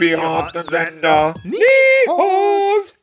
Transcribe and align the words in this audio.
Piratensender 0.00 1.34
Nihos. 1.44 3.02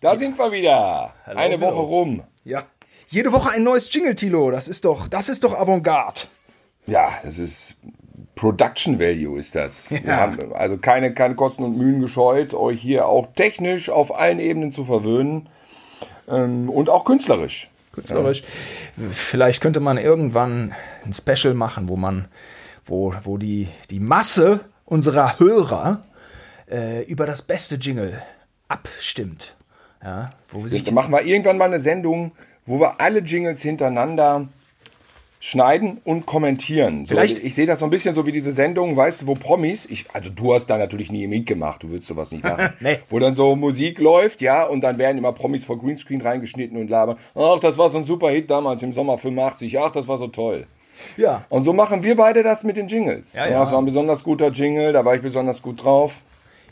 Da 0.00 0.16
sind 0.16 0.38
wir 0.38 0.50
wieder. 0.50 1.12
Hallo, 1.26 1.38
Eine 1.38 1.60
Woche 1.60 1.72
hallo. 1.76 1.82
rum. 1.82 2.22
Ja. 2.44 2.64
Jede 3.08 3.32
Woche 3.32 3.50
ein 3.54 3.62
neues 3.62 3.92
Jingle, 3.92 4.14
Tilo. 4.14 4.50
Das 4.50 4.66
ist 4.66 4.86
doch, 4.86 5.08
das 5.08 5.28
ist 5.28 5.44
doch 5.44 5.52
Avantgarde. 5.52 6.22
Ja, 6.86 7.10
das 7.22 7.38
ist 7.38 7.76
Production 8.34 8.98
Value 8.98 9.38
ist 9.38 9.54
das. 9.54 9.90
Wir 9.90 10.00
Ja. 10.00 10.16
haben 10.16 10.54
also 10.54 10.78
keine, 10.78 11.12
keine 11.12 11.34
Kosten 11.34 11.64
und 11.64 11.76
Mühen 11.76 12.00
gescheut, 12.00 12.54
euch 12.54 12.80
hier 12.80 13.06
auch 13.06 13.26
technisch 13.34 13.90
auf 13.90 14.16
allen 14.18 14.38
Ebenen 14.38 14.70
zu 14.70 14.86
verwöhnen 14.86 15.50
ähm, 16.28 16.70
und 16.70 16.88
auch 16.88 17.04
künstlerisch. 17.04 17.68
Künstlerisch. 17.92 18.42
Vielleicht 19.12 19.60
könnte 19.60 19.80
man 19.80 19.98
irgendwann 19.98 20.74
ein 21.04 21.12
Special 21.12 21.52
machen, 21.52 21.90
wo 21.90 21.96
man, 21.96 22.28
wo, 22.86 23.12
wo 23.22 23.36
die, 23.36 23.68
die 23.90 24.00
Masse 24.00 24.60
unserer 24.86 25.38
Hörer 25.38 26.02
äh, 26.72 27.02
über 27.02 27.26
das 27.26 27.42
beste 27.42 27.76
Jingle 27.76 28.20
abstimmt. 28.68 29.56
Ja, 30.02 30.30
wo 30.50 30.66
sich 30.66 30.82
Dann 30.82 30.94
machen 30.94 31.12
wir 31.12 31.24
irgendwann 31.24 31.58
mal 31.58 31.66
eine 31.66 31.78
Sendung, 31.78 32.32
wo 32.66 32.80
wir 32.80 33.00
alle 33.00 33.20
Jingles 33.20 33.62
hintereinander 33.62 34.48
schneiden 35.38 36.00
und 36.04 36.24
kommentieren. 36.24 37.04
So, 37.04 37.14
Vielleicht- 37.14 37.38
ich 37.42 37.54
sehe 37.56 37.66
das 37.66 37.80
so 37.80 37.84
ein 37.84 37.90
bisschen 37.90 38.14
so 38.14 38.26
wie 38.26 38.32
diese 38.32 38.52
Sendung, 38.52 38.96
weißt 38.96 39.22
du, 39.22 39.26
wo 39.26 39.34
Promis, 39.34 39.86
ich, 39.86 40.06
also 40.12 40.30
du 40.30 40.54
hast 40.54 40.66
da 40.66 40.78
natürlich 40.78 41.10
nie 41.10 41.26
mitgemacht, 41.26 41.82
du 41.82 41.90
würdest 41.90 42.06
sowas 42.08 42.30
nicht 42.30 42.44
machen. 42.44 42.72
Nee. 42.80 42.98
Wo 43.08 43.18
dann 43.18 43.34
so 43.34 43.56
Musik 43.56 43.98
läuft, 43.98 44.40
ja, 44.40 44.64
und 44.64 44.82
dann 44.82 44.98
werden 44.98 45.18
immer 45.18 45.32
Promis 45.32 45.64
vor 45.64 45.78
Greenscreen 45.80 46.20
reingeschnitten 46.20 46.76
und 46.78 46.88
labern. 46.88 47.16
Ach, 47.34 47.58
das 47.58 47.76
war 47.76 47.88
so 47.88 47.98
ein 47.98 48.04
super 48.04 48.30
Hit 48.30 48.50
damals 48.50 48.82
im 48.84 48.92
Sommer 48.92 49.18
85, 49.18 49.78
ach, 49.80 49.90
das 49.90 50.06
war 50.06 50.16
so 50.18 50.28
toll. 50.28 50.66
ja, 51.16 51.44
Und 51.48 51.64
so 51.64 51.72
machen 51.72 52.04
wir 52.04 52.16
beide 52.16 52.44
das 52.44 52.62
mit 52.62 52.76
den 52.76 52.86
Jingles. 52.86 53.34
Ja, 53.34 53.48
ja. 53.48 53.58
Das 53.58 53.72
war 53.72 53.78
ein 53.80 53.84
besonders 53.84 54.22
guter 54.22 54.48
Jingle, 54.50 54.92
da 54.92 55.04
war 55.04 55.16
ich 55.16 55.22
besonders 55.22 55.60
gut 55.60 55.82
drauf. 55.84 56.20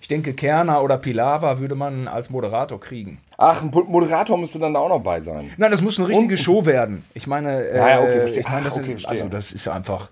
Ich 0.00 0.08
denke, 0.08 0.32
Kerner 0.32 0.82
oder 0.82 0.96
Pilawa 0.98 1.58
würde 1.58 1.74
man 1.74 2.08
als 2.08 2.30
Moderator 2.30 2.80
kriegen. 2.80 3.18
Ach, 3.36 3.62
ein 3.62 3.70
Moderator 3.70 4.38
müsste 4.38 4.58
dann 4.58 4.74
da 4.74 4.80
auch 4.80 4.88
noch 4.88 5.02
bei 5.02 5.20
sein. 5.20 5.50
Nein, 5.56 5.70
das 5.70 5.82
muss 5.82 5.98
eine 5.98 6.08
richtige 6.08 6.38
Show 6.38 6.66
werden. 6.66 7.04
Ich 7.14 7.26
meine, 7.26 7.64
äh, 7.64 7.76
Ja, 7.76 7.88
ja, 7.88 8.00
okay, 8.00 8.18
verstehe. 8.20 8.40
ich 8.40 8.48
meine, 8.48 8.64
das, 8.64 8.78
Ach, 8.78 8.82
okay, 8.82 8.92
ist, 8.94 9.06
also 9.06 9.28
das 9.28 9.52
ist 9.52 9.68
einfach, 9.68 10.08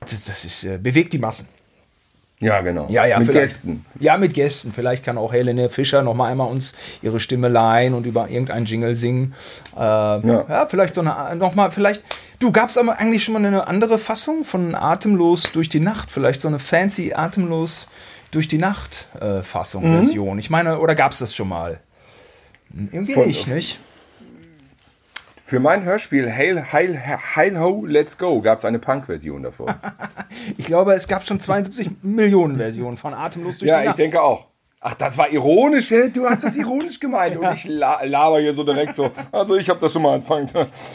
das, 0.00 0.24
das 0.24 0.44
ist, 0.44 0.64
äh, 0.64 0.78
bewegt 0.78 1.12
die 1.12 1.18
Massen. 1.18 1.48
Ja, 2.40 2.62
genau. 2.62 2.86
Ja, 2.88 3.04
ja, 3.04 3.18
mit. 3.18 3.32
Gästen. 3.32 3.84
Ja, 3.98 4.16
mit 4.16 4.32
Gästen. 4.32 4.72
Vielleicht 4.72 5.04
kann 5.04 5.18
auch 5.18 5.32
Helene 5.32 5.68
Fischer 5.68 6.02
noch 6.02 6.14
mal 6.14 6.30
einmal 6.30 6.48
uns 6.48 6.72
ihre 7.02 7.20
Stimme 7.20 7.48
leihen 7.48 7.92
und 7.92 8.06
über 8.06 8.30
irgendeinen 8.30 8.64
Jingle 8.64 8.96
singen. 8.96 9.34
Äh, 9.76 9.80
ja. 9.80 10.66
vielleicht 10.66 10.94
so 10.94 11.02
eine, 11.02 11.36
noch 11.36 11.54
mal, 11.54 11.70
vielleicht. 11.70 12.02
Du, 12.38 12.50
gab's 12.50 12.78
aber 12.78 12.98
eigentlich 12.98 13.24
schon 13.24 13.34
mal 13.34 13.44
eine 13.44 13.66
andere 13.66 13.98
Fassung 13.98 14.44
von 14.44 14.74
Atemlos 14.74 15.52
durch 15.52 15.68
die 15.68 15.80
Nacht? 15.80 16.10
Vielleicht 16.10 16.40
so 16.40 16.48
eine 16.48 16.58
fancy 16.58 17.12
Atemlos 17.12 17.86
durch 18.30 18.48
die 18.48 18.58
Nacht 18.58 19.08
äh, 19.20 19.42
Fassung, 19.42 19.82
Version. 19.82 20.38
Ich 20.38 20.50
meine, 20.50 20.78
oder 20.78 20.94
gab's 20.94 21.18
das 21.18 21.34
schon 21.34 21.48
mal? 21.48 21.80
Irgendwie 22.72 23.14
Von- 23.14 23.26
nicht, 23.26 23.46
nicht? 23.48 23.78
Für 25.44 25.58
mein 25.58 25.82
Hörspiel 25.82 26.30
Hail, 26.32 26.72
Hail, 26.72 26.96
Hail 27.34 27.58
Ho, 27.58 27.84
Let's 27.84 28.16
Go 28.18 28.40
gab 28.40 28.58
es 28.58 28.64
eine 28.64 28.78
Punk-Version 28.78 29.42
davon. 29.42 29.74
Ich 30.56 30.64
glaube, 30.64 30.94
es 30.94 31.06
gab 31.08 31.26
schon 31.26 31.38
72 31.40 31.90
Millionen 32.02 32.56
Versionen 32.56 32.96
von 32.96 33.12
Atemlos 33.14 33.58
durch 33.58 33.68
ja, 33.68 33.78
die 33.78 33.82
ich 33.82 33.88
Nacht. 33.88 33.98
denke 33.98 34.22
auch. 34.22 34.46
Ach, 34.80 34.94
das 34.94 35.18
war 35.18 35.28
ironisch, 35.30 35.88
du 35.88 36.24
hast 36.24 36.44
das 36.44 36.56
ironisch 36.56 36.98
gemeint 37.00 37.36
und 37.36 37.52
ich 37.52 37.64
la 37.66 38.02
laber 38.04 38.40
hier 38.40 38.54
so 38.54 38.64
direkt 38.64 38.94
so. 38.94 39.10
Also 39.30 39.56
ich 39.56 39.68
habe 39.68 39.78
das 39.80 39.92
schon 39.92 40.00
mal 40.02 40.18
Punk. 40.20 40.50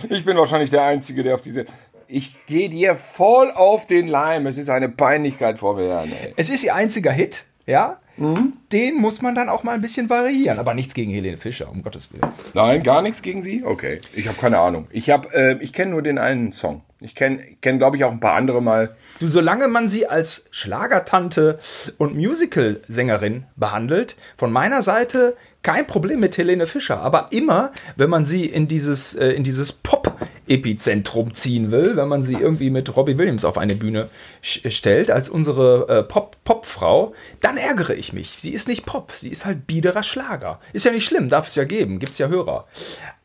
Ich 0.09 0.25
bin 0.25 0.36
wahrscheinlich 0.38 0.72
der 0.72 0.83
Einzige, 0.83 1.22
der 1.22 1.36
auf 1.36 1.42
diese... 1.42 1.66
Ich 2.08 2.45
gehe 2.45 2.70
dir 2.70 2.95
voll 2.95 3.52
auf 3.52 3.88
den 3.88 4.08
Leim. 4.08 4.45
Es 4.48 4.58
ist 4.58 4.70
eine 4.70 4.89
Peinlichkeit 4.89 5.60
vor 5.60 5.80
Herren, 5.80 6.11
ey. 6.11 6.33
Es 6.36 6.49
ist 6.49 6.64
ihr 6.64 6.76
einziger 6.76 7.11
Hit, 7.11 7.45
ja? 7.66 7.99
Mhm. 8.17 8.54
Den 8.71 8.95
muss 8.95 9.21
man 9.21 9.36
dann 9.36 9.49
auch 9.49 9.64
mal 9.64 9.73
ein 9.73 9.82
bisschen 9.82 10.10
variieren. 10.10 10.60
Aber 10.60 10.73
nichts 10.73 10.94
gegen 10.94 11.11
Helene 11.11 11.38
Fischer, 11.38 11.70
um 11.70 11.83
Gottes 11.83 12.14
Willen. 12.14 12.26
Nein, 12.54 12.83
gar 12.83 13.02
nichts 13.02 13.21
gegen 13.21 13.42
Sie? 13.42 13.64
Okay, 13.65 13.99
ich 14.14 14.27
habe 14.27 14.38
keine 14.39 14.60
Ahnung. 14.60 14.88
Ich 14.92 15.10
habe, 15.10 15.33
äh, 15.33 15.58
ich 15.61 15.73
kenne 15.73 15.92
nur 15.92 16.02
den 16.02 16.17
einen 16.17 16.52
Song. 16.52 16.83
Ich 17.02 17.14
kenne, 17.14 17.44
kenn, 17.61 17.77
glaube 17.77 17.98
ich, 17.98 18.04
auch 18.05 18.11
ein 18.11 18.21
paar 18.21 18.36
andere 18.36 18.61
mal. 18.61 18.95
Du, 19.20 19.27
solange 19.27 19.67
man 19.67 19.88
sie 19.88 20.08
als 20.08 20.48
Schlagertante 20.52 21.60
und 21.98 22.15
Musical-Sängerin 22.15 23.44
behandelt, 23.58 24.15
von 24.38 24.52
meiner 24.52 24.82
Seite 24.82 25.36
kein 25.65 25.87
Problem 25.87 26.20
mit 26.20 26.37
Helene 26.37 26.67
Fischer. 26.67 27.02
Aber 27.02 27.27
immer, 27.31 27.71
wenn 27.95 28.09
man 28.09 28.23
sie 28.23 28.45
in 28.45 28.67
dieses, 28.67 29.15
äh, 29.15 29.30
in 29.31 29.43
dieses 29.43 29.73
Pop-Epizentrum 29.73 31.33
ziehen 31.33 31.71
will, 31.71 31.98
wenn 31.98 32.08
man 32.08 32.21
sie 32.21 32.36
irgendwie 32.36 32.70
mit 32.70 32.95
Robbie 32.95 33.17
Williams 33.17 33.43
auf 33.43 33.58
eine 33.58 33.73
Bühne 33.76 34.09
sch- 34.43 34.70
stellt, 34.70 35.09
als 35.09 35.27
unsere 35.27 35.87
äh, 35.89 36.03
Pop- 36.03 36.37
Popfrau, 36.43 37.14
dann 37.42 37.58
ärgere 37.58 37.95
ich 37.95 38.14
mich. 38.14 38.36
Sie 38.39 38.52
ist 38.52 38.67
nicht 38.67 38.86
Pop, 38.86 39.11
sie 39.17 39.30
ist 39.30 39.45
halt 39.45 39.65
biederer 39.65 40.03
Schlager. 40.03 40.59
Ist 40.71 40.86
ja 40.86 40.92
nicht 40.92 41.05
schlimm, 41.05 41.30
darf 41.30 41.48
es 41.48 41.55
ja 41.55 41.64
geben, 41.64 41.97
gibt's 41.97 42.20
ja 42.20 42.27
Hörer. 42.27 42.67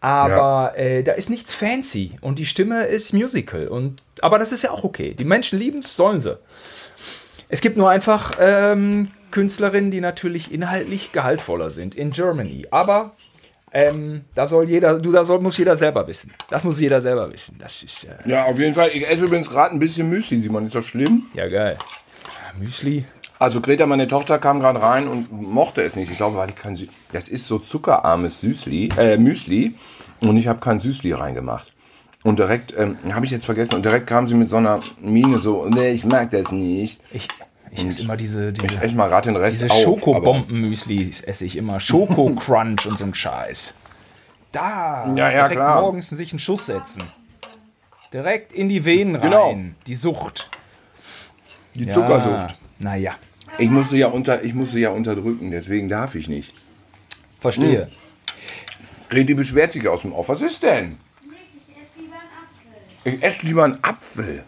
Aber 0.00 0.78
äh, 0.78 1.02
da 1.02 1.12
ist 1.12 1.28
nichts 1.28 1.52
fancy 1.52 2.12
und 2.22 2.38
die 2.38 2.46
Stimme 2.46 2.84
ist 2.84 3.12
Musical. 3.12 3.68
Und, 3.68 4.02
aber 4.22 4.38
das 4.38 4.50
ist 4.50 4.62
ja 4.62 4.70
auch 4.70 4.82
okay. 4.82 5.12
Die 5.12 5.26
Menschen 5.26 5.58
lieben 5.58 5.80
es, 5.80 5.94
sollen 5.94 6.22
sie. 6.22 6.38
Es 7.50 7.60
gibt 7.60 7.76
nur 7.76 7.90
einfach 7.90 8.32
ähm, 8.40 9.08
Künstlerinnen, 9.30 9.90
die 9.90 10.00
natürlich 10.00 10.52
inhaltlich 10.52 11.12
gehaltvoller 11.12 11.70
sind 11.70 11.94
in 11.94 12.10
Germany. 12.10 12.66
Aber 12.70 13.12
ähm, 13.72 14.24
da 14.34 14.48
soll 14.48 14.68
jeder, 14.68 14.98
du, 14.98 15.12
da 15.12 15.24
soll, 15.24 15.40
muss 15.40 15.56
jeder 15.56 15.76
selber 15.76 16.06
wissen. 16.06 16.32
Das 16.50 16.64
muss 16.64 16.80
jeder 16.80 17.00
selber 17.00 17.32
wissen. 17.32 17.56
Das 17.58 17.82
ist 17.82 18.04
äh, 18.04 18.28
Ja, 18.28 18.44
auf 18.46 18.58
jeden 18.58 18.74
Fall. 18.74 18.90
Ich 18.92 19.08
esse 19.08 19.24
übrigens 19.24 19.48
gerade 19.48 19.74
ein 19.74 19.78
bisschen 19.78 20.08
Müsli, 20.08 20.40
Simon. 20.40 20.66
Ist 20.66 20.74
das 20.74 20.86
schlimm? 20.86 21.26
ja 21.34 21.48
geil. 21.48 21.78
Müsli. 22.58 23.04
Also 23.38 23.60
Greta, 23.60 23.86
meine 23.86 24.06
Tochter, 24.06 24.38
kam 24.38 24.60
gerade 24.60 24.82
rein 24.82 25.08
und 25.08 25.32
mochte 25.32 25.82
es 25.82 25.96
nicht. 25.96 26.10
Ich 26.10 26.18
glaube, 26.18 26.36
weil 26.36 26.50
ich 26.50 26.56
kein 26.56 26.74
Sü 26.74 26.86
Das 27.12 27.28
ist 27.28 27.46
so 27.46 27.58
zuckerarmes 27.58 28.40
Süßli, 28.40 28.90
äh, 28.98 29.16
Müsli. 29.16 29.76
Und 30.20 30.36
ich 30.36 30.46
habe 30.48 30.60
kein 30.60 30.78
Süßli 30.78 31.12
reingemacht. 31.12 31.72
Und 32.22 32.38
direkt, 32.38 32.74
ähm, 32.76 32.98
habe 33.14 33.24
ich 33.24 33.30
jetzt 33.30 33.46
vergessen, 33.46 33.76
und 33.76 33.84
direkt 33.84 34.06
kam 34.06 34.26
sie 34.26 34.34
mit 34.34 34.50
so 34.50 34.56
einer 34.56 34.80
Miene 35.00 35.38
so, 35.38 35.66
nee, 35.70 35.90
ich 35.92 36.04
mag 36.04 36.28
das 36.30 36.52
nicht. 36.52 37.00
Ich, 37.12 37.26
ich 37.72 37.84
esse 37.84 38.02
immer 38.02 38.16
diese, 38.16 38.52
diese, 38.52 38.66
Ich 38.74 38.80
esse 38.80 38.94
mal 38.96 39.08
gerade 39.08 39.26
den 39.30 39.36
Rest 39.36 39.62
diese. 39.62 39.70
Schokobomben-Müsli 39.74 41.10
esse 41.26 41.44
ich 41.44 41.56
immer. 41.56 41.78
Schoko-Crunch 41.80 42.86
und 42.86 42.98
so 42.98 43.04
ein 43.04 43.14
Scheiß. 43.14 43.74
Da, 44.52 45.06
Ja, 45.14 45.30
ja, 45.30 45.30
direkt 45.42 45.52
klar. 45.52 45.80
morgens 45.82 46.08
sich 46.08 46.32
einen 46.32 46.40
Schuss 46.40 46.66
setzen. 46.66 47.02
Direkt 48.12 48.52
in 48.52 48.68
die 48.68 48.84
Venen 48.84 49.14
rein. 49.16 49.22
Genau. 49.22 49.56
Die 49.86 49.94
Sucht. 49.94 50.50
Die 51.76 51.86
Zuckersucht. 51.86 52.56
Naja, 52.80 53.14
Ich 53.58 53.70
musste 53.70 53.96
ja 53.96 54.08
unter, 54.08 54.42
ich 54.42 54.54
musste 54.54 54.80
ja 54.80 54.90
unterdrücken, 54.90 55.50
deswegen 55.52 55.88
darf 55.88 56.14
ich 56.16 56.28
nicht. 56.28 56.52
verstehe. 57.40 57.88
Greti 59.08 59.34
beschwert 59.34 59.72
sich 59.72 59.86
aus 59.88 60.02
dem 60.02 60.12
Off. 60.12 60.28
Was 60.28 60.40
ist 60.40 60.62
denn? 60.62 60.98
Ich 63.04 63.22
esse 63.22 63.46
lieber 63.46 63.64
einen 63.64 63.78
Apfel. 63.82 64.44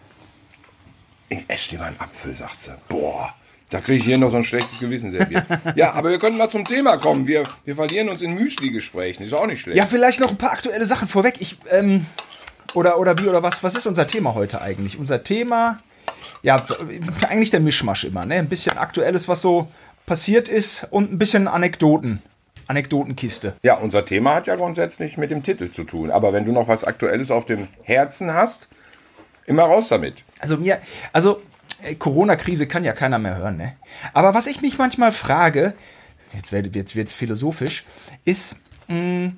Ich 1.32 1.44
esse 1.48 1.70
lieber 1.70 1.86
einen 1.86 1.98
Apfel, 1.98 2.34
sagt 2.34 2.60
sie. 2.60 2.74
Boah, 2.88 3.32
da 3.70 3.80
kriege 3.80 3.98
ich 3.98 4.04
hier 4.04 4.18
noch 4.18 4.30
so 4.30 4.36
ein 4.36 4.44
schlechtes 4.44 4.78
Gewissen 4.78 5.10
serviert. 5.10 5.46
ja, 5.76 5.92
aber 5.92 6.10
wir 6.10 6.18
können 6.18 6.36
mal 6.36 6.50
zum 6.50 6.66
Thema 6.66 6.98
kommen. 6.98 7.26
Wir, 7.26 7.44
wir 7.64 7.74
verlieren 7.74 8.10
uns 8.10 8.20
in 8.20 8.34
Müsli-Gesprächen. 8.34 9.24
Ist 9.24 9.32
auch 9.32 9.46
nicht 9.46 9.62
schlecht. 9.62 9.78
Ja, 9.78 9.86
vielleicht 9.86 10.20
noch 10.20 10.28
ein 10.28 10.36
paar 10.36 10.52
aktuelle 10.52 10.86
Sachen 10.86 11.08
vorweg. 11.08 11.36
Ich, 11.38 11.56
ähm, 11.70 12.04
oder, 12.74 12.98
oder 12.98 13.18
wie, 13.18 13.28
oder 13.28 13.42
was, 13.42 13.64
was 13.64 13.74
ist 13.74 13.86
unser 13.86 14.06
Thema 14.06 14.34
heute 14.34 14.60
eigentlich? 14.60 14.98
Unser 14.98 15.24
Thema, 15.24 15.78
ja, 16.42 16.62
eigentlich 17.28 17.50
der 17.50 17.60
Mischmasch 17.60 18.04
immer, 18.04 18.26
ne? 18.26 18.34
Ein 18.34 18.48
bisschen 18.48 18.76
Aktuelles, 18.76 19.26
was 19.26 19.40
so 19.40 19.68
passiert 20.04 20.50
ist 20.50 20.86
und 20.90 21.10
ein 21.12 21.18
bisschen 21.18 21.48
Anekdoten. 21.48 22.20
Anekdotenkiste. 22.66 23.54
Ja, 23.62 23.74
unser 23.74 24.04
Thema 24.04 24.34
hat 24.34 24.46
ja 24.46 24.56
grundsätzlich 24.56 25.16
mit 25.16 25.30
dem 25.30 25.42
Titel 25.42 25.70
zu 25.70 25.84
tun. 25.84 26.10
Aber 26.10 26.34
wenn 26.34 26.44
du 26.44 26.52
noch 26.52 26.68
was 26.68 26.84
Aktuelles 26.84 27.30
auf 27.30 27.46
dem 27.46 27.68
Herzen 27.82 28.34
hast, 28.34 28.68
immer 29.46 29.64
raus 29.64 29.88
damit. 29.88 30.24
Also 30.38 30.56
mir, 30.56 30.80
also 31.12 31.42
äh, 31.82 31.94
Corona-Krise 31.94 32.66
kann 32.66 32.84
ja 32.84 32.92
keiner 32.92 33.18
mehr 33.18 33.36
hören, 33.36 33.56
ne? 33.56 33.74
Aber 34.12 34.34
was 34.34 34.46
ich 34.46 34.60
mich 34.62 34.78
manchmal 34.78 35.12
frage, 35.12 35.74
jetzt 36.34 36.52
wird 36.52 36.74
jetzt 36.74 36.96
wird's 36.96 37.14
philosophisch, 37.14 37.84
ist, 38.24 38.56
mh, 38.88 39.32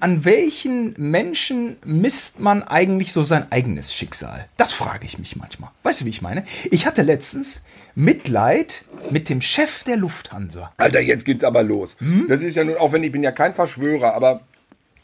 an 0.00 0.24
welchen 0.24 0.94
Menschen 0.96 1.76
misst 1.84 2.40
man 2.40 2.62
eigentlich 2.62 3.12
so 3.12 3.22
sein 3.22 3.52
eigenes 3.52 3.92
Schicksal? 3.92 4.48
Das 4.56 4.72
frage 4.72 5.04
ich 5.06 5.18
mich 5.18 5.36
manchmal. 5.36 5.70
Weißt 5.82 6.00
du, 6.00 6.04
wie 6.06 6.10
ich 6.10 6.22
meine? 6.22 6.44
Ich 6.70 6.86
hatte 6.86 7.02
letztens 7.02 7.64
Mitleid 7.94 8.84
mit 9.10 9.28
dem 9.28 9.42
Chef 9.42 9.84
der 9.84 9.98
Lufthansa. 9.98 10.72
Alter, 10.78 11.00
jetzt 11.00 11.24
geht's 11.24 11.44
aber 11.44 11.62
los. 11.62 11.96
Das 12.28 12.42
ist 12.42 12.54
ja 12.56 12.64
nun, 12.64 12.76
auch 12.76 12.92
wenn 12.92 13.02
ich 13.02 13.12
bin 13.12 13.22
ja 13.22 13.30
kein 13.32 13.52
Verschwörer, 13.52 14.14
aber 14.14 14.40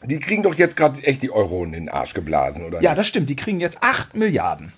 die 0.07 0.19
kriegen 0.19 0.43
doch 0.43 0.55
jetzt 0.55 0.77
gerade 0.77 1.03
echt 1.05 1.23
die 1.23 1.31
Euronen 1.31 1.75
in 1.75 1.85
den 1.87 1.89
Arsch 1.95 2.15
geblasen, 2.15 2.65
oder 2.65 2.81
Ja, 2.81 2.91
nicht? 2.91 3.01
das 3.01 3.07
stimmt. 3.09 3.29
Die 3.31 3.37
kriegen 3.37 3.61
jetzt 3.61 3.79
8 3.83 4.17
Milliarden. 4.17 4.73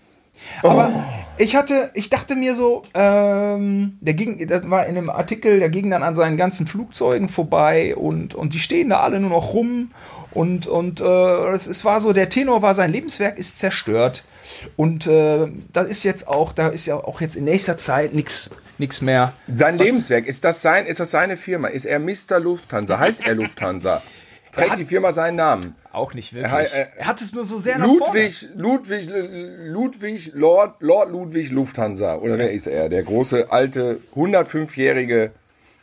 Aber 0.63 0.93
ich 1.37 1.57
hatte, 1.57 1.91
ich 1.95 2.11
dachte 2.11 2.37
mir 2.37 2.55
so, 2.55 2.85
ähm, 2.95 3.95
der 4.01 4.15
ging, 4.15 4.47
das 4.47 4.71
war 4.71 4.87
in 4.87 4.97
einem 4.97 5.11
Artikel, 5.11 5.59
der 5.59 5.69
ging 5.69 5.91
dann 5.91 6.05
an 6.05 6.15
seinen 6.15 6.37
ganzen 6.37 6.67
Flugzeugen 6.69 7.29
vorbei 7.29 7.97
und, 7.97 8.37
und 8.37 8.55
die 8.55 8.61
stehen 8.61 8.91
da 8.91 9.01
alle 9.01 9.19
nur 9.19 9.31
noch 9.31 9.53
rum 9.53 9.91
und, 10.31 10.69
und 10.69 11.01
äh, 11.01 11.49
es, 11.53 11.67
es 11.67 11.85
war 11.85 11.99
so, 11.99 12.13
der 12.13 12.29
Tenor 12.29 12.63
war, 12.63 12.75
sein 12.75 12.93
Lebenswerk 12.93 13.37
ist 13.37 13.59
zerstört 13.59 14.23
und 14.77 15.09
äh, 15.09 15.49
da 15.73 15.81
ist 15.83 16.05
jetzt 16.05 16.29
auch, 16.29 16.53
da 16.53 16.69
ist 16.69 16.87
ja 16.87 16.95
auch 16.95 17.21
jetzt 17.21 17.35
in 17.35 17.43
nächster 17.45 17.77
Zeit 17.77 18.15
nichts 18.15 18.51
nichts 18.79 19.01
mehr. 19.01 19.33
Sein 19.53 19.77
Was- 19.77 19.87
Lebenswerk, 19.87 20.25
ist 20.27 20.45
das, 20.45 20.63
sein, 20.63 20.87
ist 20.87 21.01
das 21.01 21.11
seine 21.11 21.37
Firma? 21.37 21.67
Ist 21.67 21.85
er 21.85 21.99
Mr. 21.99 22.39
Lufthansa? 22.39 23.01
Heißt 23.01 23.27
er 23.27 23.35
Lufthansa? 23.35 24.03
Trägt 24.53 24.71
hat- 24.71 24.79
die 24.79 24.85
Firma 24.85 25.13
seinen 25.13 25.37
Namen? 25.37 25.75
Auch 25.93 26.15
nicht 26.15 26.33
wirklich. 26.35 26.53
Er- 26.53 26.73
er- 26.73 26.97
er 26.99 27.07
hat 27.07 27.21
es 27.21 27.33
nur 27.35 27.45
so 27.45 27.59
sehr 27.59 27.79
nach 27.79 27.87
vorne. 27.87 28.05
Ludwig, 28.05 28.49
Ludwig, 28.57 29.09
Ludwig, 29.67 30.33
Lord, 30.35 30.75
Lord 30.81 31.11
Ludwig 31.11 31.51
Lufthansa. 31.51 32.17
Oder 32.17 32.39
wer 32.39 32.51
ist 32.53 32.67
er? 32.67 32.89
Der 32.89 33.03
große, 33.03 33.51
alte, 33.51 34.01
105-jährige 34.15 35.33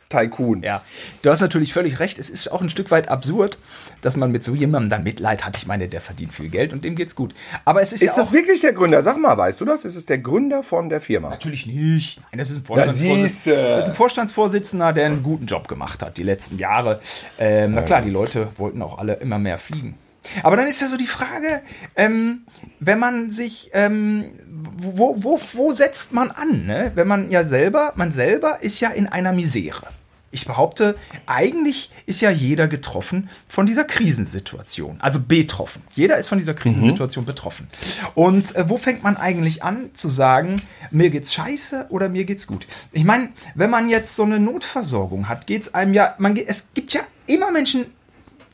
Tycoon. 0.08 0.62
Ja, 0.62 0.82
du 1.22 1.30
hast 1.30 1.40
natürlich 1.40 1.72
völlig 1.72 1.98
recht. 1.98 2.18
Es 2.18 2.30
ist 2.30 2.48
auch 2.52 2.62
ein 2.62 2.70
Stück 2.70 2.90
weit 2.90 3.08
absurd, 3.08 3.58
dass 4.00 4.16
man 4.16 4.32
mit 4.32 4.44
so 4.44 4.54
jemandem 4.54 4.90
dann 4.90 5.02
Mitleid 5.02 5.44
hat. 5.44 5.56
Ich 5.56 5.66
meine, 5.66 5.88
der 5.88 6.00
verdient 6.00 6.32
viel 6.32 6.48
Geld 6.48 6.72
und 6.72 6.84
dem 6.84 6.96
geht's 6.96 7.14
gut. 7.14 7.34
Aber 7.64 7.82
es 7.82 7.92
ist, 7.92 8.02
Ist 8.02 8.16
ja 8.16 8.22
das 8.22 8.32
wirklich 8.32 8.60
der 8.60 8.72
Gründer? 8.72 9.02
Sag 9.02 9.18
mal, 9.18 9.36
weißt 9.36 9.60
du 9.60 9.64
das? 9.64 9.84
Ist 9.84 9.96
es 9.96 10.06
der 10.06 10.18
Gründer 10.18 10.62
von 10.62 10.88
der 10.88 11.00
Firma? 11.00 11.30
natürlich 11.30 11.66
nicht. 11.66 12.20
Nein, 12.30 12.38
das 12.38 12.50
ist 12.50 12.58
ein. 12.58 12.64
Vorstandsvorsitzender, 12.64 13.68
das 13.76 13.84
ist 13.84 13.90
ein 13.90 13.96
Vorstandsvorsitzender, 13.96 14.92
der 14.92 15.06
einen 15.06 15.22
guten 15.22 15.46
Job 15.46 15.68
gemacht 15.68 16.02
hat 16.02 16.16
die 16.16 16.22
letzten 16.22 16.58
Jahre. 16.58 17.00
Ähm, 17.38 17.72
na 17.72 17.82
klar, 17.82 18.02
die 18.02 18.10
Leute 18.10 18.48
wollten 18.56 18.82
auch 18.82 18.98
alle 18.98 19.14
immer 19.14 19.38
mehr 19.38 19.58
fliegen. 19.58 19.96
Aber 20.42 20.56
dann 20.56 20.66
ist 20.66 20.80
ja 20.80 20.88
so 20.88 20.96
die 20.96 21.06
Frage, 21.06 21.62
ähm, 21.94 22.46
wenn 22.80 22.98
man 22.98 23.30
sich, 23.30 23.70
ähm, 23.74 24.30
wo, 24.76 25.14
wo, 25.18 25.40
wo 25.52 25.72
setzt 25.72 26.12
man 26.12 26.30
an? 26.30 26.66
Ne? 26.66 26.92
Wenn 26.94 27.06
man 27.06 27.30
ja 27.30 27.44
selber, 27.44 27.92
man 27.96 28.12
selber 28.12 28.58
ist 28.62 28.80
ja 28.80 28.90
in 28.90 29.06
einer 29.06 29.32
Misere. 29.32 29.86
Ich 30.30 30.44
behaupte, 30.44 30.96
eigentlich 31.26 31.90
ist 32.04 32.20
ja 32.20 32.30
jeder 32.30 32.68
getroffen 32.68 33.30
von 33.48 33.64
dieser 33.64 33.84
Krisensituation. 33.84 35.00
Also 35.00 35.20
betroffen. 35.20 35.82
Jeder 35.92 36.18
ist 36.18 36.28
von 36.28 36.38
dieser 36.38 36.54
Krisensituation 36.54 37.24
betroffen. 37.24 37.68
Und 38.14 38.54
äh, 38.56 38.68
wo 38.68 38.76
fängt 38.76 39.02
man 39.02 39.16
eigentlich 39.16 39.62
an 39.62 39.90
zu 39.94 40.08
sagen, 40.08 40.60
mir 40.90 41.10
geht's 41.10 41.32
scheiße 41.32 41.86
oder 41.90 42.08
mir 42.08 42.24
geht's 42.24 42.46
gut? 42.46 42.66
Ich 42.92 43.04
meine, 43.04 43.30
wenn 43.54 43.70
man 43.70 43.88
jetzt 43.88 44.16
so 44.16 44.24
eine 44.24 44.40
Notversorgung 44.40 45.28
hat, 45.28 45.46
geht's 45.46 45.74
einem 45.74 45.94
ja, 45.94 46.14
man, 46.18 46.36
es 46.36 46.68
gibt 46.74 46.92
ja 46.92 47.02
immer 47.26 47.52
Menschen, 47.52 47.86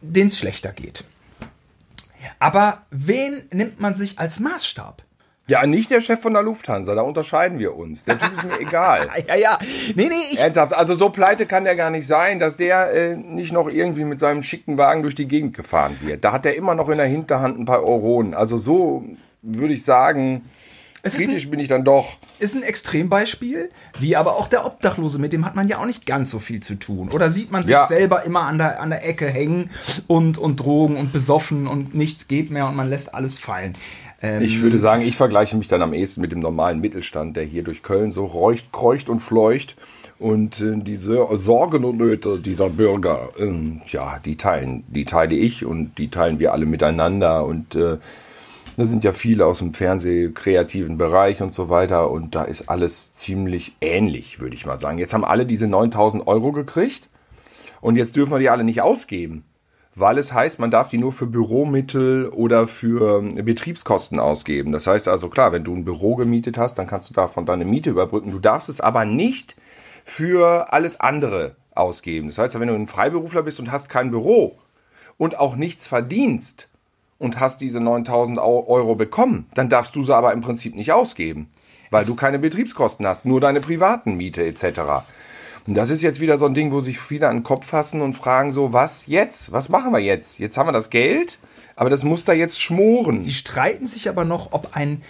denen 0.02 0.28
es 0.28 0.38
schlechter 0.38 0.72
geht. 0.72 1.04
Aber 2.38 2.82
wen 2.90 3.42
nimmt 3.50 3.80
man 3.80 3.94
sich 3.94 4.18
als 4.18 4.40
Maßstab? 4.40 5.02
Ja, 5.52 5.66
nicht 5.66 5.90
der 5.90 6.00
Chef 6.00 6.18
von 6.20 6.32
der 6.32 6.42
Lufthansa, 6.42 6.94
da 6.94 7.02
unterscheiden 7.02 7.58
wir 7.58 7.76
uns. 7.76 8.04
Der 8.04 8.18
Typ 8.18 8.32
ist 8.34 8.44
mir 8.44 8.58
egal. 8.68 9.08
Ja, 9.28 9.34
ja. 9.36 9.58
Nee, 9.94 10.08
nee, 10.08 10.14
ich, 10.32 10.38
Ernsthaft, 10.38 10.72
also 10.72 10.94
so 10.94 11.10
pleite 11.10 11.44
kann 11.46 11.64
der 11.64 11.76
gar 11.76 11.90
nicht 11.90 12.06
sein, 12.06 12.38
dass 12.40 12.56
der 12.56 12.92
äh, 12.94 13.16
nicht 13.16 13.52
noch 13.52 13.68
irgendwie 13.68 14.04
mit 14.04 14.18
seinem 14.18 14.42
schicken 14.42 14.78
Wagen 14.78 15.02
durch 15.02 15.14
die 15.14 15.28
Gegend 15.28 15.54
gefahren 15.54 15.96
wird. 16.00 16.24
Da 16.24 16.32
hat 16.32 16.46
er 16.46 16.54
immer 16.56 16.74
noch 16.74 16.88
in 16.88 16.96
der 16.96 17.06
Hinterhand 17.06 17.58
ein 17.58 17.66
paar 17.66 17.82
Euronen. 17.84 18.32
Also 18.34 18.56
so 18.56 19.04
würde 19.42 19.74
ich 19.74 19.84
sagen, 19.84 20.42
Es 21.02 21.14
ist 21.14 21.26
kritisch 21.26 21.50
bin 21.50 21.58
ich 21.60 21.68
dann 21.68 21.84
doch. 21.84 22.16
ist 22.38 22.54
ein 22.54 22.62
Extrembeispiel, 22.62 23.70
wie 23.98 24.14
aber 24.16 24.36
auch 24.36 24.46
der 24.48 24.64
Obdachlose, 24.64 25.18
mit 25.18 25.32
dem 25.34 25.44
hat 25.44 25.54
man 25.56 25.66
ja 25.68 25.78
auch 25.80 25.86
nicht 25.86 26.06
ganz 26.06 26.30
so 26.30 26.38
viel 26.38 26.60
zu 26.60 26.76
tun. 26.76 27.10
Oder 27.12 27.28
sieht 27.28 27.50
man 27.50 27.60
sich 27.62 27.72
Ja. 27.72 27.84
selber 27.86 28.22
immer 28.24 28.42
an 28.42 28.56
der, 28.58 28.80
an 28.80 28.90
der 28.90 29.04
Ecke 29.06 29.26
hängen 29.26 29.68
und, 30.06 30.38
und 30.38 30.56
drogen 30.60 30.96
und 30.96 31.12
besoffen 31.12 31.66
und 31.66 31.94
nichts 31.94 32.28
geht 32.28 32.50
mehr 32.50 32.66
und 32.68 32.76
man 32.76 32.88
lässt 32.88 33.14
alles 33.14 33.38
fallen. 33.38 33.74
Ähm, 34.22 34.42
Ich 34.42 34.62
würde 34.62 34.78
sagen, 34.78 35.02
ich 35.02 35.16
vergleiche 35.16 35.56
mich 35.56 35.68
dann 35.68 35.82
am 35.82 35.92
ehesten 35.92 36.20
mit 36.20 36.32
dem 36.32 36.40
normalen 36.40 36.80
Mittelstand, 36.80 37.36
der 37.36 37.44
hier 37.44 37.64
durch 37.64 37.82
Köln 37.82 38.12
so 38.12 38.24
räucht, 38.24 38.72
kreucht 38.72 39.08
und 39.08 39.20
fleucht. 39.20 39.76
Und 40.18 40.60
äh, 40.60 40.76
diese 40.76 41.26
Sorgen 41.32 41.84
und 41.84 41.96
Nöte 41.96 42.38
dieser 42.38 42.70
Bürger, 42.70 43.30
ähm, 43.36 43.82
ja, 43.88 44.20
die 44.24 44.36
teilen, 44.36 44.84
die 44.86 45.04
teile 45.04 45.34
ich 45.34 45.64
und 45.64 45.98
die 45.98 46.08
teilen 46.08 46.38
wir 46.38 46.52
alle 46.52 46.64
miteinander. 46.64 47.44
Und 47.44 47.74
äh, 47.74 47.98
da 48.76 48.86
sind 48.86 49.02
ja 49.02 49.12
viele 49.12 49.44
aus 49.46 49.58
dem 49.58 49.74
Fernsehkreativen 49.74 50.96
Bereich 50.96 51.42
und 51.42 51.52
so 51.52 51.68
weiter. 51.68 52.10
Und 52.10 52.36
da 52.36 52.44
ist 52.44 52.68
alles 52.68 53.12
ziemlich 53.12 53.74
ähnlich, 53.80 54.38
würde 54.38 54.54
ich 54.54 54.64
mal 54.64 54.76
sagen. 54.76 54.98
Jetzt 54.98 55.12
haben 55.12 55.24
alle 55.24 55.44
diese 55.44 55.66
9000 55.66 56.26
Euro 56.28 56.52
gekriegt. 56.52 57.08
Und 57.80 57.96
jetzt 57.96 58.14
dürfen 58.14 58.30
wir 58.32 58.38
die 58.38 58.48
alle 58.48 58.62
nicht 58.62 58.80
ausgeben. 58.80 59.44
Weil 59.94 60.16
es 60.16 60.32
heißt, 60.32 60.58
man 60.58 60.70
darf 60.70 60.88
die 60.88 60.96
nur 60.98 61.12
für 61.12 61.26
Büromittel 61.26 62.28
oder 62.28 62.66
für 62.66 63.18
ähm, 63.18 63.44
Betriebskosten 63.44 64.18
ausgeben. 64.18 64.72
Das 64.72 64.86
heißt 64.86 65.06
also, 65.06 65.28
klar, 65.28 65.52
wenn 65.52 65.64
du 65.64 65.74
ein 65.74 65.84
Büro 65.84 66.16
gemietet 66.16 66.56
hast, 66.56 66.78
dann 66.78 66.86
kannst 66.86 67.10
du 67.10 67.14
davon 67.14 67.44
deine 67.44 67.66
Miete 67.66 67.90
überbrücken. 67.90 68.30
Du 68.30 68.38
darfst 68.38 68.70
es 68.70 68.80
aber 68.80 69.04
nicht 69.04 69.56
für 70.06 70.72
alles 70.72 70.98
andere 70.98 71.56
ausgeben. 71.74 72.28
Das 72.28 72.38
heißt, 72.38 72.58
wenn 72.58 72.68
du 72.68 72.74
ein 72.74 72.86
Freiberufler 72.86 73.42
bist 73.42 73.60
und 73.60 73.70
hast 73.70 73.88
kein 73.90 74.10
Büro 74.10 74.56
und 75.18 75.38
auch 75.38 75.56
nichts 75.56 75.86
verdienst 75.86 76.68
und 77.18 77.38
hast 77.38 77.60
diese 77.60 77.78
9000 77.80 78.38
Au- 78.38 78.66
Euro 78.68 78.94
bekommen, 78.94 79.46
dann 79.54 79.68
darfst 79.68 79.94
du 79.94 80.02
sie 80.02 80.14
aber 80.16 80.32
im 80.32 80.40
Prinzip 80.40 80.74
nicht 80.74 80.92
ausgeben, 80.92 81.50
weil 81.90 82.04
du 82.06 82.16
keine 82.16 82.38
Betriebskosten 82.38 83.06
hast, 83.06 83.26
nur 83.26 83.40
deine 83.42 83.60
privaten 83.60 84.16
Miete 84.16 84.42
etc. 84.44 84.80
Und 85.66 85.76
das 85.76 85.90
ist 85.90 86.02
jetzt 86.02 86.20
wieder 86.20 86.38
so 86.38 86.46
ein 86.46 86.54
Ding, 86.54 86.70
wo 86.72 86.80
sich 86.80 86.98
viele 86.98 87.28
an 87.28 87.36
den 87.38 87.42
Kopf 87.44 87.66
fassen 87.66 88.00
und 88.00 88.14
fragen 88.14 88.50
so, 88.50 88.72
was 88.72 89.06
jetzt? 89.06 89.52
Was 89.52 89.68
machen 89.68 89.92
wir 89.92 90.00
jetzt? 90.00 90.40
Jetzt 90.40 90.56
haben 90.56 90.66
wir 90.66 90.72
das 90.72 90.90
Geld, 90.90 91.38
aber 91.76 91.90
das 91.90 92.02
muss 92.02 92.24
da 92.24 92.32
jetzt 92.32 92.60
schmoren. 92.60 93.20
Sie 93.20 93.30
streiten 93.32 93.86
sich 93.86 94.08
aber 94.08 94.24
noch, 94.24 94.50
ob 94.52 94.74
ein 94.74 95.02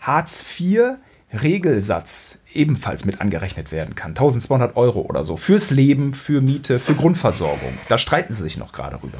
Hartz-IV-Regelsatz 0.00 2.38
ebenfalls 2.54 3.04
mit 3.04 3.20
angerechnet 3.20 3.72
werden 3.72 3.96
kann. 3.96 4.12
1200 4.12 4.76
Euro 4.76 5.00
oder 5.00 5.24
so. 5.24 5.36
Fürs 5.36 5.70
Leben, 5.70 6.14
für 6.14 6.40
Miete, 6.40 6.78
für 6.78 6.94
Grundversorgung. 6.94 7.76
Da 7.88 7.98
streiten 7.98 8.34
sie 8.34 8.44
sich 8.44 8.56
noch 8.56 8.70
gerade 8.72 9.02
rüber. 9.02 9.18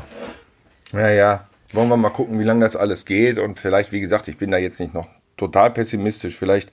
Ja, 0.93 1.11
ja. 1.11 1.49
Wollen 1.73 1.89
wir 1.89 1.97
mal 1.99 2.11
gucken, 2.11 2.39
wie 2.39 2.45
lange 2.45 2.61
das 2.61 2.77
alles 2.77 3.05
geht. 3.05 3.39
Und 3.39 3.59
vielleicht, 3.59 3.93
wie 3.93 4.01
gesagt, 4.01 4.29
ich 4.29 4.39
bin 4.39 4.51
da 4.51 4.57
jetzt 4.57 4.81
nicht 4.81 4.95
noch 4.95 5.07
total 5.37 5.71
pessimistisch. 5.71 6.35
Vielleicht 6.37 6.73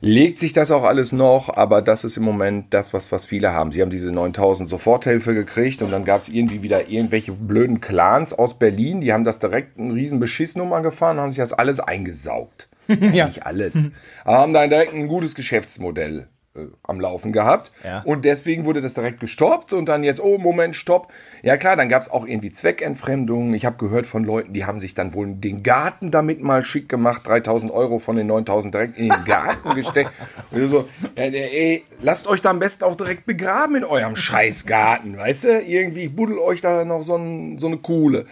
legt 0.00 0.38
sich 0.38 0.52
das 0.52 0.70
auch 0.70 0.84
alles 0.84 1.12
noch, 1.12 1.56
aber 1.56 1.82
das 1.82 2.04
ist 2.04 2.16
im 2.16 2.22
Moment 2.22 2.72
das, 2.72 2.92
was, 2.92 3.12
was 3.12 3.26
viele 3.26 3.52
haben. 3.52 3.72
Sie 3.72 3.82
haben 3.82 3.90
diese 3.90 4.10
9000 4.10 4.68
Soforthilfe 4.68 5.34
gekriegt 5.34 5.82
und 5.82 5.90
dann 5.92 6.04
gab 6.04 6.20
es 6.20 6.28
irgendwie 6.28 6.62
wieder 6.62 6.88
irgendwelche 6.88 7.32
blöden 7.32 7.80
Clans 7.80 8.32
aus 8.32 8.58
Berlin, 8.58 9.00
die 9.00 9.12
haben 9.12 9.24
das 9.24 9.38
direkt 9.38 9.78
einen 9.78 9.92
riesen 9.92 10.20
Beschissnummer 10.20 10.80
gefahren 10.80 11.16
und 11.18 11.22
haben 11.24 11.30
sich 11.30 11.38
das 11.38 11.52
alles 11.52 11.80
eingesaugt. 11.80 12.68
Ja. 13.12 13.26
Nicht 13.26 13.46
alles. 13.46 13.92
Aber 14.24 14.38
haben 14.38 14.52
dann 14.52 14.68
direkt 14.68 14.94
ein 14.94 15.06
gutes 15.06 15.36
Geschäftsmodell 15.36 16.26
äh, 16.56 16.66
am 16.82 17.00
Laufen 17.00 17.32
gehabt. 17.32 17.70
Ja. 17.84 18.02
Und 18.02 18.24
deswegen 18.24 18.64
wurde 18.64 18.80
das 18.80 18.94
direkt 18.94 19.20
gestoppt 19.20 19.72
und 19.72 19.86
dann 19.86 20.02
jetzt, 20.02 20.20
oh, 20.20 20.36
Moment, 20.36 20.74
stopp. 20.74 21.12
Ja 21.42 21.56
klar, 21.56 21.76
dann 21.76 21.88
gab 21.88 22.02
es 22.02 22.10
auch 22.10 22.26
irgendwie 22.26 22.50
Zweckentfremdungen. 22.50 23.54
Ich 23.54 23.64
habe 23.64 23.76
gehört 23.76 24.04
von 24.04 24.24
Leuten, 24.24 24.52
die 24.52 24.64
haben 24.64 24.80
sich 24.80 24.94
dann 24.94 25.14
wohl 25.14 25.32
den 25.32 25.62
Garten 25.62 26.10
damit 26.10 26.42
mal 26.42 26.64
schick 26.64 26.88
gemacht, 26.88 27.24
3000 27.24 27.70
Euro 27.70 28.00
von 28.00 28.16
den 28.16 28.26
9000 28.26 28.74
direkt 28.74 28.98
in 28.98 29.10
den 29.10 29.24
Garten 29.24 29.74
gesteckt. 29.76 30.10
Und 30.50 30.68
so, 30.70 30.88
ja, 31.16 31.22
ey, 31.24 31.84
lasst 32.02 32.26
euch 32.26 32.42
da 32.42 32.50
am 32.50 32.58
besten 32.58 32.82
auch 32.82 32.96
direkt 32.96 33.26
begraben 33.26 33.76
in 33.76 33.84
eurem 33.84 34.16
Scheißgarten, 34.16 35.16
weißt 35.16 35.44
du? 35.44 35.60
Irgendwie 35.60 36.08
buddel 36.08 36.38
euch 36.38 36.60
da 36.60 36.84
noch 36.84 37.02
so, 37.02 37.14
ein, 37.14 37.58
so 37.58 37.68
eine 37.68 37.78
Kuhle. 37.78 38.26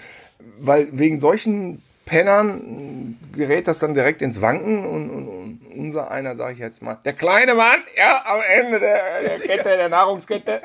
Weil 0.58 0.88
wegen 0.90 1.18
solchen 1.18 1.82
Pennern 2.08 3.18
gerät 3.34 3.68
das 3.68 3.80
dann 3.80 3.92
direkt 3.92 4.22
ins 4.22 4.40
Wanken 4.40 4.86
und, 4.86 5.10
und, 5.10 5.28
und 5.28 5.60
unser 5.76 6.10
einer, 6.10 6.34
sage 6.36 6.54
ich 6.54 6.58
jetzt 6.58 6.82
mal, 6.82 6.98
der 7.04 7.12
kleine 7.12 7.54
Mann, 7.54 7.80
ja, 7.96 8.22
am 8.24 8.40
Ende 8.48 8.80
der, 8.80 9.22
der 9.22 9.38
Kette, 9.38 9.76
der 9.76 9.90
Nahrungskette, 9.90 10.62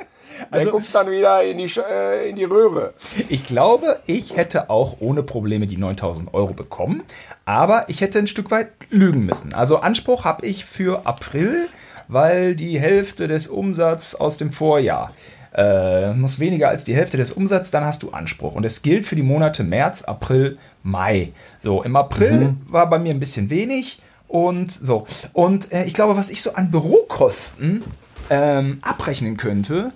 der 0.52 0.66
guckt 0.68 0.96
dann 0.96 1.12
wieder 1.12 1.44
in 1.44 1.58
die, 1.58 1.70
äh, 1.78 2.30
in 2.30 2.38
die 2.38 2.46
Röhre. 2.46 2.94
Ich 3.28 3.44
glaube, 3.44 4.00
ich 4.06 4.38
hätte 4.38 4.70
auch 4.70 4.98
ohne 5.02 5.22
Probleme 5.22 5.68
die 5.68 5.78
9000 5.78 6.34
Euro 6.34 6.54
bekommen, 6.54 7.04
aber 7.44 7.86
ich 7.90 8.00
hätte 8.00 8.20
ein 8.20 8.28
Stück 8.28 8.50
weit 8.50 8.70
lügen 8.90 9.26
müssen. 9.26 9.54
Also 9.54 9.78
Anspruch 9.78 10.24
habe 10.24 10.46
ich 10.46 10.64
für 10.64 11.06
April, 11.06 11.68
weil 12.08 12.56
die 12.56 12.80
Hälfte 12.80 13.28
des 13.28 13.48
Umsatzes 13.48 14.16
aus 14.16 14.38
dem 14.38 14.52
Vorjahr 14.52 15.14
äh, 15.56 16.14
muss 16.14 16.40
weniger 16.40 16.70
als 16.70 16.84
die 16.84 16.96
Hälfte 16.96 17.18
des 17.18 17.32
Umsatzes, 17.32 17.72
dann 17.72 17.86
hast 17.86 18.04
du 18.04 18.12
Anspruch. 18.12 18.56
Und 18.56 18.66
es 18.66 18.82
gilt 18.82 19.06
für 19.06 19.16
die 19.16 19.24
Monate 19.24 19.64
März, 19.64 20.02
April, 20.04 20.58
Mai. 20.82 21.32
So, 21.62 21.84
im 21.84 21.96
April 21.96 22.56
war 22.68 22.90
bei 22.90 23.00
mir 23.00 23.14
ein 23.14 23.20
bisschen 23.20 23.50
wenig 23.50 24.02
und 24.28 24.72
so. 24.72 25.06
Und 25.34 25.72
äh, 25.72 25.86
ich 25.86 25.94
glaube, 25.94 26.16
was 26.16 26.30
ich 26.30 26.42
so 26.42 26.54
an 26.54 26.72
Bürokosten 26.72 27.84
ähm, 28.30 28.80
abrechnen 28.82 29.38
könnte, 29.38 29.92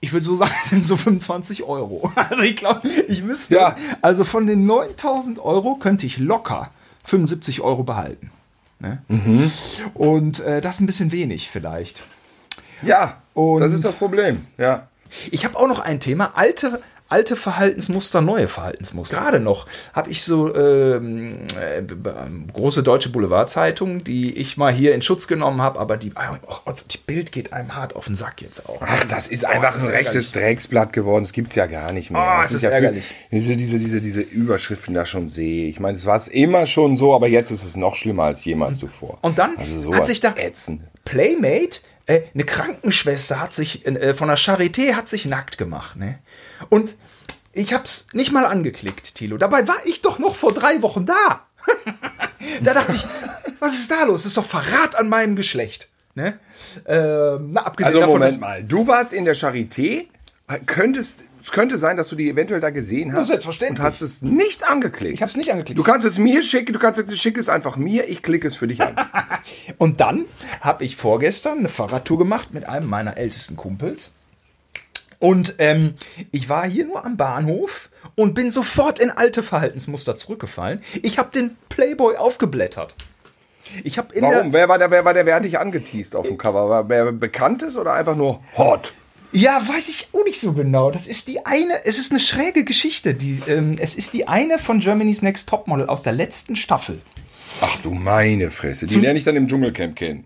ich 0.00 0.12
würde 0.12 0.24
so 0.24 0.34
sagen, 0.36 0.52
es 0.62 0.70
sind 0.70 0.86
so 0.86 0.96
25 0.96 1.64
Euro. 1.64 2.12
Also 2.30 2.42
ich 2.44 2.54
glaube, 2.56 2.82
ich 3.08 3.22
müsste, 3.24 3.56
Ja. 3.56 3.76
also 4.02 4.22
von 4.24 4.46
den 4.46 4.66
9000 4.66 5.38
Euro 5.40 5.74
könnte 5.76 6.06
ich 6.06 6.18
locker 6.18 6.70
75 7.04 7.60
Euro 7.62 7.82
behalten. 7.82 8.30
Ne? 8.80 9.02
Und 9.94 10.38
äh, 10.38 10.60
das 10.60 10.76
ist 10.76 10.80
ein 10.80 10.86
bisschen 10.86 11.10
wenig 11.10 11.50
vielleicht. 11.50 12.04
Ja, 12.82 13.16
Und- 13.38 13.60
das 13.60 13.72
ist 13.72 13.84
das 13.84 13.94
Problem, 13.94 14.46
ja. 14.58 14.88
Ich 15.30 15.44
habe 15.44 15.56
auch 15.58 15.68
noch 15.68 15.78
ein 15.80 16.00
Thema, 16.00 16.32
alte, 16.34 16.82
alte 17.08 17.34
Verhaltensmuster, 17.34 18.20
neue 18.20 18.46
Verhaltensmuster. 18.48 19.16
Gerade 19.16 19.40
noch 19.40 19.66
habe 19.94 20.10
ich 20.10 20.22
so 20.22 20.54
ähm, 20.54 21.46
äh, 21.58 21.80
große 22.52 22.82
deutsche 22.82 23.08
Boulevardzeitungen, 23.08 24.04
die 24.04 24.34
ich 24.36 24.58
mal 24.58 24.70
hier 24.70 24.94
in 24.94 25.00
Schutz 25.00 25.26
genommen 25.26 25.62
habe, 25.62 25.78
aber 25.80 25.96
die, 25.96 26.12
oh, 26.14 26.54
also 26.66 26.84
die 26.90 26.98
Bild 26.98 27.32
geht 27.32 27.54
einem 27.54 27.74
hart 27.74 27.96
auf 27.96 28.04
den 28.04 28.16
Sack 28.16 28.42
jetzt 28.42 28.68
auch. 28.68 28.82
Ach, 28.84 29.04
das 29.04 29.28
ist 29.28 29.46
einfach 29.46 29.72
das 29.72 29.76
ist 29.76 29.84
ein 29.88 29.94
rechtes 29.94 30.32
Drecksblatt 30.32 30.92
geworden. 30.92 31.24
Das 31.24 31.32
gibt's 31.32 31.54
ja 31.54 31.64
gar 31.66 31.92
nicht 31.92 32.10
mehr. 32.10 32.20
Oh, 32.20 32.40
das 32.42 32.50
es 32.50 32.56
ist 32.56 32.62
ja 32.62 32.68
für- 32.68 32.74
ärgerlich. 32.74 33.04
diese, 33.32 33.56
diese, 33.56 33.78
diese, 33.78 34.00
diese 34.02 34.20
Überschriften 34.20 34.92
da 34.92 35.06
schon 35.06 35.26
sehe. 35.28 35.68
Ich 35.68 35.80
meine, 35.80 35.96
es 35.96 36.04
war 36.04 36.16
es 36.16 36.28
immer 36.28 36.66
schon 36.66 36.96
so, 36.96 37.14
aber 37.14 37.28
jetzt 37.28 37.50
ist 37.50 37.64
es 37.64 37.76
noch 37.76 37.94
schlimmer 37.94 38.24
als 38.24 38.44
jemals 38.44 38.78
zuvor. 38.80 39.16
Und 39.22 39.38
dann 39.38 39.56
also 39.56 39.94
hat 39.94 40.04
sich 40.04 40.20
da 40.20 40.34
ätzend. 40.36 40.82
Playmate, 41.06 41.80
äh, 42.08 42.22
eine 42.34 42.44
Krankenschwester 42.44 43.38
hat 43.38 43.54
sich 43.54 43.86
äh, 43.86 44.14
von 44.14 44.28
der 44.28 44.38
Charité 44.38 44.94
hat 44.94 45.08
sich 45.08 45.26
nackt 45.26 45.58
gemacht, 45.58 45.96
ne? 45.96 46.18
Und 46.70 46.96
ich 47.52 47.72
hab's 47.74 48.08
nicht 48.12 48.32
mal 48.32 48.46
angeklickt, 48.46 49.14
Tilo. 49.14 49.36
Dabei 49.36 49.68
war 49.68 49.76
ich 49.84 50.00
doch 50.00 50.18
noch 50.18 50.34
vor 50.34 50.52
drei 50.52 50.80
Wochen 50.82 51.06
da. 51.06 51.46
da 52.62 52.74
dachte 52.74 52.94
ich, 52.94 53.04
was 53.60 53.74
ist 53.74 53.90
da 53.90 54.04
los? 54.04 54.22
Das 54.22 54.28
ist 54.28 54.36
doch 54.38 54.46
Verrat 54.46 54.96
an 54.96 55.10
meinem 55.10 55.36
Geschlecht, 55.36 55.88
ne? 56.14 56.38
Ähm, 56.86 57.50
na, 57.52 57.66
abgesehen 57.66 57.88
Also 57.88 58.00
davon, 58.00 58.20
Moment 58.20 58.40
mal, 58.40 58.64
du 58.64 58.86
warst 58.86 59.12
in 59.12 59.26
der 59.26 59.36
Charité, 59.36 60.06
könntest, 60.64 61.20
es 61.48 61.52
könnte 61.52 61.78
sein, 61.78 61.96
dass 61.96 62.10
du 62.10 62.16
die 62.16 62.28
eventuell 62.28 62.60
da 62.60 62.68
gesehen 62.68 63.14
hast 63.14 63.28
selbstverständlich. 63.28 63.80
und 63.80 63.84
hast 63.86 64.02
es 64.02 64.20
nicht 64.20 64.68
angeklickt. 64.68 65.14
Ich 65.14 65.22
hab's 65.22 65.34
nicht 65.34 65.50
angeklickt. 65.50 65.78
Du 65.78 65.82
kannst 65.82 66.04
es 66.04 66.18
mir 66.18 66.42
schicken, 66.42 66.74
du 66.74 66.78
kannst 66.78 67.00
es 67.00 67.18
schick 67.18 67.38
es 67.38 67.48
einfach 67.48 67.78
mir, 67.78 68.06
ich 68.06 68.22
klicke 68.22 68.46
es 68.46 68.54
für 68.54 68.66
dich 68.68 68.82
an. 68.82 68.94
Und 69.78 70.02
dann 70.02 70.26
habe 70.60 70.84
ich 70.84 70.96
vorgestern 70.96 71.60
eine 71.60 71.70
Fahrradtour 71.70 72.18
gemacht 72.18 72.52
mit 72.52 72.68
einem 72.68 72.86
meiner 72.86 73.16
ältesten 73.16 73.56
Kumpels. 73.56 74.12
Und 75.20 75.54
ähm, 75.56 75.94
ich 76.32 76.50
war 76.50 76.68
hier 76.68 76.84
nur 76.84 77.06
am 77.06 77.16
Bahnhof 77.16 77.88
und 78.14 78.34
bin 78.34 78.50
sofort 78.50 78.98
in 78.98 79.10
alte 79.10 79.42
Verhaltensmuster 79.42 80.18
zurückgefallen. 80.18 80.82
Ich 81.02 81.18
habe 81.18 81.30
den 81.30 81.56
Playboy 81.70 82.16
aufgeblättert. 82.16 82.94
Ich 83.84 83.96
habe 83.96 84.14
in 84.14 84.22
Warum? 84.22 84.52
der 84.52 84.52
Wer 84.52 84.68
war 84.68 84.78
der, 84.78 84.90
wer 84.90 85.04
war 85.06 85.14
der, 85.14 85.24
wer 85.24 85.36
hat 85.36 85.44
dich 85.44 85.58
angeteased 85.58 86.14
auf 86.14 86.26
dem 86.28 86.36
Cover? 86.36 86.68
War 86.68 86.88
wer 86.90 87.10
Bekanntes 87.10 87.78
oder 87.78 87.94
einfach 87.94 88.16
nur 88.16 88.42
hot? 88.56 88.92
Ja 89.32 89.62
weiß 89.66 89.88
ich 89.88 90.08
auch 90.12 90.24
nicht 90.24 90.40
so 90.40 90.52
genau. 90.52 90.90
Das 90.90 91.06
ist 91.06 91.28
die 91.28 91.44
eine. 91.46 91.84
Es 91.84 91.98
ist 91.98 92.10
eine 92.10 92.20
schräge 92.20 92.64
Geschichte. 92.64 93.14
Die, 93.14 93.42
ähm, 93.46 93.76
es 93.78 93.94
ist 93.94 94.14
die 94.14 94.28
eine 94.28 94.58
von 94.58 94.80
Germany's 94.80 95.22
Next 95.22 95.48
Topmodel 95.48 95.86
aus 95.86 96.02
der 96.02 96.12
letzten 96.12 96.56
Staffel. 96.56 97.00
Ach 97.60 97.76
du 97.82 97.90
meine 97.90 98.50
Fresse, 98.50 98.86
die 98.86 98.96
lerne 98.96 99.18
ich 99.18 99.24
dann 99.24 99.36
im 99.36 99.48
Dschungelcamp 99.48 99.96
kennen. 99.96 100.24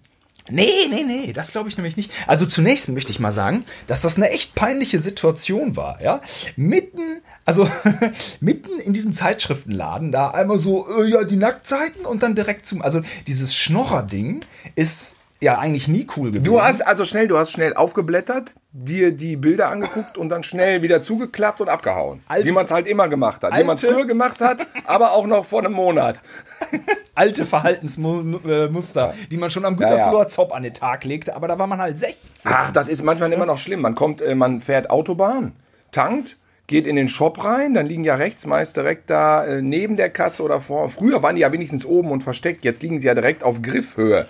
Nee, 0.50 0.66
nee, 0.90 1.04
nee, 1.04 1.32
das 1.32 1.52
glaube 1.52 1.68
ich 1.68 1.76
nämlich 1.76 1.96
nicht. 1.96 2.10
Also 2.26 2.46
zunächst 2.46 2.88
möchte 2.88 3.12
ich 3.12 3.20
mal 3.20 3.30
sagen, 3.30 3.64
dass 3.86 4.02
das 4.02 4.16
eine 4.16 4.30
echt 4.30 4.56
peinliche 4.56 4.98
Situation 4.98 5.76
war, 5.76 6.02
ja. 6.02 6.20
Mitten, 6.56 7.20
also 7.44 7.68
mitten 8.40 8.80
in 8.80 8.92
diesem 8.92 9.14
Zeitschriftenladen, 9.14 10.10
da 10.10 10.30
einmal 10.30 10.58
so, 10.58 10.88
äh, 11.00 11.08
ja, 11.08 11.22
die 11.22 11.36
Nacktzeiten 11.36 12.04
und 12.04 12.24
dann 12.24 12.34
direkt 12.34 12.66
zum, 12.66 12.82
also 12.82 13.02
dieses 13.28 13.54
Schnorrer-Ding 13.54 14.44
ist 14.74 15.14
ja 15.42 15.58
eigentlich 15.58 15.88
nie 15.88 16.06
cool 16.16 16.28
gewesen. 16.30 16.44
Du 16.44 16.62
hast 16.62 16.80
also 16.86 17.04
schnell, 17.04 17.28
du 17.28 17.36
hast 17.36 17.50
schnell 17.52 17.74
aufgeblättert, 17.74 18.52
dir 18.72 19.10
die 19.12 19.36
Bilder 19.36 19.68
angeguckt 19.70 20.16
und 20.16 20.28
dann 20.28 20.42
schnell 20.44 20.82
wieder 20.82 21.02
zugeklappt 21.02 21.60
und 21.60 21.68
abgehauen. 21.68 22.22
Alte- 22.28 22.48
wie 22.48 22.52
man 22.52 22.64
es 22.64 22.70
halt 22.70 22.86
immer 22.86 23.08
gemacht 23.08 23.42
hat. 23.42 23.56
Wie 23.58 23.64
man 23.64 23.76
es 23.76 23.82
früher 23.82 24.06
gemacht 24.06 24.40
hat, 24.40 24.66
aber 24.86 25.12
auch 25.12 25.26
noch 25.26 25.44
vor 25.44 25.60
einem 25.60 25.72
Monat. 25.72 26.22
alte 27.14 27.44
Verhaltensmuster, 27.44 29.14
die 29.30 29.36
man 29.36 29.50
schon 29.50 29.64
am 29.64 29.76
Gütersloher 29.76 30.28
Zopp 30.28 30.54
an 30.54 30.62
den 30.62 30.74
Tag 30.74 31.04
legte, 31.04 31.34
aber 31.34 31.48
da 31.48 31.58
war 31.58 31.66
man 31.66 31.80
halt 31.80 31.98
16. 31.98 32.16
Ach, 32.44 32.70
das 32.70 32.88
ist 32.88 33.02
manchmal 33.02 33.32
immer 33.32 33.46
noch 33.46 33.58
schlimm. 33.58 33.80
Man 33.80 33.94
kommt, 33.94 34.22
äh, 34.22 34.34
man 34.34 34.60
fährt 34.60 34.90
Autobahn, 34.90 35.52
tankt, 35.90 36.36
geht 36.72 36.86
in 36.86 36.96
den 36.96 37.08
Shop 37.08 37.44
rein, 37.44 37.74
dann 37.74 37.86
liegen 37.86 38.02
ja 38.02 38.14
rechts 38.14 38.46
meist 38.46 38.76
direkt 38.76 39.10
da 39.10 39.44
äh, 39.44 39.60
neben 39.62 39.96
der 39.96 40.08
Kasse 40.08 40.42
oder 40.42 40.60
vor. 40.60 40.88
Früher 40.88 41.22
waren 41.22 41.36
die 41.36 41.42
ja 41.42 41.52
wenigstens 41.52 41.84
oben 41.84 42.10
und 42.10 42.22
versteckt, 42.22 42.64
jetzt 42.64 42.82
liegen 42.82 42.98
sie 42.98 43.06
ja 43.06 43.14
direkt 43.14 43.44
auf 43.44 43.60
Griffhöhe, 43.60 44.26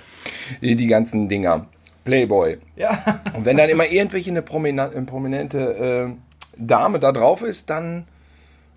die, 0.60 0.74
die 0.74 0.88
ganzen 0.88 1.28
Dinger. 1.28 1.66
Playboy. 2.04 2.58
Ja. 2.74 3.22
Und 3.34 3.44
wenn 3.44 3.56
dann 3.56 3.70
immer 3.70 3.86
irgendwelche 3.86 4.30
eine 4.30 4.44
eine 4.44 5.06
prominente 5.06 5.58
äh, 6.10 6.14
Dame 6.58 6.98
da 6.98 7.12
drauf 7.12 7.42
ist, 7.42 7.70
dann 7.70 8.08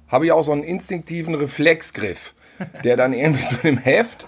habe 0.07 0.25
ich 0.27 0.31
auch 0.31 0.43
so 0.43 0.51
einen 0.51 0.63
instinktiven 0.63 1.33
Reflexgriff, 1.33 2.35
der 2.83 2.95
dann 2.97 3.13
irgendwie 3.13 3.43
so 3.49 3.67
im 3.67 3.79
Heft 3.79 4.27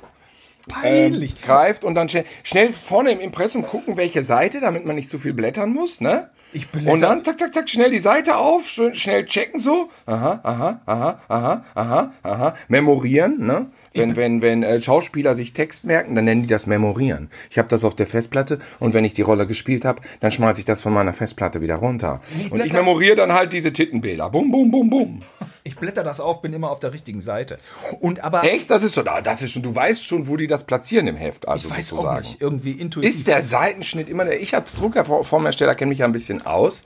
ähm, 0.67 0.74
Peinlich. 0.74 1.39
greift 1.44 1.86
und 1.86 1.94
dann 1.94 2.10
schnell, 2.10 2.25
schnell 2.41 2.72
vorne 2.72 3.12
im 3.12 3.20
Impressum 3.20 3.67
gucken, 3.67 3.98
welche 3.98 4.24
Seite, 4.24 4.60
damit 4.62 4.84
man 4.84 4.96
nicht 4.96 5.12
zu 5.12 5.20
viel 5.20 5.34
blättern 5.34 5.72
muss, 5.72 6.01
ne? 6.01 6.32
Ich 6.57 6.65
blätter- 6.71 6.91
Und 6.91 7.01
dann 7.03 7.23
zack, 7.23 7.37
zack, 7.39 7.53
zack, 7.53 7.69
schnell 7.69 7.91
die 7.91 7.99
Seite 7.99 8.37
auf, 8.37 8.67
schön, 8.67 8.95
schnell 8.95 9.25
checken 9.25 9.59
so. 9.59 9.89
Aha, 10.07 10.39
aha, 10.43 10.81
aha, 10.87 11.19
aha, 11.27 11.63
aha, 11.75 12.11
aha. 12.23 12.55
Memorieren, 12.67 13.45
ne? 13.45 13.67
Wenn, 13.94 14.15
wenn, 14.15 14.41
wenn 14.41 14.63
äh, 14.63 14.79
Schauspieler 14.82 15.36
sich 15.36 15.53
Text 15.53 15.86
merken, 15.86 16.15
dann 16.15 16.25
nennen 16.25 16.41
die 16.41 16.48
das 16.48 16.67
Memorieren. 16.67 17.29
Ich 17.50 17.58
habe 17.58 17.70
das 17.70 17.84
auf 17.84 17.96
der 17.96 18.08
Festplatte 18.08 18.60
und 18.79 18.94
wenn 18.94 19.06
ich 19.06 19.13
die 19.13 19.22
Rolle 19.22 19.48
gespielt 19.48 19.86
habe, 19.86 20.01
dann 20.20 20.32
schmeiße 20.32 20.60
ich 20.60 20.65
das 20.65 20.82
von 20.82 20.94
meiner 20.94 21.13
Festplatte 21.13 21.62
wieder 21.62 21.75
runter. 21.75 22.22
Und 22.50 22.65
ich 22.65 22.74
memoriere 22.74 23.15
dann 23.15 23.34
halt 23.34 23.53
diese 23.53 23.74
Tittenbilder. 23.74 24.29
Bum, 24.29 24.51
bum, 24.51 24.72
bum, 24.72 24.89
bum. 24.89 25.22
Ich 25.63 25.75
blätter 25.75 26.03
das 26.03 26.20
auf, 26.20 26.41
bin 26.41 26.53
immer 26.53 26.72
auf 26.72 26.79
der 26.79 26.94
richtigen 26.94 27.22
Seite. 27.22 27.58
Und 28.00 28.24
aber 28.24 28.44
Echt? 28.44 28.72
Das 28.72 28.84
ist 28.84 28.96
schon, 28.96 29.08
ah, 29.08 29.22
das 29.22 29.41
ist 29.41 29.51
schon, 29.51 29.63
du 29.63 29.75
weißt 29.75 30.06
schon, 30.06 30.27
wo 30.27 30.38
die 30.38 30.48
das 30.48 30.65
platzieren 30.65 31.08
im 31.08 31.15
Heft, 31.15 31.48
also 31.48 31.67
ich 31.67 31.77
weiß 31.77 31.94
auch 31.94 31.98
sozusagen. 31.98 32.27
nicht, 32.27 32.41
irgendwie 32.41 32.72
intuitiv. 32.72 33.10
Ist 33.10 33.27
der 33.27 33.41
Seitenschnitt 33.41 34.10
immer 34.10 34.25
der? 34.25 34.41
Ich 34.41 34.56
als 34.56 34.75
Druckerformersteller 34.75 35.75
kenne 35.75 35.89
mich 35.89 36.00
ja 36.00 36.06
ein 36.06 36.12
bisschen 36.12 36.46
aus. 36.46 36.84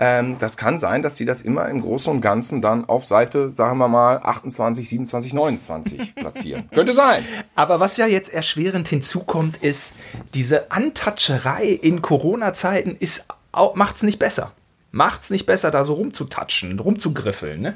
Ähm, 0.00 0.36
das 0.38 0.56
kann 0.56 0.78
sein, 0.78 1.02
dass 1.02 1.16
sie 1.16 1.24
das 1.24 1.40
immer 1.40 1.68
im 1.68 1.80
Großen 1.80 2.12
und 2.12 2.20
Ganzen 2.20 2.60
dann 2.60 2.84
auf 2.84 3.04
Seite, 3.04 3.50
sagen 3.50 3.78
wir 3.78 3.88
mal, 3.88 4.18
28, 4.22 4.88
27, 4.88 5.32
29 5.32 6.14
platzieren. 6.14 6.68
Könnte 6.72 6.94
sein. 6.94 7.24
Aber 7.56 7.80
was 7.80 7.96
ja 7.96 8.06
jetzt 8.06 8.32
erschwerend 8.32 8.86
hinzukommt, 8.88 9.56
ist, 9.56 9.94
diese 10.34 10.70
Antatscherei 10.70 11.66
in 11.66 12.00
Corona-Zeiten 12.02 12.96
ist 13.00 13.24
au- 13.50 13.72
macht's 13.74 14.04
nicht 14.04 14.18
besser. 14.20 14.52
Macht's 14.92 15.30
nicht 15.30 15.46
besser, 15.46 15.70
da 15.72 15.82
so 15.84 15.94
rumzutatschen, 15.94 16.78
rumzugriffeln, 16.78 17.60
ne? 17.60 17.74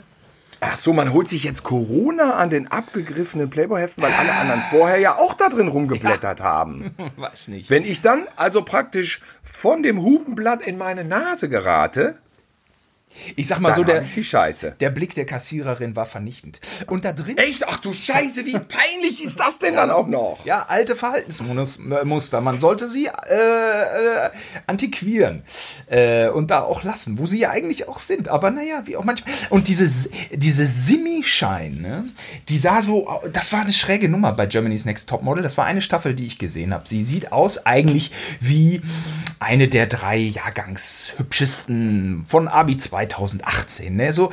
Ach 0.64 0.76
so, 0.76 0.92
man 0.92 1.12
holt 1.12 1.28
sich 1.28 1.42
jetzt 1.42 1.64
Corona 1.64 2.34
an 2.34 2.48
den 2.48 2.70
abgegriffenen 2.70 3.50
Playboy-Heften, 3.50 4.00
weil 4.00 4.12
alle 4.12 4.32
anderen 4.32 4.62
vorher 4.70 4.98
ja 4.98 5.16
auch 5.18 5.34
da 5.34 5.48
drin 5.48 5.66
rumgeblättert 5.66 6.40
haben. 6.40 6.94
Weiß 7.16 7.48
nicht. 7.48 7.68
Wenn 7.68 7.84
ich 7.84 8.00
dann 8.00 8.28
also 8.36 8.62
praktisch 8.62 9.20
von 9.42 9.82
dem 9.82 10.00
Hupenblatt 10.00 10.62
in 10.62 10.78
meine 10.78 11.02
Nase 11.02 11.48
gerate, 11.48 12.14
Ich 13.36 13.46
sag 13.46 13.60
mal 13.60 13.70
dann 13.70 13.78
so, 13.78 13.84
der, 13.84 14.04
Scheiße. 14.04 14.76
der 14.80 14.90
Blick 14.90 15.14
der 15.14 15.26
Kassiererin 15.26 15.96
war 15.96 16.06
vernichtend. 16.06 16.60
Und 16.86 17.04
da 17.04 17.12
drin. 17.12 17.36
Echt? 17.36 17.66
Ach 17.66 17.78
du 17.78 17.92
Scheiße, 17.92 18.44
wie 18.46 18.52
peinlich 18.52 19.24
ist 19.24 19.38
das 19.38 19.58
denn 19.58 19.76
dann 19.76 19.90
auch 19.90 20.06
noch? 20.06 20.44
Ja, 20.44 20.66
alte 20.68 20.96
Verhaltensmuster. 20.96 22.40
Man 22.40 22.60
sollte 22.60 22.88
sie 22.88 23.06
äh, 23.06 23.08
äh, 23.08 24.30
antiquieren 24.66 25.42
äh, 25.86 26.28
und 26.28 26.50
da 26.50 26.62
auch 26.62 26.82
lassen, 26.82 27.18
wo 27.18 27.26
sie 27.26 27.38
ja 27.38 27.50
eigentlich 27.50 27.88
auch 27.88 27.98
sind. 27.98 28.28
Aber 28.28 28.50
naja, 28.50 28.82
wie 28.86 28.96
auch 28.96 29.04
manchmal. 29.04 29.34
Und 29.50 29.68
diese, 29.68 30.10
diese 30.32 30.66
Simi-Schein, 30.66 31.80
ne? 31.80 32.04
die 32.48 32.58
sah 32.58 32.82
so, 32.82 33.20
das 33.32 33.52
war 33.52 33.62
eine 33.62 33.72
schräge 33.72 34.08
Nummer 34.08 34.32
bei 34.32 34.46
Germany's 34.46 34.84
Next 34.84 35.08
Topmodel. 35.08 35.42
Das 35.42 35.56
war 35.56 35.64
eine 35.64 35.82
Staffel, 35.82 36.14
die 36.14 36.26
ich 36.26 36.38
gesehen 36.38 36.74
habe. 36.74 36.88
Sie 36.88 37.04
sieht 37.04 37.32
aus 37.32 37.66
eigentlich 37.66 38.12
wie 38.40 38.82
eine 39.38 39.68
der 39.68 39.86
drei 39.86 40.16
Jahrgangshübschesten 40.16 42.24
von 42.28 42.48
Abi 42.48 42.78
2018. 43.06 43.94
Ne? 43.94 44.12
So, 44.12 44.30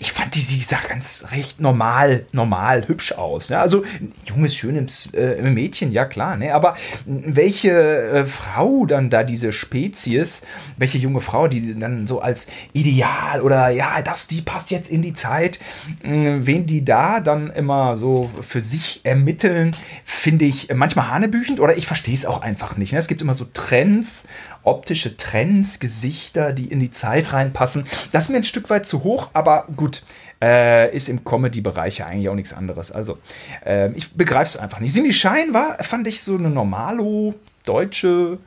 ich 0.00 0.12
fand 0.12 0.34
die, 0.34 0.40
sie 0.40 0.60
sah 0.60 0.78
ganz 0.88 1.26
recht 1.30 1.60
normal, 1.60 2.24
normal 2.32 2.88
hübsch 2.88 3.12
aus. 3.12 3.50
Ne? 3.50 3.58
Also 3.58 3.84
ein 4.00 4.12
junges, 4.24 4.56
schönes 4.56 5.12
äh, 5.12 5.42
Mädchen, 5.42 5.92
ja 5.92 6.06
klar. 6.06 6.36
Ne? 6.36 6.54
Aber 6.54 6.74
welche 7.04 7.70
äh, 7.70 8.24
Frau 8.24 8.86
dann 8.86 9.10
da 9.10 9.22
diese 9.24 9.52
Spezies, 9.52 10.42
welche 10.78 10.96
junge 10.96 11.20
Frau, 11.20 11.48
die 11.48 11.78
dann 11.78 12.06
so 12.06 12.20
als 12.20 12.48
Ideal 12.72 13.42
oder 13.42 13.68
ja, 13.68 14.00
das, 14.00 14.26
die 14.26 14.40
passt 14.40 14.70
jetzt 14.70 14.90
in 14.90 15.02
die 15.02 15.12
Zeit, 15.12 15.60
mh, 16.02 16.46
wen 16.46 16.66
die 16.66 16.82
da 16.82 17.20
dann 17.20 17.50
immer 17.50 17.98
so 17.98 18.30
für 18.40 18.62
sich 18.62 19.02
ermitteln, 19.04 19.76
finde 20.04 20.46
ich 20.46 20.72
manchmal 20.74 21.10
hanebüchend 21.10 21.60
oder 21.60 21.76
ich 21.76 21.86
verstehe 21.86 22.14
es 22.14 22.24
auch 22.24 22.40
einfach 22.40 22.78
nicht. 22.78 22.92
Ne? 22.92 22.98
Es 22.98 23.08
gibt 23.08 23.20
immer 23.20 23.34
so 23.34 23.46
Trends, 23.52 24.24
optische 24.62 25.16
Trends, 25.16 25.80
Gesichter, 25.80 26.52
die 26.52 26.66
in 26.66 26.80
die 26.80 26.90
Zeit 26.90 27.32
reinpassen. 27.32 27.84
Das 28.12 28.24
ist 28.24 28.30
mir 28.30 28.36
ein 28.36 28.44
Stück 28.44 28.70
weit 28.70 28.86
zu 28.86 29.04
hoch, 29.04 29.30
aber 29.32 29.66
gut. 29.76 30.02
Äh, 30.42 30.96
ist 30.96 31.10
im 31.10 31.22
Comedy-Bereich 31.22 31.98
ja 31.98 32.06
eigentlich 32.06 32.30
auch 32.30 32.34
nichts 32.34 32.54
anderes. 32.54 32.90
Also, 32.90 33.18
äh, 33.66 33.92
ich 33.92 34.12
begreife 34.12 34.48
es 34.48 34.56
einfach 34.56 34.80
nicht. 34.80 34.94
Simi 34.94 35.12
Schein 35.12 35.52
war, 35.52 35.76
fand 35.84 36.06
ich 36.06 36.22
so 36.22 36.34
eine 36.34 36.48
normalo 36.48 37.34
deutsche, 37.66 38.38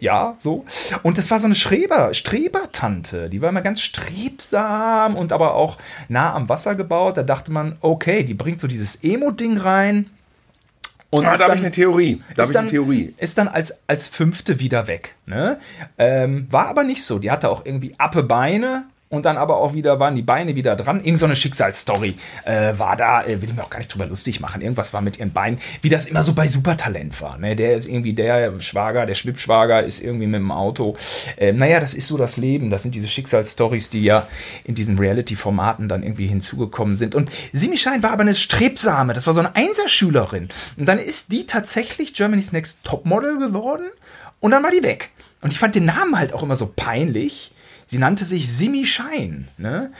ja, 0.00 0.36
so. 0.38 0.64
Und 1.02 1.18
das 1.18 1.30
war 1.30 1.40
so 1.40 1.46
eine 1.46 1.54
Schreber, 1.54 2.14
Strebertante. 2.14 3.28
Die 3.28 3.40
war 3.42 3.48
immer 3.48 3.62
ganz 3.62 3.80
strebsam 3.80 5.16
und 5.16 5.32
aber 5.32 5.54
auch 5.54 5.78
nah 6.08 6.34
am 6.34 6.48
Wasser 6.48 6.74
gebaut. 6.74 7.16
Da 7.16 7.22
dachte 7.22 7.50
man, 7.50 7.76
okay, 7.80 8.22
die 8.22 8.34
bringt 8.34 8.60
so 8.60 8.68
dieses 8.68 9.02
Emo-Ding 9.02 9.58
rein. 9.58 10.10
Und 11.10 11.24
Ah, 11.24 11.36
da 11.36 11.44
habe 11.44 11.54
ich 11.54 11.60
eine 11.62 11.70
Theorie. 11.70 12.22
Da 12.34 12.42
habe 12.42 12.42
ist 12.42 12.50
ich 12.50 12.56
eine 12.56 12.66
dann, 12.66 12.70
Theorie. 12.70 13.14
ist 13.16 13.38
dann 13.38 13.48
als, 13.48 13.74
als 13.86 14.06
fünfte 14.06 14.60
wieder 14.60 14.86
weg. 14.86 15.14
Ne? 15.26 15.58
Ähm, 15.96 16.46
war 16.50 16.66
aber 16.68 16.84
nicht 16.84 17.02
so. 17.02 17.18
Die 17.18 17.30
hatte 17.30 17.48
auch 17.48 17.64
irgendwie 17.64 17.94
appe 17.98 18.22
Beine, 18.22 18.84
und 19.10 19.24
dann 19.24 19.38
aber 19.38 19.56
auch 19.56 19.72
wieder 19.72 19.98
waren 20.00 20.16
die 20.16 20.22
Beine 20.22 20.54
wieder 20.54 20.76
dran. 20.76 21.02
Irgend 21.02 21.18
so 21.18 21.24
eine 21.24 21.36
Schicksalsstory 21.36 22.16
äh, 22.44 22.74
war 22.76 22.96
da, 22.96 23.24
äh, 23.24 23.40
will 23.40 23.48
ich 23.48 23.54
mir 23.54 23.64
auch 23.64 23.70
gar 23.70 23.78
nicht 23.78 23.92
drüber 23.92 24.06
lustig 24.06 24.40
machen. 24.40 24.60
Irgendwas 24.60 24.92
war 24.92 25.00
mit 25.00 25.18
ihren 25.18 25.32
Beinen, 25.32 25.60
wie 25.80 25.88
das 25.88 26.06
immer 26.06 26.22
so 26.22 26.34
bei 26.34 26.46
Supertalent 26.46 27.20
war. 27.22 27.38
Ne? 27.38 27.56
Der 27.56 27.76
ist 27.76 27.88
irgendwie 27.88 28.12
der 28.12 28.60
Schwager, 28.60 29.06
der 29.06 29.14
Schwippschwager 29.14 29.82
ist 29.82 30.00
irgendwie 30.00 30.26
mit 30.26 30.40
dem 30.40 30.50
Auto. 30.50 30.96
Äh, 31.36 31.52
naja, 31.52 31.80
das 31.80 31.94
ist 31.94 32.08
so 32.08 32.18
das 32.18 32.36
Leben. 32.36 32.70
Das 32.70 32.82
sind 32.82 32.94
diese 32.94 33.08
Schicksalsstories, 33.08 33.88
die 33.88 34.02
ja 34.02 34.26
in 34.64 34.74
diesen 34.74 34.98
Reality-Formaten 34.98 35.88
dann 35.88 36.02
irgendwie 36.02 36.26
hinzugekommen 36.26 36.96
sind. 36.96 37.14
Und 37.14 37.30
Simi 37.52 37.78
Schein 37.78 38.02
war 38.02 38.10
aber 38.10 38.22
eine 38.22 38.34
strebsame, 38.34 39.14
das 39.14 39.26
war 39.26 39.34
so 39.34 39.40
eine 39.40 39.56
Einserschülerin. 39.56 40.48
Und 40.76 40.86
dann 40.86 40.98
ist 40.98 41.32
die 41.32 41.46
tatsächlich 41.46 42.12
Germany's 42.12 42.52
Next 42.52 42.84
Topmodel 42.84 43.38
geworden 43.38 43.84
und 44.40 44.50
dann 44.50 44.62
war 44.62 44.70
die 44.70 44.82
weg. 44.82 45.10
Und 45.40 45.52
ich 45.52 45.58
fand 45.58 45.74
den 45.74 45.84
Namen 45.84 46.18
halt 46.18 46.32
auch 46.32 46.42
immer 46.42 46.56
so 46.56 46.70
peinlich 46.74 47.52
Sie 47.88 47.98
nannte 47.98 48.26
sich 48.26 48.52
Simi 48.52 48.84
Schein. 48.84 49.48
Ne? 49.56 49.90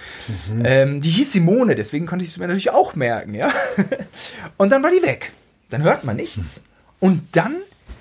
Mhm. 0.53 0.63
Ähm, 0.65 1.01
die 1.01 1.09
hieß 1.09 1.33
Simone, 1.33 1.75
deswegen 1.75 2.05
konnte 2.05 2.23
ich 2.23 2.33
es 2.33 2.37
mir 2.37 2.47
natürlich 2.47 2.71
auch 2.71 2.95
merken. 2.95 3.33
Ja? 3.33 3.51
Und 4.59 4.71
dann 4.71 4.83
war 4.83 4.91
die 4.91 5.03
weg. 5.03 5.33
Dann 5.71 5.83
hört 5.83 6.05
man 6.05 6.17
nichts. 6.17 6.61
Und 7.01 7.23
dann 7.33 7.57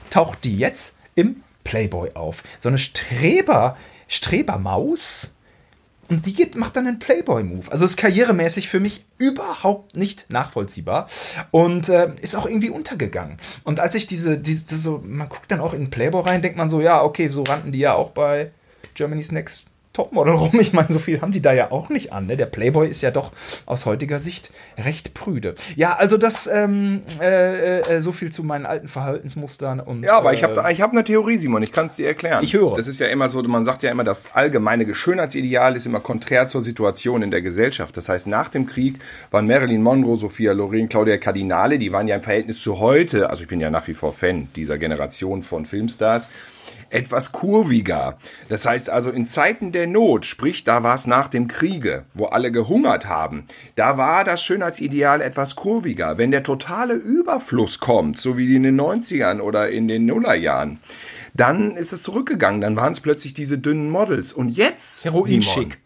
taucht 0.10 0.44
die 0.44 0.58
jetzt 0.58 0.98
im 1.16 1.42
Playboy 1.64 2.12
auf. 2.16 2.44
So 2.60 2.68
eine 2.68 2.78
Streber, 2.78 3.78
Strebermaus. 4.10 5.34
Und 6.10 6.26
die 6.26 6.34
geht, 6.34 6.56
macht 6.56 6.76
dann 6.76 6.86
einen 6.86 7.00
Playboy-Move. 7.00 7.72
Also 7.72 7.86
ist 7.86 7.96
karrieremäßig 7.96 8.68
für 8.68 8.82
mich 8.82 9.06
überhaupt 9.18 9.96
nicht 9.96 10.30
nachvollziehbar 10.30 11.10
und 11.52 11.88
äh, 11.88 12.12
ist 12.22 12.36
auch 12.36 12.46
irgendwie 12.46 12.70
untergegangen. 12.70 13.38
Und 13.64 13.80
als 13.80 13.96
ich 13.96 14.06
diese, 14.08 14.38
diese, 14.38 14.78
so, 14.78 15.02
man 15.06 15.30
guckt 15.30 15.50
dann 15.50 15.62
auch 15.62 15.74
in 15.74 15.90
Playboy 15.90 16.24
rein, 16.24 16.42
denkt 16.42 16.58
man 16.58 16.70
so, 16.70 16.82
ja, 16.82 17.04
okay, 17.04 17.30
so 17.30 17.44
rannten 17.44 17.72
die 17.72 17.80
ja 17.80 17.94
auch 17.94 18.12
bei 18.12 18.52
Germany's 18.94 19.32
Next 19.32 19.68
Topmodel 19.98 20.36
rum. 20.36 20.60
Ich 20.60 20.74
meine, 20.74 20.90
so 20.92 21.00
viel 21.00 21.22
haben 21.22 21.32
die 21.32 21.42
da 21.42 21.54
ja 21.54 21.72
auch 21.72 21.90
nicht 21.90 22.14
an. 22.14 22.28
Ne? 22.28 22.38
Der 22.38 22.46
Playboy 22.46 22.88
ist 22.88 23.02
ja 23.02 23.10
doch 23.10 23.32
aus 23.66 23.88
heutiger 23.88 24.20
Sicht 24.20 24.52
recht 24.78 25.16
prüde. 25.16 25.56
Ja, 25.76 25.96
also 25.96 26.18
das 26.18 26.46
ähm, 26.46 27.02
äh, 27.20 27.80
äh, 27.80 28.02
so 28.04 28.12
viel 28.12 28.32
zu 28.32 28.44
meinen 28.44 28.68
alten 28.68 28.90
Verhaltensmustern. 28.90 29.80
Und, 29.80 30.04
ja, 30.04 30.16
aber 30.16 30.34
äh, 30.34 30.36
ich 30.36 30.44
habe 30.44 30.72
ich 30.72 30.82
hab 30.82 30.92
eine 30.92 31.04
Theorie, 31.04 31.38
Simon. 31.38 31.64
Ich 31.64 31.72
kann 31.72 31.88
es 31.88 31.96
dir 31.96 32.06
erklären. 32.06 32.44
Ich 32.44 32.54
höre. 32.54 32.78
Das 32.78 32.86
ist 32.86 33.00
ja 33.00 33.08
immer 33.08 33.28
so, 33.28 33.42
man 33.42 33.66
sagt 33.66 33.82
ja 33.82 33.90
immer, 33.90 34.04
das 34.04 34.36
allgemeine 34.36 34.94
Schönheitsideal 34.94 35.76
ist 35.76 35.88
immer 35.88 36.00
konträr 36.00 36.46
zur 36.46 36.62
Situation 36.62 37.24
in 37.24 37.32
der 37.32 37.42
Gesellschaft. 37.42 37.98
Das 37.98 38.08
heißt, 38.08 38.28
nach 38.28 38.50
dem 38.50 38.68
Krieg 38.68 39.00
waren 39.32 39.48
Marilyn 39.48 39.82
Monroe, 39.82 40.16
Sophia 40.16 40.52
Loren, 40.52 40.90
Claudia 40.90 41.18
Cardinale, 41.18 41.80
die 41.80 41.92
waren 41.92 42.08
ja 42.08 42.18
im 42.18 42.22
Verhältnis 42.22 42.62
zu 42.62 42.78
heute, 42.78 43.32
also 43.32 43.42
ich 43.42 43.50
bin 43.50 43.60
ja 43.60 43.72
nach 43.72 43.88
wie 43.88 43.96
vor 43.96 44.14
Fan 44.14 44.50
dieser 44.56 44.78
Generation 44.78 45.42
von 45.42 45.66
Filmstars, 45.66 46.30
etwas 46.90 47.32
kurviger. 47.32 48.18
Das 48.50 48.66
heißt 48.66 48.90
also 48.90 49.10
in 49.10 49.26
Zeiten 49.26 49.72
der 49.72 49.88
Not, 49.88 50.26
sprich 50.26 50.64
da 50.64 50.84
war 50.84 50.96
es 50.96 51.08
nach 51.08 51.28
dem 51.28 51.48
Kriege, 51.48 52.06
wo 52.14 52.26
alle 52.26 52.52
gehungert 52.52 53.08
haben, 53.08 53.46
da 53.76 53.98
war 53.98 54.24
das 54.24 54.42
Schönheitsideal 54.42 55.22
etwas 55.22 55.56
kurviger. 55.56 56.18
Wenn 56.18 56.32
der 56.32 56.44
totale 56.44 56.94
Überfluss 56.94 57.80
kommt, 57.80 58.20
so 58.20 58.38
wie 58.38 58.56
in 58.56 58.64
den 58.64 58.80
90ern 58.80 59.40
oder 59.40 59.70
in 59.70 59.88
den 59.88 60.06
Nullerjahren, 60.06 60.80
dann 61.34 61.76
ist 61.76 61.94
es 61.94 62.04
zurückgegangen, 62.04 62.62
dann 62.62 62.76
waren 62.76 62.94
es 62.94 63.02
plötzlich 63.02 63.34
diese 63.34 63.58
dünnen 63.58 63.90
Models. 63.90 64.34
Und 64.34 64.50
jetzt, 64.50 65.06
Heroin 65.06 65.42
schick. 65.42 65.78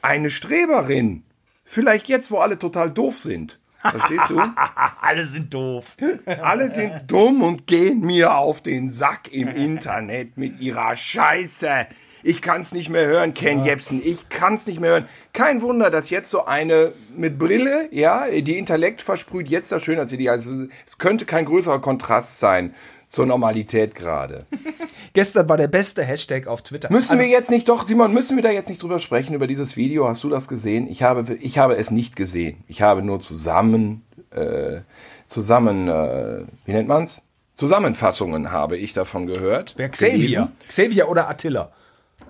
eine 0.00 0.30
Streberin, 0.30 1.24
vielleicht 1.64 2.08
jetzt, 2.08 2.30
wo 2.30 2.38
alle 2.38 2.58
total 2.58 2.90
doof 2.90 3.18
sind, 3.18 3.58
Verstehst 3.80 4.30
du? 4.30 4.40
Alle 5.00 5.24
sind 5.24 5.52
doof. 5.54 5.96
Alle 6.42 6.68
sind 6.68 7.02
dumm 7.06 7.42
und 7.42 7.66
gehen 7.66 8.00
mir 8.00 8.34
auf 8.34 8.60
den 8.60 8.88
Sack 8.88 9.32
im 9.32 9.48
Internet 9.48 10.36
mit 10.36 10.60
ihrer 10.60 10.96
Scheiße. 10.96 11.86
Ich 12.22 12.42
kann's 12.42 12.72
nicht 12.72 12.90
mehr 12.90 13.06
hören, 13.06 13.32
Ken. 13.32 13.64
Jebsen. 13.64 14.02
Ich 14.04 14.28
kann's 14.28 14.66
nicht 14.66 14.80
mehr 14.80 14.90
hören. 14.90 15.08
Kein 15.32 15.62
Wunder, 15.62 15.90
dass 15.90 16.10
jetzt 16.10 16.30
so 16.30 16.46
eine 16.46 16.92
mit 17.16 17.38
Brille, 17.38 17.88
ja, 17.92 18.28
die 18.28 18.58
Intellekt 18.58 19.02
versprüht, 19.02 19.48
jetzt 19.48 19.70
das 19.70 19.84
Schönheitsideal. 19.84 20.34
Also, 20.34 20.66
es 20.84 20.98
könnte 20.98 21.24
kein 21.26 21.44
größerer 21.44 21.80
Kontrast 21.80 22.40
sein 22.40 22.74
zur 23.08 23.26
Normalität 23.26 23.94
gerade. 23.94 24.46
Gestern 25.14 25.48
war 25.48 25.56
der 25.56 25.68
beste 25.68 26.04
Hashtag 26.04 26.46
auf 26.46 26.62
Twitter. 26.62 26.88
Müssen 26.92 27.12
also, 27.12 27.22
wir 27.22 27.28
jetzt 27.28 27.50
nicht, 27.50 27.68
doch, 27.68 27.86
Simon, 27.86 28.12
müssen 28.12 28.36
wir 28.36 28.42
da 28.42 28.50
jetzt 28.50 28.68
nicht 28.68 28.82
drüber 28.82 28.98
sprechen, 28.98 29.34
über 29.34 29.46
dieses 29.46 29.76
Video? 29.76 30.06
Hast 30.06 30.22
du 30.22 30.28
das 30.28 30.48
gesehen? 30.48 30.86
Ich 30.88 31.02
habe, 31.02 31.34
ich 31.34 31.58
habe 31.58 31.76
es 31.76 31.90
nicht 31.90 32.14
gesehen. 32.14 32.62
Ich 32.68 32.82
habe 32.82 33.02
nur 33.02 33.18
zusammen, 33.18 34.04
äh, 34.30 34.82
zusammen, 35.26 35.88
äh, 35.88 36.42
wie 36.66 36.72
nennt 36.72 36.88
man's? 36.88 37.22
Zusammenfassungen 37.54 38.52
habe 38.52 38.76
ich 38.76 38.92
davon 38.92 39.26
gehört. 39.26 39.74
Wer 39.76 39.88
Xavier? 39.88 40.52
Xavier 40.68 41.08
oder 41.08 41.28
Attila? 41.28 41.72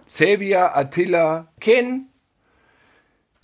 Xavier, 0.07 0.75
Attila, 0.75 1.49
Ken, 1.61 2.07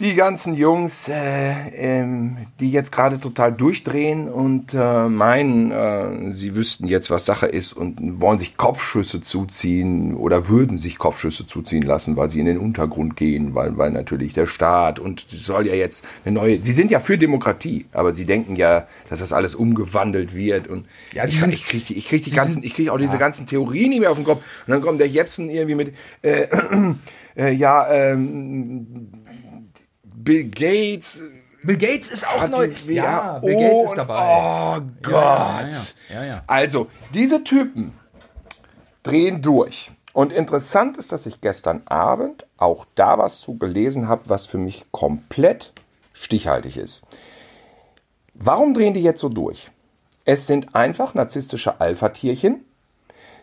die 0.01 0.17
ganzen 0.17 0.55
Jungs, 0.55 1.09
äh, 1.09 1.53
ähm, 1.77 2.49
die 2.59 2.73
jetzt 2.73 2.91
gerade 2.91 3.21
total 3.21 3.53
durchdrehen 3.53 4.29
und 4.29 4.75
äh, 4.75 5.09
meinen, 5.09 5.71
äh, 5.71 6.33
sie 6.33 6.57
wüssten 6.57 6.89
jetzt, 6.89 7.13
was 7.13 7.25
Sache 7.25 7.47
ist 7.47 7.75
und 7.75 8.21
wollen 8.21 8.41
sich 8.41 8.57
Kopfschüsse 8.57 9.23
zuziehen 9.23 10.17
oder 10.17 10.49
würden 10.49 10.79
sich 10.79 10.99
Kopfschüsse 10.99 11.47
zuziehen 11.47 11.85
lassen, 11.85 12.17
weil 12.17 12.29
sie 12.29 12.41
in 12.41 12.47
den 12.47 12.59
Untergrund 12.59 13.15
gehen, 13.15 13.55
weil, 13.55 13.79
weil 13.79 13.93
natürlich 13.93 14.33
der 14.33 14.47
Staat 14.47 14.99
und 14.99 15.27
sie 15.29 15.37
soll 15.37 15.69
ja 15.69 15.75
jetzt 15.75 16.05
eine 16.25 16.35
neue, 16.35 16.61
sie 16.61 16.73
sind 16.73 16.91
ja 16.91 16.99
für 16.99 17.17
Demokratie, 17.17 17.87
aber 17.93 18.13
sie 18.13 18.25
denken 18.25 18.57
ja, 18.57 18.89
dass 19.09 19.21
das 19.21 19.33
alles 19.33 19.55
umgewandelt 19.55 20.35
wird 20.35 20.67
und 20.67 20.87
ja, 21.13 21.25
ich, 21.25 21.41
ich 21.41 21.67
kriege 21.67 21.95
ich 21.95 22.09
krieg 22.09 22.25
die 22.25 22.33
ganzen, 22.33 22.65
ich 22.65 22.75
kriege 22.75 22.93
auch 22.93 22.99
diese 22.99 23.13
ja. 23.13 23.19
ganzen 23.21 23.47
Theorien 23.47 23.91
nicht 23.91 24.01
mehr 24.01 24.11
auf 24.11 24.19
den 24.19 24.25
Kopf 24.25 24.43
und 24.67 24.73
dann 24.73 24.83
kommt 24.83 24.99
der 24.99 25.07
Jepsen 25.07 25.51
irgendwie 25.51 25.77
mit, 25.77 25.95
äh, 26.23 26.49
äh, 27.37 27.53
ja, 27.53 27.89
ähm, 27.93 29.24
Bill 30.25 30.45
Gates. 30.45 31.23
Bill 31.63 31.77
Gates 31.77 32.11
ist 32.11 32.27
auch 32.27 32.49
neu. 32.49 32.69
Ja, 32.87 33.39
Bill 33.39 33.57
Gates 33.57 33.85
ist 33.85 33.95
dabei. 33.95 34.17
Oh 34.19 34.81
Gott. 35.03 35.95
Ja, 36.09 36.15
ja, 36.15 36.25
ja, 36.25 36.43
also, 36.47 36.89
diese 37.13 37.45
Typen 37.45 37.95
drehen 39.03 39.43
durch. 39.43 39.91
Und 40.13 40.33
interessant 40.33 40.97
ist, 40.97 41.13
dass 41.13 41.27
ich 41.27 41.41
gestern 41.41 41.83
Abend 41.87 42.47
auch 42.57 42.87
da 42.95 43.19
was 43.19 43.41
zu 43.41 43.59
gelesen 43.59 44.09
habe, 44.09 44.29
was 44.29 44.47
für 44.47 44.59
mich 44.59 44.87
komplett 44.93 45.73
stichhaltig 46.13 46.77
ist. 46.77 47.07
Warum 48.35 48.75
drehen 48.75 48.95
die 48.95 49.03
jetzt 49.03 49.21
so 49.21 49.29
durch? 49.29 49.71
Es 50.25 50.47
sind 50.47 50.75
einfach 50.75 51.15
narzisstische 51.15 51.81
Alpha-Tierchen, 51.81 52.65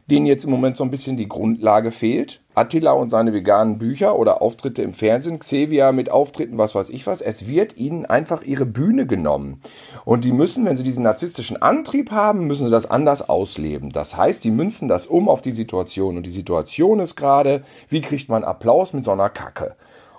denen 0.07 0.25
jetzt 0.25 0.45
im 0.45 0.51
Moment 0.51 0.77
so 0.77 0.83
ein 0.83 0.91
bisschen 0.91 1.17
die 1.17 1.29
Grundlage 1.29 1.91
fehlt. 1.91 2.40
Attila 2.53 2.91
und 2.91 3.09
seine 3.09 3.33
veganen 3.33 3.77
Bücher 3.77 4.17
oder 4.17 4.41
Auftritte 4.41 4.81
im 4.81 4.91
Fernsehen, 4.91 5.39
Xevia 5.39 5.91
mit 5.91 6.11
Auftritten, 6.11 6.57
was 6.57 6.75
weiß 6.75 6.89
ich 6.89 7.07
was. 7.07 7.21
Es 7.21 7.47
wird 7.47 7.77
ihnen 7.77 8.05
einfach 8.05 8.43
ihre 8.43 8.65
Bühne 8.65 9.07
genommen. 9.07 9.61
Und 10.03 10.25
die 10.25 10.33
müssen, 10.33 10.65
wenn 10.65 10.75
sie 10.75 10.83
diesen 10.83 11.03
narzisstischen 11.03 11.61
Antrieb 11.61 12.11
haben, 12.11 12.47
müssen 12.47 12.67
sie 12.67 12.71
das 12.71 12.89
anders 12.89 13.27
ausleben. 13.27 13.91
Das 13.91 14.17
heißt, 14.17 14.43
die 14.43 14.51
münzen 14.51 14.87
das 14.87 15.07
um 15.07 15.29
auf 15.29 15.41
die 15.41 15.51
Situation. 15.51 16.17
Und 16.17 16.25
die 16.25 16.31
Situation 16.31 16.99
ist 16.99 17.15
gerade, 17.15 17.63
wie 17.87 18.01
kriegt 18.01 18.27
man 18.27 18.43
Applaus 18.43 18.93
mit 18.93 19.05
so 19.05 19.11
einer 19.11 19.29
Kacke? 19.29 19.75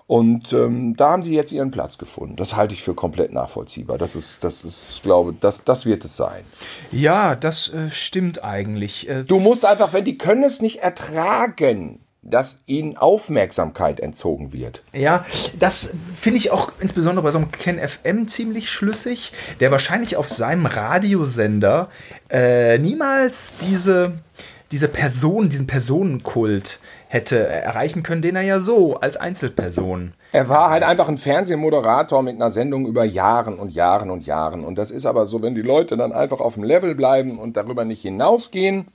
Und 0.06 0.52
ähm, 0.52 0.94
da 0.96 1.10
haben 1.10 1.22
die 1.22 1.32
jetzt 1.32 1.52
ihren 1.52 1.70
Platz 1.70 1.96
gefunden. 1.96 2.36
Das 2.36 2.56
halte 2.56 2.74
ich 2.74 2.82
für 2.82 2.94
komplett 2.94 3.32
nachvollziehbar. 3.32 3.98
Das 3.98 4.16
ist, 4.16 4.44
das 4.44 4.64
ist, 4.64 5.02
glaube, 5.02 5.34
das, 5.38 5.64
das 5.64 5.86
wird 5.86 6.04
es 6.04 6.16
sein. 6.16 6.44
Ja, 6.90 7.34
das 7.34 7.72
äh, 7.72 7.90
stimmt 7.90 8.44
eigentlich. 8.44 9.08
Äh, 9.08 9.24
du 9.24 9.38
musst 9.38 9.64
einfach, 9.64 9.92
wenn 9.92 10.04
die 10.04 10.18
können 10.18 10.44
es 10.44 10.60
nicht 10.60 10.80
ertragen, 10.80 12.00
dass 12.22 12.60
ihnen 12.66 12.96
Aufmerksamkeit 12.96 13.98
entzogen 13.98 14.52
wird. 14.52 14.82
Ja, 14.92 15.24
das 15.58 15.90
finde 16.14 16.38
ich 16.38 16.52
auch 16.52 16.72
insbesondere 16.80 17.24
bei 17.24 17.32
so 17.32 17.38
einem 17.38 17.50
Ken 17.50 17.78
FM 17.80 18.28
ziemlich 18.28 18.70
schlüssig, 18.70 19.32
der 19.58 19.72
wahrscheinlich 19.72 20.16
auf 20.16 20.28
seinem 20.28 20.66
Radiosender 20.66 21.88
äh, 22.30 22.78
niemals 22.78 23.54
diese, 23.60 24.12
diese 24.70 24.86
Person, 24.86 25.48
diesen 25.48 25.66
Personenkult 25.66 26.78
hätte 27.08 27.46
erreichen 27.46 28.02
können, 28.02 28.22
den 28.22 28.36
er 28.36 28.42
ja 28.42 28.60
so 28.60 28.96
als 28.96 29.16
Einzelperson. 29.16 30.12
Er 30.30 30.48
war 30.48 30.70
halt 30.70 30.82
einfach 30.82 31.08
ein 31.08 31.18
Fernsehmoderator 31.18 32.22
mit 32.22 32.36
einer 32.36 32.50
Sendung 32.50 32.86
über 32.86 33.04
Jahren 33.04 33.58
und 33.58 33.74
Jahren 33.74 34.10
und 34.10 34.24
Jahren. 34.24 34.64
Und 34.64 34.78
das 34.78 34.90
ist 34.90 35.04
aber 35.04 35.26
so, 35.26 35.42
wenn 35.42 35.54
die 35.54 35.60
Leute 35.60 35.96
dann 35.98 36.12
einfach 36.12 36.40
auf 36.40 36.54
dem 36.54 36.62
Level 36.62 36.94
bleiben 36.94 37.38
und 37.38 37.56
darüber 37.56 37.84
nicht 37.84 38.00
hinausgehen 38.00 38.86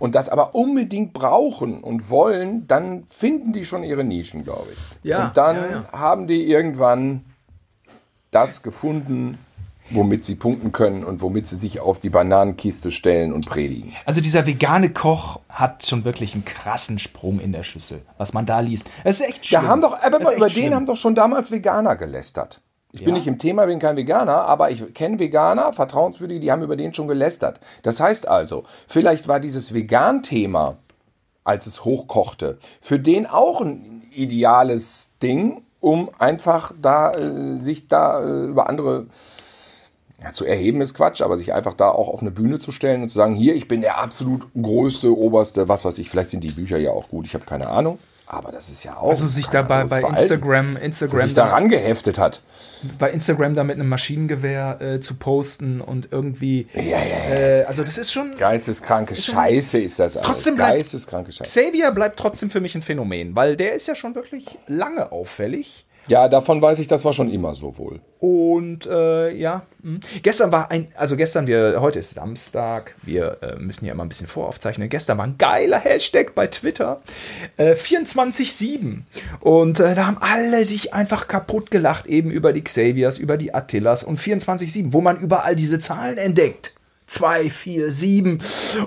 und 0.00 0.16
das 0.16 0.28
aber 0.28 0.56
unbedingt 0.56 1.12
brauchen 1.12 1.80
und 1.84 2.10
wollen, 2.10 2.66
dann 2.66 3.04
finden 3.06 3.52
die 3.52 3.64
schon 3.64 3.84
ihre 3.84 4.02
Nischen, 4.02 4.42
glaube 4.42 4.68
ich. 4.72 4.78
Ja, 5.08 5.28
und 5.28 5.36
dann 5.36 5.56
ja, 5.56 5.70
ja. 5.70 5.92
haben 5.92 6.26
die 6.26 6.50
irgendwann 6.50 7.26
das 8.32 8.62
gefunden, 8.62 9.38
womit 9.90 10.24
sie 10.24 10.36
punkten 10.36 10.72
können 10.72 11.04
und 11.04 11.20
womit 11.20 11.46
sie 11.46 11.56
sich 11.56 11.80
auf 11.80 11.98
die 11.98 12.10
Bananenkiste 12.10 12.90
stellen 12.90 13.32
und 13.32 13.46
predigen. 13.46 13.92
Also 14.06 14.20
dieser 14.20 14.46
vegane 14.46 14.90
Koch 14.90 15.40
hat 15.48 15.84
schon 15.84 16.04
wirklich 16.04 16.34
einen 16.34 16.44
krassen 16.44 16.98
Sprung 16.98 17.38
in 17.38 17.52
der 17.52 17.62
Schüssel, 17.62 18.00
was 18.16 18.32
man 18.32 18.46
da 18.46 18.60
liest. 18.60 18.88
Es 19.04 19.20
ist 19.20 19.28
echt 19.28 19.46
schlimm. 19.46 19.62
Da 19.62 19.68
haben 19.68 19.80
doch, 19.82 20.02
aber 20.02 20.18
über 20.18 20.46
den 20.46 20.50
schlimm. 20.50 20.74
haben 20.74 20.86
doch 20.86 20.96
schon 20.96 21.14
damals 21.14 21.50
Veganer 21.50 21.96
gelästert. 21.96 22.62
Ich 22.92 23.00
ja. 23.00 23.04
bin 23.04 23.14
nicht 23.14 23.26
im 23.26 23.38
Thema, 23.38 23.66
bin 23.66 23.78
kein 23.78 23.96
Veganer, 23.96 24.46
aber 24.46 24.70
ich 24.70 24.94
kenne 24.94 25.18
Veganer, 25.18 25.72
vertrauenswürdige, 25.72 26.40
die 26.40 26.50
haben 26.50 26.62
über 26.62 26.76
den 26.76 26.92
schon 26.92 27.08
gelästert. 27.08 27.60
Das 27.82 28.00
heißt 28.00 28.26
also, 28.26 28.64
vielleicht 28.88 29.28
war 29.28 29.38
dieses 29.38 29.72
Vegan-Thema, 29.72 30.78
als 31.44 31.66
es 31.66 31.84
hochkochte, 31.84 32.58
für 32.80 32.98
den 32.98 33.26
auch 33.26 33.60
ein 33.60 34.02
ideales 34.12 35.12
Ding, 35.22 35.62
um 35.78 36.10
einfach 36.18 36.72
da 36.80 37.14
äh, 37.14 37.56
sich 37.56 37.86
da 37.86 38.22
äh, 38.22 38.46
über 38.46 38.68
andere 38.68 39.06
ja, 40.22 40.32
zu 40.32 40.44
erheben 40.44 40.80
ist 40.80 40.94
Quatsch, 40.94 41.22
aber 41.22 41.36
sich 41.36 41.54
einfach 41.54 41.74
da 41.74 41.88
auch 41.88 42.08
auf 42.08 42.20
eine 42.20 42.30
Bühne 42.30 42.58
zu 42.58 42.72
stellen 42.72 43.02
und 43.02 43.08
zu 43.08 43.14
sagen, 43.14 43.34
hier, 43.34 43.54
ich 43.54 43.68
bin 43.68 43.80
der 43.80 43.98
absolut 43.98 44.46
größte, 44.60 45.16
oberste, 45.16 45.68
was 45.68 45.84
weiß 45.84 45.98
ich, 45.98 46.10
vielleicht 46.10 46.30
sind 46.30 46.44
die 46.44 46.50
Bücher 46.50 46.76
ja 46.76 46.90
auch 46.90 47.08
gut, 47.08 47.26
ich 47.26 47.34
habe 47.34 47.46
keine 47.46 47.68
Ahnung. 47.68 47.98
Aber 48.32 48.52
das 48.52 48.70
ist 48.70 48.84
ja 48.84 48.96
auch. 48.96 49.08
Also 49.08 49.26
sich 49.26 49.48
dabei 49.48 49.86
bei 49.86 50.02
Instagram, 50.02 50.76
Instagram 50.76 51.20
sich 51.22 51.34
daran 51.34 51.68
geheftet 51.68 52.16
hat. 52.16 52.42
Bei 52.96 53.10
Instagram 53.10 53.56
da 53.56 53.64
mit 53.64 53.74
einem 53.74 53.88
Maschinengewehr 53.88 54.80
äh, 54.80 55.00
zu 55.00 55.16
posten 55.16 55.80
und 55.80 56.12
irgendwie. 56.12 56.68
Ja, 56.74 56.82
ja, 56.82 56.98
ja. 56.98 57.34
Äh, 57.34 57.64
also 57.64 57.82
das 57.82 57.98
ist 57.98 58.12
schon. 58.12 58.36
Geisteskranke 58.38 59.14
ist 59.14 59.26
Scheiße 59.26 59.80
ist 59.80 59.98
das. 59.98 60.16
Alles. 60.16 60.28
Trotzdem 60.28 60.54
bleibt, 60.54 60.74
Geisteskranke 60.74 61.32
Scheiße. 61.32 61.60
Xavier 61.60 61.90
bleibt 61.90 62.20
trotzdem 62.20 62.52
für 62.52 62.60
mich 62.60 62.76
ein 62.76 62.82
Phänomen, 62.82 63.34
weil 63.34 63.56
der 63.56 63.74
ist 63.74 63.88
ja 63.88 63.96
schon 63.96 64.14
wirklich 64.14 64.46
lange 64.68 65.10
auffällig. 65.10 65.84
Ja, 66.10 66.26
davon 66.26 66.60
weiß 66.60 66.80
ich, 66.80 66.88
das 66.88 67.04
war 67.04 67.12
schon 67.12 67.30
immer 67.30 67.54
so 67.54 67.78
wohl. 67.78 68.00
Und 68.18 68.84
äh, 68.84 69.32
ja, 69.32 69.62
mh. 69.80 70.00
gestern 70.24 70.50
war 70.50 70.68
ein, 70.68 70.88
also 70.96 71.16
gestern, 71.16 71.46
wir, 71.46 71.80
heute 71.80 72.00
ist 72.00 72.10
Samstag, 72.14 72.96
wir 73.02 73.38
äh, 73.42 73.54
müssen 73.60 73.86
ja 73.86 73.92
immer 73.92 74.02
ein 74.02 74.08
bisschen 74.08 74.26
voraufzeichnen. 74.26 74.88
Gestern 74.88 75.18
war 75.18 75.26
ein 75.26 75.38
geiler 75.38 75.78
Hashtag 75.78 76.34
bei 76.34 76.48
Twitter, 76.48 77.00
äh, 77.58 77.74
24-7. 77.74 79.02
Und 79.38 79.78
äh, 79.78 79.94
da 79.94 80.08
haben 80.08 80.18
alle 80.18 80.64
sich 80.64 80.92
einfach 80.92 81.28
kaputt 81.28 81.70
gelacht, 81.70 82.06
eben 82.06 82.32
über 82.32 82.52
die 82.52 82.64
Xaviers, 82.64 83.16
über 83.16 83.36
die 83.36 83.54
Attilas 83.54 84.02
und 84.02 84.18
24-7, 84.18 84.92
wo 84.92 85.00
man 85.00 85.16
überall 85.16 85.54
diese 85.54 85.78
Zahlen 85.78 86.18
entdeckt. 86.18 86.74
2, 87.10 87.50
4, 87.50 87.92
7. 87.92 88.38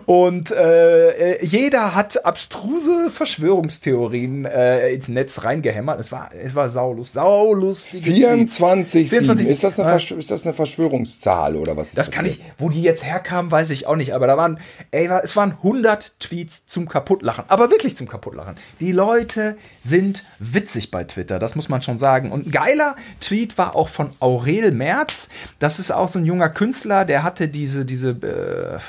Und 0.06 0.52
äh, 0.52 1.44
jeder 1.44 1.94
hat 1.94 2.26
abstruse 2.26 3.10
Verschwörungstheorien 3.10 4.46
äh, 4.46 4.94
ins 4.94 5.10
Netz 5.10 5.44
reingehämmert. 5.44 6.00
Es 6.00 6.12
war, 6.14 6.32
es 6.34 6.56
war 6.56 6.70
saulus, 6.70 7.14
saulus. 7.14 7.84
24, 7.84 9.10
24 9.10 9.48
ist, 9.48 9.64
das 9.64 9.80
eine 9.80 9.92
äh, 9.92 10.20
ist 10.20 10.32
das 10.32 10.46
eine 10.46 10.54
Verschwörungszahl 10.54 11.58
oder 11.58 11.76
was? 11.76 11.96
Das, 11.96 12.08
das 12.08 12.16
kann 12.16 12.26
jetzt? 12.26 12.48
ich, 12.48 12.54
wo 12.60 12.70
die 12.70 12.82
jetzt 12.82 13.04
herkamen, 13.04 13.52
weiß 13.52 13.72
ich 13.72 13.88
auch 13.88 13.98
nicht. 13.98 14.14
Aber 14.14 14.28
da 14.28 14.38
waren, 14.38 14.60
ey, 14.92 15.10
es 15.22 15.36
waren 15.36 15.52
100 15.52 16.20
Tweets 16.20 16.66
zum 16.66 16.88
Kaputtlachen. 16.88 17.44
Aber 17.50 17.72
wirklich 17.72 17.98
zum 17.98 18.08
Kaputtlachen. 18.08 18.56
Die 18.80 18.94
Leute 18.94 19.58
sind 19.84 20.24
witzig 20.40 20.92
bei 20.92 21.04
Twitter, 21.04 21.40
das 21.40 21.56
muss 21.56 21.68
man 21.68 21.82
schon 21.82 21.98
sagen. 21.98 22.32
Und 22.32 22.48
ein 22.48 22.52
geiler 22.52 22.96
Tweet 23.20 23.58
war 23.58 23.76
auch 23.76 23.90
von 23.90 24.12
Aurel 24.20 24.72
Merz. 24.72 25.28
Das 25.60 25.78
ist 25.78 25.92
auch 25.92 26.08
so 26.08 26.20
ein 26.20 26.26
junger 26.26 26.50
Künstler, 26.50 27.04
der 27.04 27.24
hatte 27.24 27.50
diese, 27.50 27.84
diese 27.84 28.12
äh, 28.12 28.80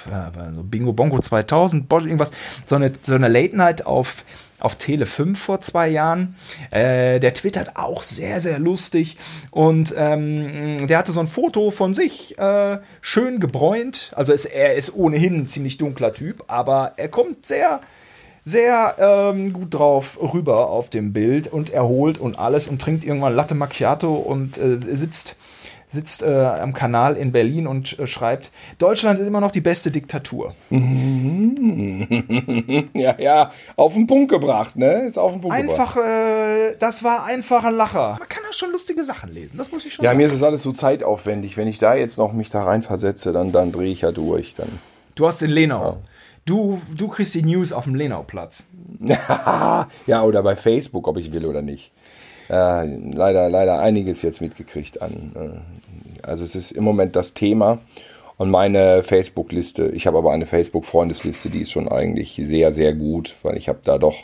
Bingo 0.63 0.93
Bongo 0.93 1.19
2000, 1.19 1.93
irgendwas, 1.93 2.31
so 2.67 2.77
eine, 2.77 2.93
so 3.03 3.15
eine 3.15 3.29
Late 3.29 3.57
Night 3.57 3.87
auf 3.87 4.25
auf 4.61 4.77
Tele 4.77 5.05
5 5.05 5.39
vor 5.39 5.61
zwei 5.61 5.89
Jahren. 5.89 6.37
Äh, 6.71 7.21
der 7.21 7.35
twittert 7.35 7.77
auch 7.77 8.03
sehr, 8.03 8.41
sehr 8.41 8.59
lustig. 8.59 9.19
Und 9.51 9.93
ähm, 9.97 10.87
der 10.87 10.97
hatte 10.97 11.13
so 11.13 11.21
ein 11.21 11.27
Foto 11.27 11.71
von 11.71 11.93
sich, 11.93 12.39
äh, 12.39 12.79
schön 13.03 13.41
gebräunt. 13.41 14.13
Also 14.17 14.33
ist, 14.33 14.47
er 14.47 14.75
ist 14.75 14.95
ohnehin 14.95 15.41
ein 15.41 15.49
ziemlich 15.49 15.77
dunkler 15.77 16.15
Typ, 16.15 16.45
aber 16.47 16.95
er 16.97 17.09
kommt 17.09 17.45
sehr, 17.45 17.81
sehr 18.45 18.97
ähm, 18.99 19.53
gut 19.53 19.73
drauf 19.75 20.19
rüber 20.21 20.69
auf 20.69 20.91
dem 20.91 21.13
Bild 21.13 21.47
und 21.53 21.71
erholt 21.71 22.19
und 22.19 22.39
alles 22.39 22.69
und 22.69 22.81
trinkt 22.81 23.05
irgendwann 23.05 23.35
Latte 23.35 23.55
Macchiato 23.55 24.15
und 24.15 24.59
äh, 24.59 24.79
sitzt 24.79 25.37
sitzt 25.95 26.23
äh, 26.23 26.27
am 26.29 26.75
Kanal 26.75 27.17
in 27.17 27.33
Berlin 27.33 27.67
und 27.67 27.99
äh, 27.99 28.07
schreibt, 28.07 28.51
Deutschland 28.79 29.19
ist 29.19 29.27
immer 29.27 29.41
noch 29.41 29.51
die 29.53 29.61
beste 29.61 29.91
Diktatur. 29.91 30.55
ja, 32.95 33.15
ja, 33.19 33.51
auf 33.77 33.95
den 33.95 34.07
Punkt 34.07 34.31
gebracht, 34.31 34.77
ne? 34.77 35.05
Ist 35.07 35.19
auf 35.19 35.33
den 35.33 35.41
Punkt 35.41 35.57
Einfach, 35.57 35.97
äh, 35.97 36.75
das 36.79 37.03
war 37.05 37.25
einfach 37.25 37.65
ein 37.65 37.75
Lacher. 37.75 38.17
Man 38.19 38.29
kann 38.29 38.43
auch 38.49 38.55
schon 38.55 38.73
lustige 38.73 39.03
Sachen 39.05 39.33
lesen, 39.33 39.57
das 39.57 39.73
muss 39.73 39.87
ich 39.87 39.95
schon 39.95 40.05
Ja, 40.05 40.11
sagen. 40.11 40.19
mir 40.19 40.27
ist 40.27 40.35
das 40.35 40.43
alles 40.43 40.63
so 40.63 40.73
zeitaufwendig. 40.73 41.57
Wenn 41.57 41.69
ich 41.69 41.79
da 41.79 41.95
jetzt 41.95 42.19
noch 42.19 42.33
mich 42.33 42.51
da 42.51 42.65
reinversetze, 42.65 43.33
dann, 43.33 43.53
dann 43.53 43.73
drehe 43.73 43.91
ich 43.91 44.03
ja 44.03 44.11
durch. 44.13 44.55
Dann. 44.55 44.81
Du 45.15 45.27
hast 45.27 45.41
den 45.41 45.51
Lenau. 45.51 45.85
Ja. 45.85 45.97
Du, 46.45 46.81
du 46.95 47.09
kriegst 47.09 47.35
die 47.35 47.43
News 47.43 47.73
auf 47.73 47.85
dem 47.85 47.95
Lenauplatz. 47.95 48.65
ja, 50.07 50.23
oder 50.23 50.43
bei 50.43 50.57
Facebook, 50.57 51.09
ob 51.09 51.17
ich 51.17 51.33
will 51.33 51.47
oder 51.47 51.63
nicht 51.63 51.93
äh, 52.49 52.85
leider, 52.85 53.49
leider 53.49 53.81
einiges 53.81 54.23
jetzt 54.23 54.41
mitgekriegt 54.41 55.03
an. 55.03 55.33
Äh, 55.35 56.27
also 56.27 56.45
es 56.45 56.55
ist 56.55 56.73
im 56.73 56.85
Moment 56.85 57.17
das 57.17 57.35
Thema. 57.35 57.79
Und 58.37 58.51
meine 58.51 59.05
Facebook-Liste, 59.05 59.91
ich 59.91 60.07
habe 60.07 60.19
aber 60.19 60.33
eine 60.33 60.47
Facebook-Freundesliste, 60.47 61.51
die 61.51 61.63
ist 61.63 61.71
schon 61.71 61.89
eigentlich 61.89 62.41
sehr, 62.43 62.73
sehr 62.73 62.93
gut, 62.93 63.35
weil 63.43 63.57
ich 63.57 63.69
habe 63.69 63.79
da 63.85 63.97
doch 63.97 64.17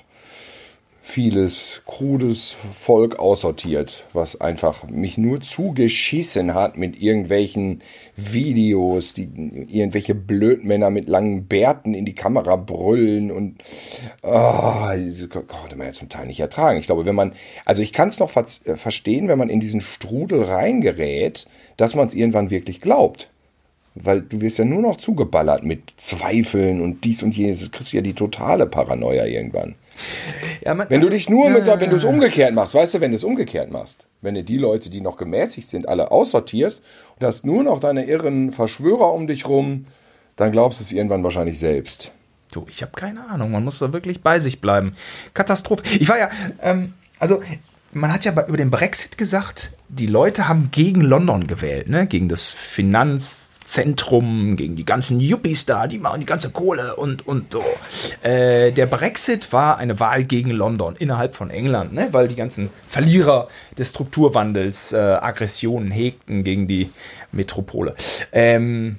vieles 1.03 1.83
krudes 1.87 2.57
Volk 2.73 3.19
aussortiert, 3.19 4.05
was 4.13 4.41
einfach 4.41 4.85
mich 4.89 5.17
nur 5.17 5.41
zugeschissen 5.41 6.55
hat 6.55 6.77
mit 6.77 7.01
irgendwelchen 7.01 7.81
Videos, 8.17 9.15
die 9.15 9.25
irgendwelche 9.69 10.15
Blödmänner 10.15 10.91
mit 10.91 11.09
langen 11.09 11.47
Bärten 11.47 11.95
in 11.95 12.05
die 12.05 12.15
Kamera 12.15 12.57
brüllen 12.57 13.31
und 13.31 13.63
oh, 14.23 14.91
diese 14.97 15.29
konnte 15.29 15.77
man 15.77 15.89
ja 15.89 15.93
zum 15.93 16.11
Teil 16.11 16.27
nicht 16.27 16.41
ertragen. 16.41 16.79
Ich 16.79 16.87
glaube, 16.87 17.07
wenn 17.07 17.15
man, 17.15 17.33
also 17.65 17.83
ich 17.83 17.93
kann 17.93 18.09
es 18.09 18.21
noch 18.21 18.31
ver 18.31 18.45
äh, 18.65 18.77
verstehen, 18.77 19.29
wenn 19.29 19.39
man 19.39 19.51
in 19.51 19.61
diesen 19.61 19.81
Strudel 19.81 20.43
reingerät, 20.43 21.47
dass 21.77 21.95
man 21.95 22.07
es 22.07 22.15
irgendwann 22.15 22.51
wirklich 22.51 22.81
glaubt. 22.81 23.31
Weil 23.95 24.21
du 24.21 24.41
wirst 24.41 24.59
ja 24.59 24.65
nur 24.65 24.83
noch 24.83 24.97
zugeballert 24.97 25.65
mit 25.65 25.83
Zweifeln 25.97 26.81
und 26.81 27.05
dies 27.05 27.23
und 27.23 27.37
jenes. 27.37 27.61
Das 27.61 27.73
kriegst 27.73 27.93
du 27.93 27.97
ja 27.97 28.03
die 28.03 28.15
totale 28.15 28.67
Paranoia 28.67 29.27
irgendwann. 29.27 29.75
Ja, 30.63 30.75
man, 30.75 30.89
wenn 30.91 31.01
du 31.01 31.11
dich 31.11 31.29
nur 31.29 31.51
mit, 31.51 31.67
wenn 31.67 31.91
du 31.91 31.97
es 31.97 32.05
umgekehrt 32.05 32.55
machst, 32.55 32.75
weißt 32.75 32.95
du, 32.95 33.01
wenn 33.01 33.11
du 33.11 33.17
es 33.17 33.25
umgekehrt 33.25 33.71
machst, 33.71 34.07
wenn 34.21 34.35
du 34.35 34.45
die 34.45 34.59
Leute, 34.59 34.91
die 34.91 35.01
noch 35.01 35.17
gemäßigt 35.17 35.69
sind, 35.69 35.89
alle 35.89 36.11
aussortierst 36.11 36.83
und 37.19 37.27
hast 37.27 37.45
nur 37.45 37.63
noch 37.63 37.81
deine 37.81 38.05
irren 38.05 38.53
Verschwörer 38.53 39.13
um 39.13 39.27
dich 39.27 39.47
rum, 39.47 39.87
dann 40.37 40.53
glaubst 40.53 40.81
du 40.81 40.83
es 40.83 40.93
irgendwann 40.93 41.23
wahrscheinlich 41.23 41.59
selbst. 41.59 42.13
Du, 42.53 42.67
ich 42.69 42.83
habe 42.83 42.93
keine 42.93 43.29
Ahnung. 43.29 43.53
Man 43.53 43.65
muss 43.65 43.79
da 43.79 43.93
wirklich 43.93 44.23
bei 44.23 44.39
sich 44.41 44.61
bleiben. 44.61 44.93
Katastrophe. 45.35 45.83
Ich 45.99 46.09
war 46.09 46.19
ja, 46.19 46.31
ähm, 46.63 46.95
also 47.19 47.43
man 47.93 48.13
hat 48.13 48.25
ja 48.25 48.33
über 48.33 48.57
den 48.57 48.71
Brexit 48.71 49.19
gesagt, 49.19 49.73
die 49.89 50.07
Leute 50.07 50.49
haben 50.49 50.71
gegen 50.73 51.01
London 51.01 51.47
gewählt, 51.47 51.89
ne? 51.89 52.07
Gegen 52.07 52.29
das 52.29 52.51
Finanz 52.51 53.50
Zentrum, 53.71 54.57
gegen 54.57 54.75
die 54.75 54.85
ganzen 54.85 55.21
Yuppies 55.21 55.65
da, 55.65 55.87
die 55.87 56.01
machen 56.01 56.19
die 56.19 56.27
ganze 56.27 56.51
Kohle 56.51 56.97
und, 56.97 57.25
und 57.29 57.53
so. 57.53 57.63
Äh, 58.21 58.73
der 58.73 58.87
Brexit 58.87 59.53
war 59.53 59.79
eine 59.79 60.01
Wahl 60.01 60.25
gegen 60.25 60.51
London 60.51 60.97
innerhalb 60.99 61.37
von 61.37 61.51
England, 61.51 61.93
ne? 61.93 62.09
weil 62.11 62.27
die 62.27 62.35
ganzen 62.35 62.71
Verlierer 62.89 63.47
des 63.79 63.91
Strukturwandels 63.91 64.93
äh, 64.93 64.97
Aggressionen 64.97 65.93
hegten 65.93 66.43
gegen 66.43 66.67
die 66.67 66.91
Metropole. 67.31 67.95
Ähm, 68.33 68.97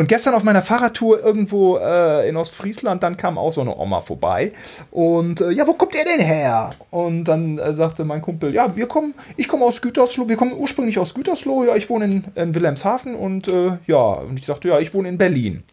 und 0.00 0.06
gestern 0.06 0.32
auf 0.32 0.44
meiner 0.44 0.62
Fahrradtour 0.62 1.22
irgendwo 1.22 1.76
äh, 1.76 2.26
in 2.26 2.34
Ostfriesland, 2.38 3.02
dann 3.02 3.18
kam 3.18 3.36
auch 3.36 3.52
so 3.52 3.60
eine 3.60 3.76
Oma 3.76 4.00
vorbei. 4.00 4.52
Und 4.90 5.42
äh, 5.42 5.50
ja, 5.50 5.66
wo 5.66 5.74
kommt 5.74 5.94
ihr 5.94 6.06
denn 6.06 6.24
her? 6.24 6.70
Und 6.90 7.24
dann 7.24 7.58
äh, 7.58 7.76
sagte 7.76 8.06
mein 8.06 8.22
Kumpel, 8.22 8.54
ja, 8.54 8.74
wir 8.74 8.86
kommen, 8.86 9.12
ich 9.36 9.46
komme 9.46 9.66
aus 9.66 9.82
Gütersloh, 9.82 10.26
wir 10.26 10.36
kommen 10.36 10.54
ursprünglich 10.54 10.98
aus 10.98 11.12
Gütersloh, 11.12 11.64
ja, 11.64 11.76
ich 11.76 11.90
wohne 11.90 12.06
in, 12.06 12.24
in 12.34 12.54
Wilhelmshaven 12.54 13.14
und 13.14 13.48
äh, 13.48 13.72
ja, 13.86 13.98
und 13.98 14.38
ich 14.38 14.46
sagte, 14.46 14.68
ja, 14.68 14.78
ich 14.78 14.94
wohne 14.94 15.10
in 15.10 15.18
Berlin. 15.18 15.64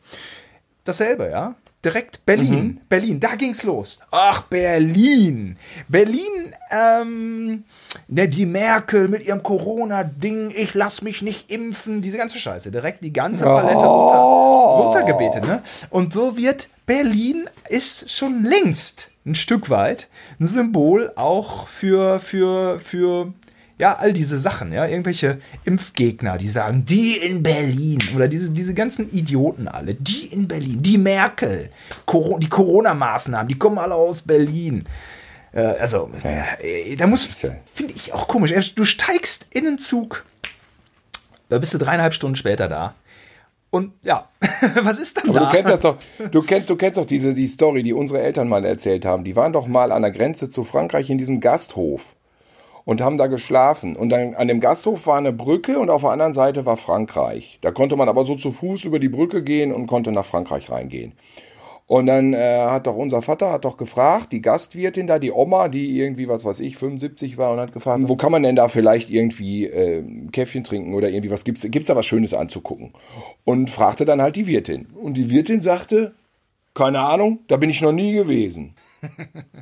Dasselbe, 0.84 1.30
ja. 1.30 1.56
Direkt 1.88 2.26
Berlin, 2.26 2.66
mhm. 2.66 2.80
Berlin, 2.90 3.20
da 3.22 3.36
ging's 3.36 3.64
los. 3.64 4.00
Ach, 4.12 4.42
Berlin. 4.42 5.56
Berlin, 5.88 6.54
ähm, 6.70 7.64
ne, 8.10 8.28
die 8.28 8.46
Merkel 8.46 9.08
mit 9.08 9.26
ihrem 9.26 9.42
Corona-Ding, 9.42 10.52
ich 10.54 10.74
lass 10.74 11.02
mich 11.02 11.22
nicht 11.22 11.50
impfen, 11.50 12.02
diese 12.02 12.18
ganze 12.18 12.40
Scheiße. 12.40 12.72
Direkt 12.72 13.06
die 13.06 13.14
ganze 13.14 13.46
Palette 13.46 13.78
oh. 13.78 14.82
runter, 14.82 15.00
runtergebetet, 15.00 15.46
ne? 15.46 15.64
Und 15.90 16.12
so 16.12 16.36
wird 16.36 16.68
Berlin 16.86 17.50
ist 17.70 18.12
schon 18.12 18.44
längst 18.44 19.10
ein 19.26 19.36
Stück 19.36 19.70
weit 19.70 20.10
ein 20.42 20.48
Symbol 20.48 21.14
auch 21.16 21.70
für, 21.70 22.20
für, 22.20 22.82
für 22.82 23.32
ja, 23.78 23.96
all 23.96 24.12
diese 24.12 24.40
Sachen, 24.40 24.72
ja, 24.74 24.88
irgendwelche 24.88 25.40
Impfgegner, 25.64 26.38
die 26.38 26.50
sagen, 26.50 26.86
die 26.86 27.18
in 27.18 27.44
Berlin 27.44 28.02
oder 28.16 28.28
diese, 28.28 28.50
diese 28.50 28.74
ganzen 28.74 29.12
Idioten 29.14 29.68
alle, 29.68 29.94
die 29.94 30.26
in 30.28 30.48
Berlin, 30.48 30.82
die 30.82 30.98
Merkel, 30.98 31.70
Cor 32.06 32.40
die 32.40 32.50
Corona-Maßnahmen, 32.50 33.48
die 33.48 33.58
kommen 33.60 33.78
alle 33.78 33.94
aus 33.94 34.24
Berlin. 34.24 34.84
Äh, 35.54 35.62
also, 35.62 36.10
äh, 36.24 36.96
da 36.96 37.06
muss, 37.06 37.26
finde 37.74 37.94
ich 37.94 38.14
auch 38.14 38.28
komisch. 38.28 38.74
Du 38.74 38.84
steigst 38.84 39.46
in 39.52 39.66
den 39.66 39.78
Zug, 39.78 40.26
da 41.50 41.60
bist 41.60 41.74
du 41.74 41.78
dreieinhalb 41.78 42.14
Stunden 42.14 42.36
später 42.36 42.68
da. 42.68 42.96
Und 43.70 43.92
ja, 44.02 44.30
was 44.82 44.98
ist 44.98 45.18
dann 45.18 45.30
Aber 45.30 45.42
da? 45.42 45.46
du 45.46 45.52
kennst 45.52 45.72
das 45.72 45.82
doch, 45.82 45.98
du 46.32 46.42
kennst, 46.42 46.70
du 46.70 46.76
kennst 46.78 46.98
doch 46.98 47.06
diese, 47.06 47.36
die 47.36 47.48
Story, 47.48 47.84
die 47.84 47.94
unsere 47.94 48.22
Eltern 48.22 48.48
mal 48.48 48.66
erzählt 48.66 49.06
haben. 49.06 49.24
Die 49.24 49.36
waren 49.36 49.54
doch 49.54 49.68
mal 49.68 49.92
an 49.92 50.02
der 50.02 50.12
Grenze 50.12 50.50
zu 50.50 50.64
Frankreich 50.64 51.12
in 51.12 51.20
diesem 51.20 51.42
Gasthof 51.42 52.16
und 52.88 53.02
haben 53.02 53.18
da 53.18 53.28
geschlafen. 53.28 53.98
Und 53.98 54.08
dann 54.08 54.34
an 54.36 54.48
dem 54.48 54.62
Gasthof 54.62 55.08
war 55.08 55.18
eine 55.18 55.34
Brücke 55.34 55.78
und 55.78 55.90
auf 55.90 56.04
der 56.04 56.12
anderen 56.12 56.32
Seite 56.32 56.66
war 56.66 56.78
Frankreich. 56.78 57.60
Da 57.62 57.72
konnte 57.72 57.98
man 57.98 58.08
aber 58.08 58.24
so 58.24 58.36
zu 58.36 58.54
Fuß 58.54 58.86
über 58.86 58.98
die 58.98 59.10
Brücke 59.10 59.44
gehen 59.44 59.74
und 59.74 59.88
konnte 59.88 60.14
nach 60.14 60.24
Frankreich 60.24 60.72
reingehen. 60.72 61.12
Und 61.86 62.06
dann 62.06 62.32
äh, 62.32 62.62
hat 62.62 62.88
doch 62.88 62.96
unser 62.96 63.22
Vater 63.22 63.52
hat 63.52 63.66
doch 63.66 63.76
gefragt, 63.76 64.32
die 64.32 64.42
Gastwirtin 64.42 65.06
da, 65.06 65.20
die 65.20 65.34
Oma, 65.34 65.68
die 65.68 66.00
irgendwie, 66.00 66.30
was 66.30 66.46
weiß 66.46 66.62
ich, 66.62 66.78
75 66.78 67.38
war 67.38 67.52
und 67.52 67.60
hat 67.60 67.74
gefragt, 67.74 68.04
wo 68.08 68.16
kann 68.16 68.32
man 68.32 68.44
denn 68.44 68.56
da 68.56 68.70
vielleicht 68.70 69.10
irgendwie 69.10 69.66
äh, 69.66 70.04
Käffchen 70.32 70.64
trinken 70.64 70.94
oder 70.94 71.10
irgendwie 71.10 71.32
was 71.32 71.44
gibt's, 71.44 71.68
gibt's 71.70 71.88
da 71.88 71.96
was 71.98 72.06
Schönes 72.06 72.34
anzugucken? 72.34 72.94
Und 73.44 73.70
fragte 73.70 74.06
dann 74.06 74.22
halt 74.22 74.38
die 74.38 74.48
Wirtin. 74.48 74.88
Und 74.96 75.16
die 75.16 75.30
Wirtin 75.30 75.60
sagte, 75.60 76.14
keine 76.74 77.00
Ahnung, 77.02 77.40
da 77.50 77.58
bin 77.58 77.70
ich 77.70 77.82
noch 77.82 77.92
nie 77.92 78.14
gewesen. 78.14 78.76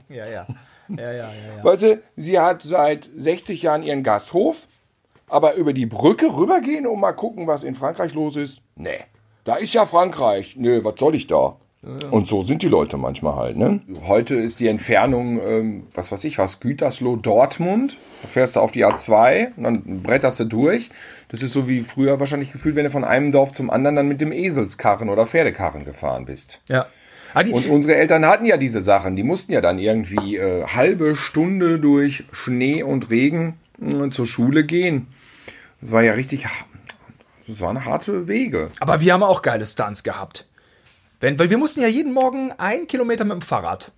Ja, 0.10 0.28
ja. 0.28 0.48
Ja, 0.90 1.12
ja, 1.12 1.12
ja, 1.12 1.28
ja. 1.58 1.64
Weißt 1.64 1.84
du, 1.84 2.02
sie 2.16 2.40
hat 2.40 2.62
seit 2.62 3.10
60 3.16 3.62
Jahren 3.62 3.84
ihren 3.84 4.04
Gasthof, 4.04 4.68
aber 5.28 5.56
über 5.56 5.74
die 5.74 5.86
Brücke 5.86 6.28
rübergehen 6.36 6.86
und 6.88 7.00
mal 7.00 7.14
gucken, 7.14 7.48
was 7.48 7.64
in 7.64 7.76
Frankreich 7.76 8.14
los 8.14 8.36
ist? 8.36 8.62
Nee. 8.76 9.00
Da 9.44 9.56
ist 9.56 9.74
ja 9.74 9.86
Frankreich. 9.86 10.56
Nö, 10.58 10.84
was 10.84 10.96
soll 11.00 11.16
ich 11.16 11.28
da? 11.28 11.58
Und 12.10 12.28
so 12.28 12.42
sind 12.42 12.64
die 12.64 12.68
Leute 12.68 12.98
manchmal 12.98 13.36
halt, 13.36 13.58
ne? 13.58 13.80
Heute 14.08 14.36
ist 14.36 14.60
die 14.60 14.68
Entfernung, 14.68 15.40
ähm, 15.40 15.84
was 15.94 16.12
weiß 16.12 16.24
ich 16.24 16.40
was, 16.40 16.60
Gütersloh, 16.60 17.16
Dortmund. 17.16 17.98
Da 18.24 18.28
fährst 18.28 18.56
du 18.56 18.62
auf 18.62 18.72
die 18.72 18.84
A2 18.84 19.56
und 19.56 19.64
dann 19.64 20.02
bretterst 20.02 20.40
du 20.40 20.46
durch. 20.46 20.90
Das 21.30 21.44
ist 21.44 21.54
so 21.54 21.70
wie 21.70 21.82
früher 21.82 22.20
wahrscheinlich 22.20 22.52
gefühlt, 22.52 22.76
wenn 22.76 22.86
du 22.86 22.90
von 22.90 23.04
einem 23.04 23.32
Dorf 23.32 23.52
zum 23.52 23.70
anderen 23.70 23.96
dann 23.96 24.08
mit 24.08 24.20
dem 24.20 24.32
Eselskarren 24.32 25.10
oder 25.10 25.28
Pferdekarren 25.28 25.86
gefahren 25.86 26.26
bist. 26.26 26.60
ja. 26.70 26.88
Ah, 27.36 27.44
die, 27.44 27.52
Und 27.52 27.68
unsere 27.68 27.96
Eltern 27.96 28.26
hatten 28.26 28.46
ja 28.46 28.58
diese 28.58 28.82
Sachen. 28.82 29.16
Die 29.16 29.24
mussten 29.24 29.52
ja 29.52 29.62
dann 29.62 29.78
irgendwie 29.78 30.38
äh, 30.38 30.66
halbe 30.66 31.16
Stunde 31.16 31.80
durch 31.80 32.24
Schnee 32.32 32.82
und 32.82 33.10
Regen 33.10 33.60
äh, 33.82 34.10
zur 34.10 34.26
Schule 34.26 34.64
gehen. 34.64 35.08
Das 35.82 35.92
war 35.92 36.02
ja 36.02 36.14
richtig, 36.14 36.46
das 37.48 37.62
waren 37.62 37.86
harte 37.86 38.28
Wege. 38.28 38.72
aber 38.80 39.02
wir 39.02 39.14
haben 39.14 39.22
auch 39.24 39.42
geile 39.42 39.66
Stunts 39.66 40.02
gehabt. 40.04 40.48
Wenn, 41.20 41.38
weil 41.38 41.50
wir 41.50 41.58
mussten 41.58 41.82
ja 41.82 41.88
jeden 41.88 42.14
Morgen 42.14 42.52
einen 42.58 42.88
Kilometer 42.88 43.24
mit 43.24 43.34
dem 43.34 43.42
Fahrrad 43.42 43.92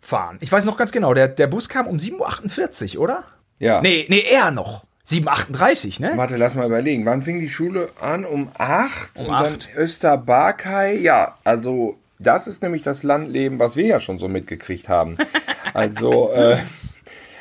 fahren. 0.00 0.38
Ich 0.40 0.50
weiß 0.50 0.64
noch 0.64 0.76
ganz 0.76 0.92
genau, 0.92 1.14
der, 1.14 1.28
der 1.28 1.46
Bus 1.46 1.68
kam 1.68 1.86
um 1.86 1.96
7.48 1.96 2.96
Uhr, 2.96 3.02
oder? 3.02 3.24
Ja. 3.58 3.80
Nee, 3.80 4.06
nee, 4.08 4.22
eher 4.30 4.50
noch. 4.50 4.84
7.38 5.06 6.00
Uhr, 6.00 6.08
ne? 6.08 6.16
Warte, 6.16 6.36
lass 6.36 6.54
mal 6.54 6.66
überlegen. 6.66 7.04
Wann 7.04 7.22
fing 7.22 7.40
die 7.40 7.48
Schule 7.48 7.90
an? 8.00 8.24
Um 8.24 8.50
acht 8.58 9.18
Um 9.20 9.26
und 9.26 9.32
dann 9.32 9.54
acht. 9.54 9.68
Österbarkei. 9.76 10.94
Ja, 10.96 11.36
also 11.44 11.98
das 12.26 12.46
ist 12.46 12.62
nämlich 12.62 12.82
das 12.82 13.02
Landleben, 13.02 13.58
was 13.58 13.76
wir 13.76 13.86
ja 13.86 14.00
schon 14.00 14.18
so 14.18 14.28
mitgekriegt 14.28 14.88
haben. 14.88 15.16
Also 15.72 16.30
äh, 16.30 16.56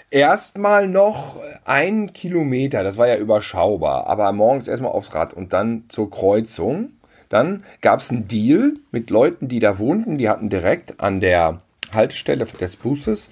erstmal 0.09 0.87
noch 0.87 1.39
ein 1.65 2.13
Kilometer, 2.13 2.81
das 2.81 2.97
war 2.97 3.07
ja 3.07 3.17
überschaubar, 3.17 4.07
aber 4.07 4.31
morgens 4.31 4.67
erstmal 4.67 4.91
aufs 4.91 5.13
Rad 5.13 5.35
und 5.35 5.53
dann 5.53 5.83
zur 5.89 6.09
Kreuzung. 6.09 6.93
Dann 7.29 7.63
gab 7.81 7.99
es 7.99 8.09
einen 8.09 8.27
Deal 8.27 8.73
mit 8.89 9.11
Leuten, 9.11 9.49
die 9.49 9.59
da 9.59 9.77
wohnten, 9.77 10.17
die 10.17 10.29
hatten 10.29 10.49
direkt 10.49 10.99
an 10.99 11.19
der 11.19 11.61
Haltestelle 11.93 12.43
des 12.45 12.75
Busses 12.77 13.29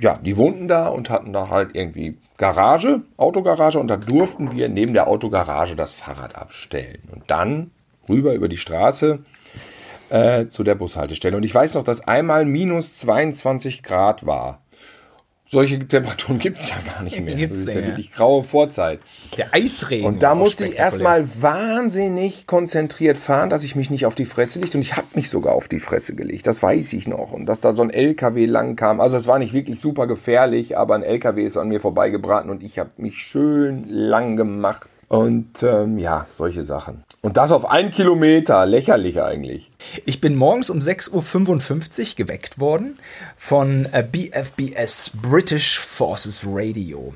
ja, 0.00 0.18
die 0.18 0.36
wohnten 0.36 0.68
da 0.68 0.88
und 0.88 1.10
hatten 1.10 1.32
da 1.32 1.48
halt 1.48 1.70
irgendwie 1.74 2.16
Garage, 2.36 3.02
Autogarage 3.16 3.78
und 3.78 3.88
da 3.88 3.96
durften 3.96 4.52
wir 4.52 4.68
neben 4.68 4.94
der 4.94 5.08
Autogarage 5.08 5.76
das 5.76 5.92
Fahrrad 5.92 6.36
abstellen 6.36 7.02
und 7.12 7.30
dann 7.30 7.70
rüber 8.08 8.34
über 8.34 8.48
die 8.48 8.56
Straße 8.56 9.20
äh, 10.10 10.48
zu 10.48 10.64
der 10.64 10.74
Bushaltestelle. 10.74 11.36
Und 11.36 11.44
ich 11.44 11.54
weiß 11.54 11.74
noch, 11.74 11.84
dass 11.84 12.06
einmal 12.06 12.44
minus 12.44 12.96
22 12.98 13.82
Grad 13.82 14.26
war. 14.26 14.62
Solche 15.52 15.80
Temperaturen 15.80 16.38
gibt 16.40 16.58
es 16.58 16.68
ja 16.68 16.76
gar 16.94 17.02
nicht 17.02 17.20
mehr. 17.20 17.34
Das 17.34 17.40
Gibt's 17.40 17.56
ist 17.58 17.66
nicht 17.66 17.74
ja 17.74 17.86
wirklich 17.86 18.12
graue 18.12 18.44
Vorzeit. 18.44 19.00
Der 19.36 19.52
Eisregen. 19.52 20.06
Und 20.06 20.22
da 20.22 20.36
musste 20.36 20.66
ich 20.66 20.78
erstmal 20.78 21.26
wahnsinnig 21.42 22.46
konzentriert 22.46 23.18
fahren, 23.18 23.50
dass 23.50 23.64
ich 23.64 23.74
mich 23.74 23.90
nicht 23.90 24.06
auf 24.06 24.14
die 24.14 24.26
Fresse 24.26 24.60
liegt. 24.60 24.76
Und 24.76 24.80
ich 24.82 24.96
habe 24.96 25.08
mich 25.14 25.28
sogar 25.28 25.54
auf 25.54 25.66
die 25.66 25.80
Fresse 25.80 26.14
gelegt. 26.14 26.46
Das 26.46 26.62
weiß 26.62 26.92
ich 26.92 27.08
noch. 27.08 27.32
Und 27.32 27.46
dass 27.46 27.60
da 27.60 27.72
so 27.72 27.82
ein 27.82 27.90
LKW 27.90 28.46
lang 28.46 28.76
kam. 28.76 29.00
Also 29.00 29.16
es 29.16 29.26
war 29.26 29.40
nicht 29.40 29.52
wirklich 29.52 29.80
super 29.80 30.06
gefährlich, 30.06 30.78
aber 30.78 30.94
ein 30.94 31.02
LKW 31.02 31.42
ist 31.42 31.56
an 31.56 31.68
mir 31.68 31.80
vorbeigebraten 31.80 32.48
und 32.48 32.62
ich 32.62 32.78
habe 32.78 32.90
mich 32.98 33.16
schön 33.18 33.88
lang 33.88 34.36
gemacht. 34.36 34.88
Und 35.08 35.64
ähm, 35.64 35.98
ja, 35.98 36.26
solche 36.30 36.62
Sachen. 36.62 37.02
Und 37.22 37.36
das 37.36 37.52
auf 37.52 37.66
einen 37.70 37.90
Kilometer. 37.90 38.64
Lächerlich 38.64 39.20
eigentlich. 39.20 39.70
Ich 40.06 40.22
bin 40.22 40.36
morgens 40.36 40.70
um 40.70 40.78
6.55 40.78 42.10
Uhr 42.12 42.16
geweckt 42.16 42.58
worden 42.58 42.98
von 43.36 43.86
äh, 43.92 44.02
BFBS 44.10 45.10
British 45.20 45.78
Forces 45.78 46.44
Radio. 46.46 47.12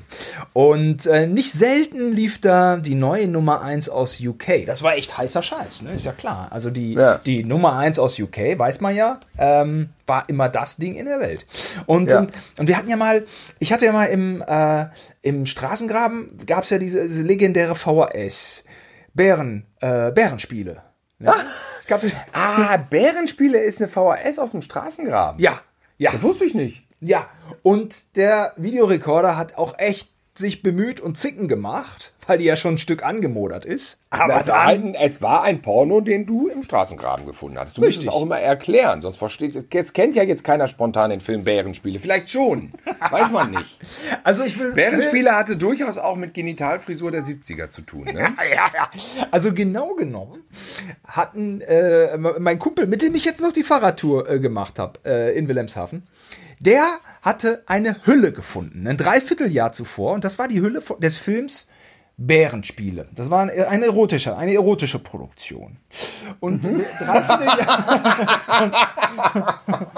Und 0.53 1.07
äh, 1.07 1.25
nicht 1.25 1.51
selten 1.53 2.13
lief 2.13 2.39
da 2.39 2.77
die 2.77 2.93
neue 2.93 3.27
Nummer 3.27 3.63
1 3.63 3.89
aus 3.89 4.19
UK. 4.21 4.67
Das 4.67 4.83
war 4.83 4.95
echt 4.95 5.17
heißer 5.17 5.41
Scheiß, 5.41 5.81
ne? 5.81 5.93
Ist 5.93 6.05
ja 6.05 6.11
klar. 6.11 6.49
Also 6.51 6.69
die, 6.69 6.93
Ja. 6.93 7.17
die 7.25 7.43
Nummer 7.43 7.75
1 7.77 7.97
aus 7.97 8.19
UK, 8.19 8.59
weiß 8.59 8.81
man 8.81 8.95
ja, 8.95 9.19
ähm, 9.39 9.89
war 10.05 10.29
immer 10.29 10.49
das 10.49 10.77
Ding 10.77 10.93
in 10.93 11.05
der 11.07 11.19
Welt. 11.19 11.47
Und, 11.87 12.11
Ja. 12.11 12.19
und, 12.19 12.31
und 12.59 12.67
wir 12.67 12.77
hatten 12.77 12.89
ja 12.89 12.95
mal, 12.95 13.25
ich 13.57 13.73
hatte 13.73 13.85
ja 13.85 13.91
mal 13.91 14.05
im, 14.05 14.43
äh, 14.47 14.85
im 15.23 15.47
Straßengraben, 15.47 16.27
gab 16.45 16.63
es 16.63 16.69
ja 16.69 16.77
diese, 16.77 17.01
diese 17.07 17.23
legendäre 17.23 17.73
VHS. 17.73 18.61
Bären, 19.15 19.65
äh, 19.81 20.11
Bärenspiele. 20.11 20.83
Ne? 21.17 21.33
Gab, 21.87 22.01
Ah, 22.33 22.77
Bärenspiele 22.77 23.59
ist 23.59 23.81
eine 23.81 23.87
VHS 23.87 24.37
aus 24.37 24.51
dem 24.51 24.61
Straßengraben. 24.61 25.41
ja, 25.41 25.61
ja. 25.97 26.11
Das 26.11 26.21
wusste 26.23 26.45
ich 26.45 26.53
nicht. 26.53 26.85
Ja, 26.99 27.27
und 27.63 28.15
der 28.17 28.53
Videorekorder 28.57 29.37
hat 29.37 29.57
auch 29.57 29.75
echt 29.79 30.09
sich 30.37 30.61
bemüht 30.61 30.99
und 30.99 31.17
Zicken 31.17 31.47
gemacht, 31.47 32.11
weil 32.27 32.39
die 32.39 32.45
ja 32.45 32.55
schon 32.55 32.75
ein 32.75 32.77
Stück 32.77 33.03
angemodert 33.03 33.65
ist. 33.65 33.99
Aber 34.09 34.35
halt 34.35 34.47
dann, 34.47 34.55
ein, 34.57 34.95
es 34.95 35.21
war 35.21 35.43
ein 35.43 35.61
Porno, 35.61 36.01
den 36.01 36.25
du 36.25 36.47
im 36.47 36.63
Straßengraben 36.63 37.25
gefunden 37.25 37.57
hattest. 37.57 37.77
Du 37.77 37.81
musst 37.81 37.91
es 37.91 37.97
Richtig. 37.99 38.13
auch 38.13 38.23
immer 38.23 38.39
erklären, 38.39 39.01
sonst 39.01 39.17
versteht 39.17 39.55
es. 39.55 39.93
Kennt 39.93 40.15
ja 40.15 40.23
jetzt 40.23 40.43
keiner 40.43 40.67
spontan 40.67 41.09
den 41.09 41.21
Film 41.21 41.43
Bärenspiele. 41.43 41.99
Vielleicht 41.99 42.29
schon. 42.29 42.73
Weiß 43.09 43.31
man 43.31 43.51
nicht. 43.51 43.79
also 44.23 44.43
ich 44.43 44.59
will. 44.59 44.73
Bärenspiele 44.73 45.35
hatte 45.35 45.55
durchaus 45.55 45.97
auch 45.97 46.15
mit 46.15 46.33
Genitalfrisur 46.33 47.11
der 47.11 47.21
70er 47.21 47.69
zu 47.69 47.81
tun. 47.81 48.05
Ne? 48.05 48.33
Ja, 48.55 48.69
ja. 48.73 48.89
Also 49.31 49.53
genau 49.53 49.95
genommen 49.95 50.43
hatten 51.03 51.61
äh, 51.61 52.17
mein 52.17 52.59
Kumpel, 52.59 52.87
mit 52.87 53.01
dem 53.01 53.15
ich 53.15 53.25
jetzt 53.25 53.41
noch 53.41 53.51
die 53.51 53.63
Fahrradtour 53.63 54.29
äh, 54.29 54.39
gemacht 54.39 54.79
habe 54.79 54.99
äh, 55.05 55.37
in 55.37 55.47
Wilhelmshaven, 55.47 56.03
der 56.65 56.85
hatte 57.21 57.63
eine 57.65 57.97
Hülle 58.05 58.31
gefunden, 58.31 58.85
ein 58.87 58.97
Dreivierteljahr 58.97 59.71
zuvor. 59.73 60.13
Und 60.13 60.23
das 60.23 60.37
war 60.39 60.47
die 60.47 60.61
Hülle 60.61 60.81
des 60.99 61.17
Films 61.17 61.69
Bärenspiele. 62.17 63.07
Das 63.13 63.29
war 63.29 63.41
ein- 63.41 63.49
eine 63.49 63.85
erotische, 63.87 64.37
eine 64.37 64.53
erotische 64.53 64.99
Produktion. 64.99 65.77
Und 66.39 66.65
ein 66.65 66.81
Dreivierteljahr, 66.99 68.71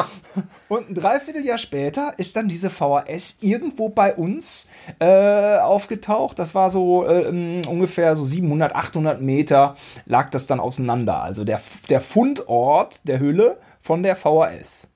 und 0.68 0.90
ein 0.90 0.96
Dreivierteljahr 0.96 1.58
später 1.58 2.14
ist 2.18 2.36
dann 2.36 2.48
diese 2.48 2.70
VHS 2.70 3.38
irgendwo 3.42 3.90
bei 3.90 4.14
uns 4.16 4.66
äh, 5.00 5.58
aufgetaucht. 5.60 6.40
Das 6.40 6.56
war 6.56 6.70
so 6.70 7.06
äh, 7.06 7.22
ähm, 7.28 7.62
ungefähr 7.68 8.16
so 8.16 8.26
700, 8.26 8.76
800 8.76 9.22
Meter 9.22 9.76
lag 10.06 10.30
das 10.30 10.48
dann 10.48 10.60
auseinander. 10.60 11.22
Also 11.22 11.44
der, 11.44 11.62
der 11.90 12.02
Fundort 12.02 13.02
der 13.08 13.20
Hülle 13.20 13.58
von 13.82 14.02
der 14.04 14.16
VHS. 14.16 14.90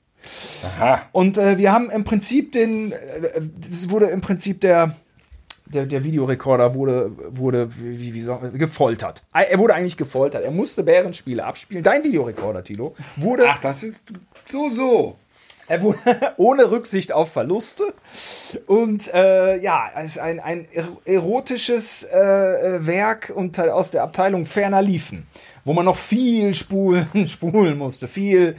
Aha. 0.65 1.03
Und 1.11 1.37
äh, 1.37 1.57
wir 1.57 1.71
haben 1.71 1.89
im 1.89 2.03
Prinzip 2.03 2.51
den, 2.51 2.91
äh, 2.91 2.97
es 3.71 3.89
wurde 3.89 4.07
im 4.07 4.21
Prinzip 4.21 4.61
der, 4.61 4.95
der, 5.65 5.85
der 5.85 6.03
Videorekorder 6.03 6.73
wurde, 6.75 7.11
wurde 7.31 7.71
wie, 7.77 8.13
wie 8.13 8.21
soll, 8.21 8.51
gefoltert. 8.51 9.23
Er 9.33 9.57
wurde 9.59 9.73
eigentlich 9.73 9.97
gefoltert. 9.97 10.43
Er 10.43 10.51
musste 10.51 10.83
Bärenspiele 10.83 11.43
abspielen. 11.45 11.83
Dein 11.83 12.03
Videorekorder, 12.03 12.63
Tilo, 12.63 12.93
wurde, 13.15 13.45
Ach, 13.47 13.59
das 13.59 13.83
ist 13.83 14.11
so, 14.45 14.69
so. 14.69 15.15
er 15.69 15.81
wurde 15.81 15.97
ohne 16.37 16.69
Rücksicht 16.71 17.13
auf 17.13 17.31
Verluste. 17.31 17.93
Und 18.67 19.13
äh, 19.13 19.61
ja, 19.61 19.89
es 19.97 20.11
ist 20.11 20.17
ein, 20.19 20.39
ein 20.41 20.67
er- 20.73 20.87
erotisches 21.05 22.03
äh, 22.03 22.17
äh, 22.17 22.85
Werk 22.85 23.31
und 23.33 23.57
aus 23.59 23.91
der 23.91 24.03
Abteilung 24.03 24.45
Ferner 24.45 24.81
liefen, 24.81 25.25
wo 25.63 25.71
man 25.71 25.85
noch 25.85 25.97
viel 25.97 26.53
spulen, 26.53 27.07
spulen 27.29 27.77
musste. 27.77 28.09
Viel, 28.09 28.55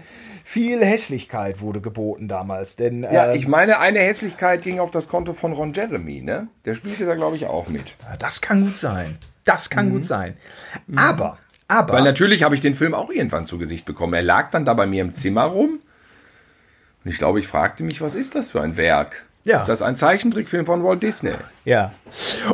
viel 0.53 0.85
Hässlichkeit 0.85 1.63
wurde 1.63 1.81
geboten 1.81 2.29
damals. 2.29 2.77
Denn 2.77 3.05
Ja, 3.05 3.33
äh, 3.33 3.37
ich 3.39 3.49
meine, 3.49 3.79
eine 3.79 4.01
Hässlichkeit 4.01 4.63
ging 4.63 4.81
auf 4.81 4.91
das 4.91 5.09
Konto 5.09 5.33
von 5.33 5.55
Ron 5.55 5.73
Jeremy, 5.73 6.21
ne? 6.21 6.49
Der 6.67 6.75
spielte 6.75 7.07
da, 7.07 7.15
glaube 7.15 7.37
ich, 7.37 7.47
auch 7.47 7.69
mit. 7.69 7.95
Das 8.19 8.43
kann 8.43 8.63
gut 8.63 8.77
sein. 8.77 9.17
Das 9.45 9.71
kann 9.71 9.91
gut 9.91 10.05
sein. 10.05 10.37
Aber, 10.95 11.39
aber. 11.69 11.95
Weil 11.95 12.03
natürlich 12.03 12.43
habe 12.43 12.55
ich 12.55 12.61
den 12.61 12.75
Film 12.75 12.93
auch 12.93 13.11
irgendwann 13.11 13.47
zu 13.47 13.57
Gesicht 13.57 13.87
bekommen. 13.87 14.13
Er 14.13 14.23
lag 14.23 14.51
dann 14.51 14.67
da 14.67 14.75
bei 14.75 14.87
mir 14.87 15.01
im 15.01 15.11
Zimmer 15.11 15.45
rum. 15.45 15.81
Und 17.03 17.11
ich 17.11 17.17
glaube, 17.17 17.41
ich 17.41 17.49
fragte 17.49 17.83
mich, 17.83 18.03
was 18.03 18.15
ist 18.15 18.35
das 18.35 18.51
für 18.51 18.61
ein 18.61 18.77
Werk? 18.77 19.25
Ja. 19.45 19.59
Ist 19.59 19.67
das 19.67 19.83
ein 19.83 19.97
Zeichentrickfilm 19.97 20.67
von 20.67 20.85
Walt 20.85 21.03
Disney? 21.03 21.33
Ja. 21.65 21.93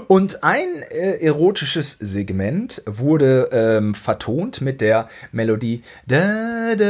Und 0.06 0.42
ein 0.42 0.82
äh, 0.90 1.18
erotisches 1.22 1.98
Segment 2.00 2.82
wurde 2.86 3.50
ähm, 3.52 3.94
vertont 3.94 4.62
mit 4.62 4.80
der 4.80 5.08
Melodie. 5.30 5.82
Und 6.10 6.80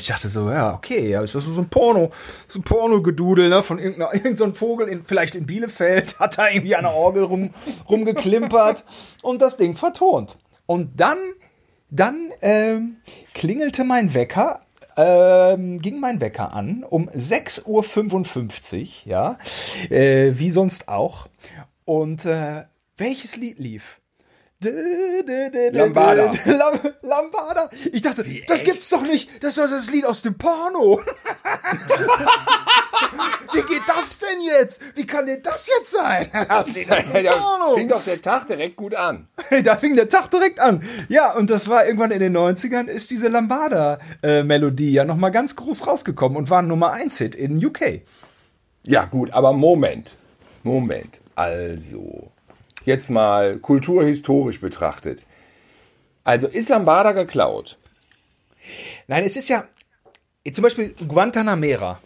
ich 0.00 0.06
dachte 0.08 0.28
so, 0.28 0.50
ja, 0.50 0.74
okay, 0.74 1.10
ja, 1.10 1.22
ist 1.22 1.36
das 1.36 1.44
so 1.44 1.60
ein 1.60 1.68
Porno, 1.68 2.10
so 2.48 2.58
ein 2.58 2.62
Porno-Gedudel, 2.64 3.48
ne? 3.48 3.62
Von 3.62 3.78
irgendeinem 3.78 4.14
irgendein 4.14 4.36
so 4.36 4.52
Vogel, 4.52 4.88
in, 4.88 5.04
vielleicht 5.04 5.36
in 5.36 5.46
Bielefeld, 5.46 6.18
hat 6.18 6.36
da 6.38 6.48
irgendwie 6.48 6.74
an 6.74 6.82
der 6.82 6.94
Orgel 6.94 7.22
rum, 7.22 7.50
rumgeklimpert 7.88 8.84
und 9.22 9.40
das 9.40 9.56
Ding 9.56 9.76
vertont. 9.76 10.36
Und 10.66 10.98
dann, 10.98 11.18
dann 11.90 12.30
ähm, 12.40 12.96
klingelte 13.34 13.84
mein 13.84 14.14
Wecker 14.14 14.62
ähm, 14.96 15.80
ging 15.80 16.00
mein 16.00 16.20
Wecker 16.20 16.52
an 16.52 16.84
um 16.84 17.08
6.55 17.08 17.66
Uhr, 17.66 19.10
ja, 19.10 19.38
äh, 19.90 20.32
wie 20.38 20.50
sonst 20.50 20.88
auch. 20.88 21.28
Und 21.84 22.24
äh, 22.24 22.64
welches 22.96 23.36
Lied 23.36 23.58
lief? 23.58 24.01
Lambada. 24.64 26.30
Lam 26.44 26.78
Lambada. 27.02 27.70
Ich 27.92 28.02
dachte, 28.02 28.24
das 28.46 28.56
echt? 28.56 28.64
gibt's 28.64 28.88
doch 28.88 29.02
nicht. 29.02 29.28
Das 29.42 29.56
ist 29.56 29.70
das 29.70 29.90
Lied 29.90 30.04
aus 30.04 30.22
dem 30.22 30.36
Porno. 30.38 31.00
Wie 33.52 33.62
geht 33.62 33.82
das 33.86 34.18
denn 34.18 34.40
jetzt? 34.46 34.80
Wie 34.94 35.06
kann 35.06 35.26
denn 35.26 35.42
das 35.42 35.68
jetzt 35.68 35.90
sein? 35.90 36.28
Das 36.48 36.68
Lied 36.74 36.90
aus 36.90 37.04
dem 37.12 37.24
da 37.24 37.30
Porno. 37.30 37.74
fing 37.74 37.88
doch 37.88 38.02
der 38.04 38.20
Tag 38.20 38.46
direkt 38.46 38.76
gut 38.76 38.94
an. 38.94 39.28
Da 39.64 39.76
fing 39.76 39.94
der 39.96 40.08
Tag 40.08 40.30
direkt 40.30 40.60
an. 40.60 40.82
Ja, 41.08 41.32
und 41.34 41.50
das 41.50 41.68
war 41.68 41.84
irgendwann 41.86 42.10
in 42.10 42.20
den 42.20 42.36
90ern, 42.36 42.86
ist 42.86 43.10
diese 43.10 43.28
Lambada-Melodie 43.28 44.92
ja 44.92 45.04
nochmal 45.04 45.30
ganz 45.30 45.54
groß 45.56 45.86
rausgekommen 45.86 46.36
und 46.38 46.50
war 46.50 46.60
ein 46.62 46.68
Nummer 46.68 46.92
1-Hit 46.94 47.34
in 47.34 47.64
UK. 47.64 48.00
Ja, 48.84 49.04
gut, 49.04 49.32
aber 49.32 49.52
Moment. 49.52 50.14
Moment. 50.62 51.20
Also, 51.34 52.31
jetzt 52.84 53.10
mal 53.10 53.58
kulturhistorisch 53.58 54.60
betrachtet. 54.60 55.24
Also, 56.24 56.46
ist 56.46 56.68
Lambada 56.68 57.12
geklaut? 57.12 57.78
Nein, 59.08 59.24
es 59.24 59.36
ist 59.36 59.48
ja, 59.48 59.64
zum 60.52 60.62
Beispiel 60.62 60.94
Guantanamera 61.08 62.00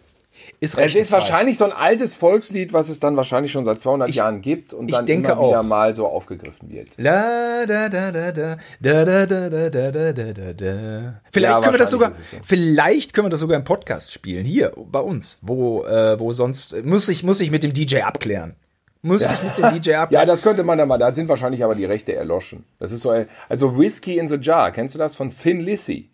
ist 0.60 0.78
Es 0.78 0.94
ist 0.94 1.12
wahrscheinlich 1.12 1.58
so 1.58 1.64
ein 1.64 1.72
altes 1.72 2.14
Volkslied, 2.14 2.72
was 2.72 2.88
es 2.88 3.00
dann 3.00 3.16
wahrscheinlich 3.16 3.52
schon 3.52 3.64
seit 3.64 3.80
200 3.80 4.10
Jahren 4.10 4.40
gibt 4.40 4.72
und 4.72 4.88
ich 4.88 4.94
dann 4.94 5.06
immer 5.06 5.28
wieder 5.30 5.60
auch. 5.60 5.62
mal 5.62 5.94
so 5.94 6.06
aufgegriffen 6.06 6.70
wird. 6.70 6.90
La, 6.96 7.66
da, 7.66 7.88
da, 7.88 8.10
da, 8.12 8.32
da, 8.32 8.56
da, 8.80 9.04
da, 9.04 9.26
da, 9.26 9.26
da, 9.26 9.70
da, 9.70 9.90
da, 9.90 10.12
da, 10.12 10.32
da, 10.32 10.52
da. 10.52 11.20
Vielleicht 11.32 11.54
Ja, 11.54 11.60
können 11.60 11.74
wir 11.74 11.78
das 11.78 11.90
sogar, 11.90 12.12
so. 12.12 12.18
vielleicht 12.44 13.12
können 13.12 13.26
wir 13.26 13.30
das 13.30 13.40
sogar 13.40 13.56
im 13.58 13.64
Podcast 13.64 14.12
spielen, 14.12 14.44
hier 14.44 14.72
bei 14.76 15.00
uns, 15.00 15.38
wo, 15.42 15.84
äh, 15.84 16.18
wo 16.18 16.32
sonst 16.32 16.84
muss 16.84 17.08
ich 17.08 17.22
muss 17.22 17.40
ich 17.40 17.50
mit 17.50 17.62
dem 17.62 17.72
DJ 17.72 18.00
abklären, 18.02 18.54
muss 19.02 19.22
ich 19.22 19.42
mit 19.42 19.58
dem 19.58 19.72
DJ 19.82 19.94
abklären. 19.94 20.08
Ja, 20.10 20.24
das 20.26 20.42
könnte 20.42 20.62
man 20.64 20.78
dann 20.78 20.88
mal, 20.88 20.98
da 20.98 21.12
sind 21.12 21.28
wahrscheinlich 21.28 21.62
aber 21.64 21.74
die 21.74 21.84
Rechte 21.84 22.14
erloschen. 22.14 22.64
Das 22.78 22.92
ist 22.92 23.02
so, 23.02 23.10
ein- 23.10 23.28
also 23.48 23.78
Whiskey 23.78 24.18
in 24.18 24.28
the 24.28 24.36
Jar, 24.40 24.70
kennst 24.72 24.94
du 24.94 24.98
das 24.98 25.16
von 25.16 25.30
Thin 25.30 25.60
Lizzy? 25.60 26.08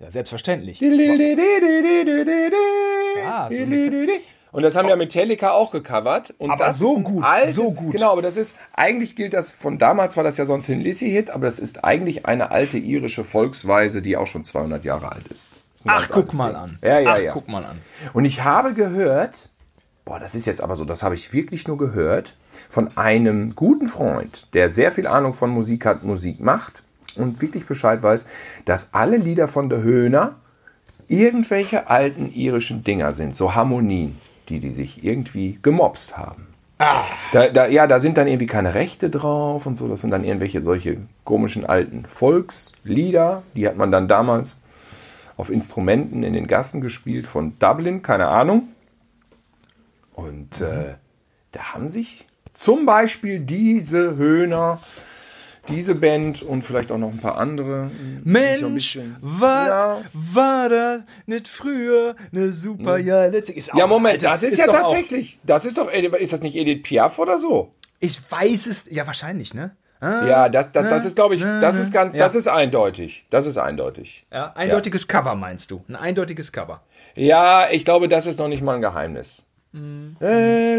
Ja, 0.00 0.10
selbstverständlich. 0.10 0.80
Ja, 0.80 0.88
so 3.50 3.54
und 4.52 4.62
das 4.62 4.76
haben 4.76 4.88
ja 4.88 4.94
Metallica 4.94 5.50
auch 5.50 5.72
gecovert. 5.72 6.32
Und 6.38 6.52
Aber 6.52 6.66
das 6.66 6.78
so 6.78 7.00
gut, 7.00 7.24
altes, 7.24 7.56
so 7.56 7.72
gut. 7.72 7.90
Genau, 7.92 8.12
aber 8.12 8.22
das 8.22 8.36
ist, 8.36 8.54
eigentlich 8.72 9.16
gilt 9.16 9.34
das, 9.34 9.50
von 9.50 9.78
damals 9.78 10.16
war 10.16 10.22
das 10.22 10.36
ja 10.36 10.46
so 10.46 10.54
ein 10.54 10.62
Thin 10.62 10.80
Lizzy-Hit, 10.80 11.30
aber 11.30 11.46
das 11.46 11.58
ist 11.58 11.84
eigentlich 11.84 12.26
eine 12.26 12.52
alte 12.52 12.78
irische 12.78 13.24
Volksweise, 13.24 14.00
die 14.00 14.16
auch 14.16 14.28
schon 14.28 14.44
200 14.44 14.84
Jahre 14.84 15.10
alt 15.10 15.26
ist. 15.26 15.50
Ist 15.74 15.86
Ach, 15.86 16.08
guck 16.08 16.34
mal 16.34 16.50
Ding. 16.50 16.56
an. 16.56 16.78
Ja, 16.82 17.00
ja, 17.00 17.10
Ach, 17.14 17.18
ja. 17.18 17.32
guck 17.32 17.48
mal 17.48 17.64
an. 17.64 17.80
Und 18.12 18.26
ich 18.26 18.44
habe 18.44 18.74
gehört, 18.74 19.50
boah, 20.04 20.18
das 20.18 20.34
ist 20.34 20.46
jetzt 20.46 20.60
aber 20.60 20.76
so, 20.76 20.84
das 20.84 21.02
habe 21.02 21.14
ich 21.14 21.32
wirklich 21.32 21.66
nur 21.66 21.78
gehört, 21.78 22.34
von 22.68 22.96
einem 22.96 23.54
guten 23.54 23.88
Freund, 23.88 24.48
der 24.54 24.70
sehr 24.70 24.92
viel 24.92 25.06
Ahnung 25.06 25.34
von 25.34 25.50
Musik 25.50 25.86
hat, 25.86 26.04
Musik 26.04 26.40
macht 26.40 26.82
und 27.16 27.40
wirklich 27.40 27.66
Bescheid 27.66 28.02
weiß, 28.02 28.26
dass 28.64 28.90
alle 28.92 29.16
Lieder 29.16 29.48
von 29.48 29.68
der 29.68 29.82
Höhner 29.82 30.36
irgendwelche 31.08 31.88
alten 31.88 32.32
irischen 32.32 32.84
Dinger 32.84 33.12
sind, 33.12 33.36
so 33.36 33.54
Harmonien, 33.54 34.18
die 34.48 34.60
die 34.60 34.72
sich 34.72 35.04
irgendwie 35.04 35.58
gemobst 35.62 36.16
haben. 36.16 36.46
Da, 37.32 37.48
da, 37.48 37.66
ja, 37.66 37.86
da 37.86 38.00
sind 38.00 38.18
dann 38.18 38.26
irgendwie 38.26 38.46
keine 38.46 38.74
Rechte 38.74 39.08
drauf 39.08 39.64
und 39.66 39.76
so. 39.76 39.88
Das 39.88 40.00
sind 40.00 40.10
dann 40.10 40.24
irgendwelche 40.24 40.60
solche 40.60 40.98
komischen 41.24 41.64
alten 41.64 42.04
Volkslieder. 42.04 43.42
Die 43.54 43.66
hat 43.68 43.76
man 43.76 43.92
dann 43.92 44.08
damals 44.08 44.56
auf 45.36 45.50
Instrumenten 45.50 46.22
in 46.22 46.32
den 46.32 46.46
Gassen 46.46 46.80
gespielt 46.80 47.26
von 47.26 47.58
Dublin, 47.58 48.02
keine 48.02 48.28
Ahnung. 48.28 48.68
Und 50.14 50.60
äh, 50.60 50.94
da 51.52 51.74
haben 51.74 51.88
sich 51.88 52.26
zum 52.52 52.86
Beispiel 52.86 53.40
diese 53.40 54.16
Höhner, 54.16 54.80
diese 55.68 55.94
Band 55.94 56.42
und 56.42 56.62
vielleicht 56.62 56.92
auch 56.92 56.98
noch 56.98 57.10
ein 57.10 57.18
paar 57.18 57.36
andere. 57.38 57.90
Mensch, 58.22 58.98
was 59.20 59.68
Ja. 59.68 60.00
war 60.12 60.68
da 60.68 61.04
nicht 61.26 61.48
früher 61.48 62.14
eine 62.32 62.52
super 62.52 62.98
ja 62.98 63.26
letzte 63.26 63.52
ist 63.52 63.72
auch 63.72 63.78
Ja, 63.78 63.86
Moment, 63.86 64.24
alt, 64.24 64.34
das, 64.34 64.42
ist, 64.42 64.58
ja 64.58 64.66
doch 64.66 64.74
auch- 64.74 64.80
tatsächlich. 64.92 65.38
Das 65.42 65.64
ist 65.64 65.78
doch, 65.78 65.90
ist 65.90 66.32
das 66.32 66.40
nicht 66.42 66.54
Edith 66.56 66.82
Piaf 66.82 67.18
oder 67.18 67.38
so? 67.38 67.72
Ich 68.00 68.20
weiß 68.30 68.66
es, 68.66 68.86
ja 68.90 69.06
wahrscheinlich, 69.06 69.54
ne? 69.54 69.74
Ah, 70.00 70.26
Ja, 70.26 70.48
das, 70.50 70.70
das, 70.70 70.88
das 70.90 71.04
ist, 71.06 71.16
glaube 71.16 71.34
ich, 71.34 71.40
das 71.40 71.78
ist 71.78 71.92
ganz, 71.92 72.14
Ja. 72.14 72.24
das 72.26 72.34
ist 72.34 72.46
eindeutig. 72.46 73.24
Das 73.30 73.46
ist 73.46 73.56
eindeutig. 73.56 74.26
Ja, 74.30 74.52
eindeutiges 74.54 75.08
Cover 75.08 75.34
meinst 75.34 75.70
du? 75.70 75.82
Ein 75.88 75.96
eindeutiges 75.96 76.52
Cover. 76.52 76.82
Ja, 77.14 77.70
ich 77.70 77.84
glaube, 77.86 78.08
das 78.08 78.26
ist 78.26 78.38
noch 78.38 78.48
nicht 78.48 78.62
mal 78.62 78.74
ein 78.74 78.82
Geheimnis. 78.82 79.46
Äh, 79.74 80.78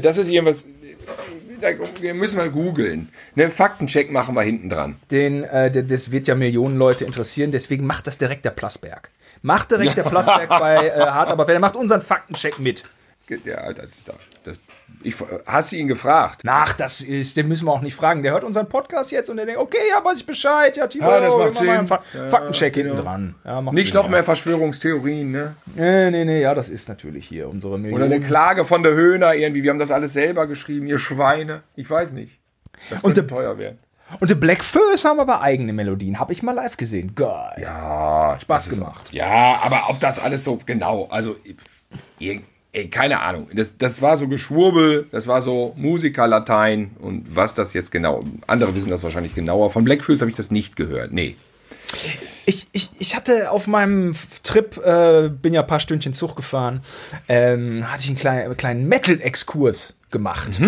das 0.00 0.18
ist 0.18 0.28
irgendwas. 0.28 0.66
Da 1.60 1.70
müssen 2.12 2.38
wir 2.38 2.48
googeln. 2.50 3.08
Ne, 3.34 3.50
Faktencheck 3.50 4.12
machen 4.12 4.36
wir 4.36 4.42
hinten 4.42 4.68
dran. 4.68 4.96
Den, 5.10 5.42
äh, 5.44 5.70
das 5.84 6.10
wird 6.12 6.28
ja 6.28 6.34
Millionen 6.34 6.76
Leute 6.76 7.04
interessieren, 7.04 7.50
deswegen 7.50 7.86
macht 7.86 8.06
das 8.06 8.18
direkt 8.18 8.44
der 8.44 8.50
Plasberg. 8.50 9.10
Macht 9.42 9.70
direkt 9.70 9.96
der 9.96 10.02
Plasberg 10.10 10.48
bei 10.48 10.88
äh, 10.88 11.00
Hart, 11.00 11.30
aber 11.30 11.48
wer 11.48 11.58
macht 11.58 11.76
unseren 11.76 12.02
Faktencheck 12.02 12.58
mit. 12.58 12.84
Ja, 13.44 13.72
das, 13.72 13.88
das, 14.44 14.58
ich, 15.06 15.16
hast 15.46 15.72
du 15.72 15.76
ihn 15.76 15.88
gefragt? 15.88 16.42
Nach, 16.44 16.72
das 16.72 17.00
ist, 17.00 17.36
den 17.36 17.48
müssen 17.48 17.66
wir 17.66 17.72
auch 17.72 17.80
nicht 17.80 17.94
fragen. 17.94 18.22
Der 18.22 18.32
hört 18.32 18.44
unseren 18.44 18.68
Podcast 18.68 19.10
jetzt 19.12 19.30
und 19.30 19.36
der 19.36 19.46
denkt, 19.46 19.60
okay, 19.60 19.78
ja, 19.90 20.04
weiß 20.04 20.18
ich 20.18 20.26
Bescheid. 20.26 20.76
Ja, 20.76 20.86
Timo, 20.86 21.08
Ja, 21.10 21.20
das 21.20 21.34
macht 21.36 21.54
mal 21.54 21.76
Sinn. 21.76 21.86
Fa 21.86 22.00
Ja, 22.14 22.28
Faktencheck 22.28 22.72
genau. 22.74 22.88
hinten 22.94 23.04
dran. 23.04 23.34
Ja, 23.44 23.60
Nicht 23.62 23.88
Sinn, 23.88 23.96
noch 23.96 24.04
ja. 24.06 24.10
mehr 24.10 24.24
Verschwörungstheorien, 24.24 25.30
ne? 25.30 25.54
Nee, 25.74 26.10
nee, 26.10 26.24
nee, 26.24 26.40
ja, 26.40 26.54
das 26.54 26.68
ist 26.68 26.88
natürlich 26.88 27.26
hier 27.26 27.48
unsere 27.48 27.74
Oder 27.74 27.82
Millionen. 27.82 28.12
eine 28.12 28.20
Klage 28.20 28.64
von 28.64 28.82
der 28.82 28.92
Höhner 28.94 29.34
irgendwie. 29.34 29.62
Wir 29.62 29.70
haben 29.70 29.78
das 29.78 29.90
alles 29.92 30.12
selber 30.12 30.46
geschrieben, 30.46 30.86
ihr 30.86 30.98
Schweine. 30.98 31.62
Ich 31.76 31.88
weiß 31.88 32.12
nicht. 32.12 32.38
Das 32.90 32.98
Und 33.02 33.14
könnte 33.14 33.22
der- 33.24 33.28
teuer 33.36 33.58
werden. 33.58 33.78
Und 34.20 34.30
die 34.30 34.34
Black 34.36 34.62
Furs 34.62 35.04
haben 35.04 35.18
aber 35.18 35.40
eigene 35.40 35.72
Melodien. 35.72 36.20
Habe 36.20 36.32
ich 36.32 36.40
mal 36.42 36.52
live 36.52 36.76
gesehen. 36.76 37.14
Geil. 37.16 37.54
Ja, 37.60 38.36
Spaß 38.40 38.68
gemacht. 38.70 39.12
Ja, 39.12 39.58
aber 39.64 39.84
ob 39.88 39.98
das 39.98 40.20
alles 40.20 40.44
so 40.44 40.60
genau, 40.64 41.08
also 41.10 41.34
ey, 42.20 42.44
ey, 42.76 42.88
keine 42.88 43.20
Ahnung. 43.22 43.48
Das, 43.54 43.78
das 43.78 44.02
war 44.02 44.16
so 44.16 44.28
Geschwurbel, 44.28 45.06
das 45.10 45.26
war 45.26 45.40
so 45.40 45.72
Musikerlatein 45.76 46.90
und 46.98 47.34
was 47.34 47.54
das 47.54 47.72
jetzt 47.72 47.90
genau, 47.90 48.22
andere 48.46 48.74
wissen 48.74 48.90
das 48.90 49.02
wahrscheinlich 49.02 49.34
genauer. 49.34 49.70
Von 49.70 49.84
Blackfoot 49.84 50.20
habe 50.20 50.30
ich 50.30 50.36
das 50.36 50.50
nicht 50.50 50.76
gehört. 50.76 51.12
Nee. 51.12 51.36
Ich, 52.44 52.66
ich, 52.72 52.90
ich 52.98 53.16
hatte 53.16 53.50
auf 53.50 53.66
meinem 53.66 54.14
Trip, 54.42 54.76
äh, 54.76 55.30
bin 55.30 55.54
ja 55.54 55.62
ein 55.62 55.66
paar 55.66 55.80
Stündchen 55.80 56.12
Zug 56.12 56.36
gefahren, 56.36 56.82
ähm, 57.28 57.90
hatte 57.90 58.02
ich 58.02 58.08
einen 58.08 58.18
kleinen, 58.18 58.56
kleinen 58.56 58.88
Metal-Exkurs 58.88 59.96
gemacht. 60.10 60.60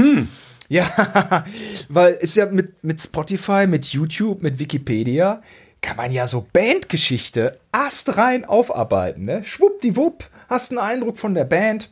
Ja, 0.68 1.44
weil 1.88 2.14
ist 2.14 2.36
ja 2.36 2.46
mit, 2.46 2.82
mit 2.82 3.00
Spotify, 3.00 3.66
mit 3.66 3.86
YouTube, 3.86 4.42
mit 4.42 4.58
Wikipedia, 4.58 5.42
kann 5.80 5.96
man 5.96 6.12
ja 6.12 6.26
so 6.26 6.46
Bandgeschichte 6.52 7.58
astrein 7.72 8.44
aufarbeiten. 8.44 9.24
Ne? 9.24 9.44
Schwuppdiwupp, 9.44 10.24
hast 10.48 10.70
einen 10.72 10.78
Eindruck 10.78 11.18
von 11.18 11.34
der 11.34 11.44
Band. 11.44 11.90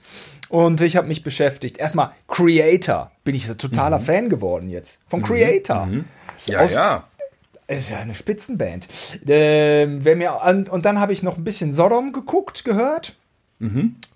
Und 0.49 0.81
ich 0.81 0.97
habe 0.97 1.09
mich 1.09 1.23
beschäftigt. 1.25 1.79
Erstmal 1.79 2.13
Creator, 2.29 3.11
bin 3.25 3.35
ich 3.35 3.49
ein 3.49 3.59
totaler 3.59 3.99
Fan 3.99 4.29
geworden 4.29 4.71
jetzt. 4.71 5.01
Von 5.09 5.23
Creator. 5.23 5.89
Ja, 6.47 6.61
Aus- 6.61 6.75
ja. 6.75 7.05
ist 7.67 7.91
ja 7.91 7.99
eine 7.99 8.15
Spitzenband. 8.15 8.87
Ähm, 9.27 10.01
wer 10.05 10.15
mir 10.15 10.41
an, 10.43 10.69
und 10.69 10.85
dann 10.85 11.01
habe 11.01 11.13
ich 11.13 11.25
noch 11.25 11.37
ein 11.37 11.43
bisschen 11.43 11.73
Sodom 11.73 12.13
geguckt, 12.13 12.65
gehört. 12.65 13.17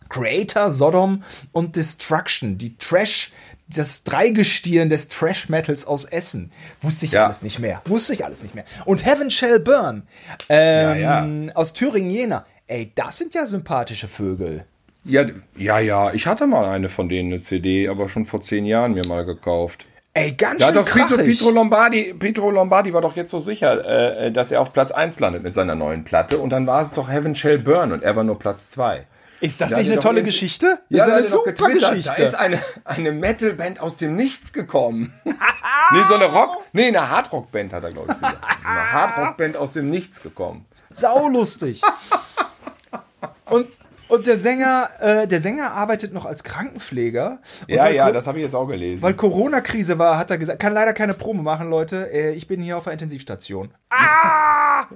Creator, 0.08 0.70
Sodom 0.70 1.22
und 1.52 1.76
Destruction, 1.76 2.58
die 2.58 2.76
Trash, 2.76 3.32
das 3.74 4.04
Dreigestirn 4.04 4.88
des 4.88 5.08
Trash-Metals 5.08 5.86
aus 5.86 6.04
Essen. 6.04 6.50
Wusste 6.80 7.06
ich 7.06 7.12
Ja. 7.12 7.24
alles 7.24 7.42
nicht 7.42 7.58
mehr. 7.58 7.82
Wusste 7.86 8.14
ich 8.14 8.24
alles 8.24 8.42
nicht 8.42 8.54
mehr. 8.54 8.64
Und 8.84 9.04
Heaven 9.04 9.30
Shall 9.30 9.60
Burn 9.60 10.02
ähm, 10.48 11.00
Ja, 11.48 11.54
aus 11.54 11.72
Thüringen-Jena. 11.72 12.44
Ey, 12.66 12.92
das 12.94 13.18
sind 13.18 13.34
ja 13.34 13.46
sympathische 13.46 14.08
Vögel. 14.08 14.64
Ja, 15.04 15.24
ja, 15.56 15.78
ja. 15.78 16.12
Ich 16.12 16.26
hatte 16.26 16.46
mal 16.46 16.66
eine 16.68 16.88
von 16.88 17.08
denen, 17.08 17.32
eine 17.32 17.42
CD, 17.42 17.88
aber 17.88 18.08
schon 18.08 18.26
vor 18.26 18.42
zehn 18.42 18.66
Jahren 18.66 18.92
mir 18.94 19.06
mal 19.06 19.24
gekauft. 19.24 19.86
Ey, 20.12 20.32
ganz 20.32 20.62
hat 20.62 20.74
schön 20.74 20.84
doch 20.84 20.92
Pietro. 20.92 21.16
Pietro 21.24 21.50
Lombardi, 21.50 22.14
Pietro 22.18 22.50
Lombardi 22.50 22.92
war 22.92 23.00
doch 23.00 23.16
jetzt 23.16 23.30
so 23.30 23.38
sicher, 23.40 23.84
äh, 24.24 24.32
dass 24.32 24.50
er 24.52 24.60
auf 24.60 24.72
Platz 24.72 24.90
1 24.90 25.20
landet 25.20 25.42
mit 25.44 25.54
seiner 25.54 25.74
neuen 25.76 26.04
Platte. 26.04 26.38
Und 26.38 26.50
dann 26.50 26.66
war 26.66 26.82
es 26.82 26.90
doch 26.90 27.08
Heaven 27.08 27.34
Shall 27.34 27.58
Burn 27.58 27.92
und 27.92 28.02
er 28.02 28.16
war 28.16 28.24
nur 28.24 28.38
Platz 28.38 28.70
2. 28.70 29.06
Ist 29.40 29.60
das 29.60 29.70
Da 29.70 29.78
nicht 29.78 29.90
eine 29.90 30.00
tolle 30.00 30.22
Geschichte? 30.22 30.80
Ja, 30.88 31.06
das 31.06 31.08
ist 31.08 31.12
eine 31.14 31.22
er 31.22 31.28
super 31.56 31.72
Geschichte. 31.72 32.12
Da 32.16 32.22
ist 32.22 32.34
eine, 32.34 32.58
eine 32.84 33.12
Metalband 33.12 33.80
aus 33.80 33.96
dem 33.96 34.14
Nichts 34.16 34.52
gekommen. 34.52 35.12
nee, 35.24 36.02
so 36.06 36.14
eine 36.14 36.26
Rock, 36.26 36.58
nee, 36.72 36.86
eine 36.88 37.08
Hardrock-Band 37.10 37.72
hat 37.72 37.84
er, 37.84 37.92
glaube 37.92 38.08
ich, 38.12 38.14
gesagt. 38.14 38.36
Eine 38.64 38.92
Hardrock-Band 38.92 39.56
aus 39.56 39.72
dem 39.72 39.88
Nichts 39.90 40.22
gekommen. 40.22 40.66
Saulustig. 40.92 41.80
Und 43.46 43.68
Und 44.08 44.26
der 44.26 44.36
Sänger, 44.36 44.88
äh, 45.00 45.28
der 45.28 45.40
Sänger 45.40 45.70
arbeitet 45.72 46.12
noch 46.12 46.26
als 46.26 46.42
Krankenpfleger. 46.42 47.38
Und 47.62 47.68
Ja, 47.68 47.88
ja, 47.88 48.06
Co- 48.06 48.12
das 48.12 48.26
habe 48.26 48.38
ich 48.38 48.44
jetzt 48.44 48.54
auch 48.54 48.66
gelesen. 48.66 49.02
Weil 49.02 49.14
Corona-Krise 49.14 49.98
war, 49.98 50.18
hat 50.18 50.30
er 50.32 50.38
gesagt, 50.38 50.58
kann 50.60 50.72
leider 50.74 50.92
keine 50.92 51.14
Promo 51.14 51.42
machen, 51.42 51.70
Leute. 51.70 52.10
Äh, 52.12 52.32
ich 52.32 52.46
bin 52.48 52.60
hier 52.60 52.76
auf 52.76 52.84
der 52.84 52.92
Intensivstation. 52.92 53.70
Ah! 53.88 54.86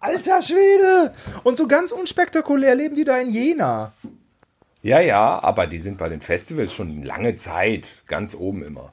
Alter 0.00 0.42
Schwede! 0.42 1.12
Und 1.44 1.56
so 1.56 1.66
ganz 1.66 1.92
unspektakulär 1.92 2.74
leben 2.74 2.96
die 2.96 3.04
da 3.04 3.18
in 3.18 3.30
Jena. 3.30 3.92
ja, 4.82 5.00
ja, 5.00 5.42
aber 5.42 5.66
die 5.66 5.78
sind 5.78 5.98
bei 5.98 6.08
den 6.08 6.20
Festivals 6.20 6.72
schon 6.72 7.02
lange 7.02 7.34
Zeit 7.34 8.02
ganz 8.06 8.34
oben 8.34 8.64
immer. 8.64 8.92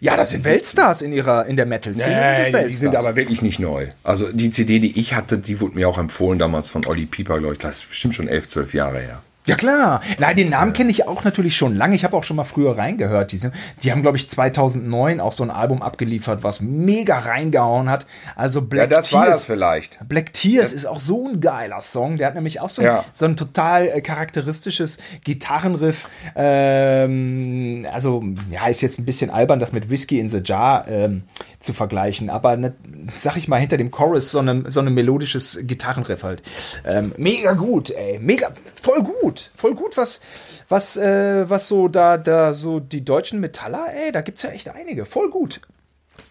Ja, 0.00 0.16
das 0.16 0.30
sind 0.30 0.44
Weltstars 0.44 1.02
in 1.02 1.12
ihrer, 1.12 1.46
in 1.46 1.56
der 1.56 1.64
Metal-Szene. 1.64 2.50
Nee, 2.50 2.66
die, 2.66 2.74
sind 2.74 2.96
aber 2.96 3.14
wirklich 3.14 3.40
nicht 3.40 3.60
neu. 3.60 3.88
Also 4.02 4.32
die 4.32 4.50
CD, 4.50 4.80
die 4.80 4.98
ich 4.98 5.14
hatte, 5.14 5.38
die 5.38 5.60
wurde 5.60 5.76
mir 5.76 5.88
auch 5.88 5.98
empfohlen 5.98 6.38
damals 6.40 6.70
von 6.70 6.84
Olli 6.86 7.06
Pieper, 7.06 7.38
glaube 7.38 7.54
ich. 7.54 7.60
Das 7.60 7.78
ist 7.78 7.88
bestimmt 7.90 8.14
schon 8.14 8.26
elf, 8.26 8.48
zwölf 8.48 8.74
Jahre 8.74 8.98
her. 8.98 9.22
Ja 9.46 9.54
klar. 9.56 10.00
Nein, 10.18 10.36
den 10.36 10.50
Namen 10.50 10.72
kenne 10.72 10.90
ich 10.90 11.06
auch 11.06 11.24
natürlich 11.24 11.56
schon 11.56 11.76
lange. 11.76 11.94
Ich 11.94 12.04
habe 12.04 12.16
auch 12.16 12.24
schon 12.24 12.36
mal 12.36 12.44
früher 12.44 12.76
reingehört. 12.76 13.32
Die, 13.32 13.38
sind, 13.38 13.54
die 13.82 13.92
haben, 13.92 14.02
glaube 14.02 14.16
ich, 14.16 14.28
2009 14.28 15.20
auch 15.20 15.32
so 15.32 15.42
ein 15.44 15.50
Album 15.50 15.82
abgeliefert, 15.82 16.42
was 16.42 16.60
mega 16.60 17.18
reingehauen 17.18 17.88
hat. 17.88 18.06
Also 18.34 18.62
Black 18.62 18.90
Ja, 18.90 18.96
das 18.96 19.12
war 19.12 19.24
Tears. 19.24 19.36
das 19.38 19.44
vielleicht. 19.46 19.98
Black 20.08 20.32
Tears 20.32 20.72
ist 20.72 20.84
auch 20.86 21.00
so 21.00 21.28
ein 21.28 21.40
geiler 21.40 21.80
Song. 21.80 22.16
Der 22.16 22.26
hat 22.26 22.34
nämlich 22.34 22.60
auch 22.60 22.68
so 22.68 22.82
ein, 22.82 22.86
Ja. 22.86 23.04
so 23.12 23.24
ein 23.24 23.36
total 23.36 23.86
äh, 23.88 24.00
charakteristisches 24.00 24.98
Gitarrenriff. 25.24 26.08
Ähm, 26.34 27.86
also, 27.92 28.22
ja, 28.50 28.66
ist 28.66 28.80
jetzt 28.82 28.98
ein 28.98 29.04
bisschen 29.04 29.30
albern, 29.30 29.58
das 29.60 29.72
mit 29.72 29.90
Whiskey 29.90 30.18
in 30.20 30.28
the 30.28 30.40
Jar 30.44 30.86
ähm, 30.88 31.22
zu 31.60 31.72
vergleichen. 31.72 32.30
Aber, 32.30 32.56
ne, 32.56 32.74
sag 33.16 33.36
ich 33.36 33.48
mal, 33.48 33.58
hinter 33.60 33.76
dem 33.76 33.90
Chorus 33.90 34.30
so 34.30 34.40
ein 34.40 34.64
so 34.68 34.80
ein 34.80 34.92
melodisches 34.92 35.58
Gitarrenriff 35.62 36.22
halt. 36.22 36.42
Ähm, 36.84 37.12
mega 37.16 37.52
gut, 37.52 37.90
ey. 37.90 38.18
Mega, 38.18 38.50
voll 38.80 39.02
gut. 39.02 39.35
Voll 39.56 39.74
gut, 39.74 39.96
was, 39.96 40.20
was, 40.68 40.96
äh, 40.96 41.48
was 41.48 41.68
so 41.68 41.88
da, 41.88 42.18
da, 42.18 42.54
so 42.54 42.80
die 42.80 43.04
deutschen 43.04 43.40
Metaller, 43.40 43.86
ey, 43.94 44.12
da 44.12 44.20
gibt's 44.22 44.42
ja 44.42 44.50
echt 44.50 44.68
einige. 44.68 45.04
Voll 45.04 45.30
gut. 45.30 45.60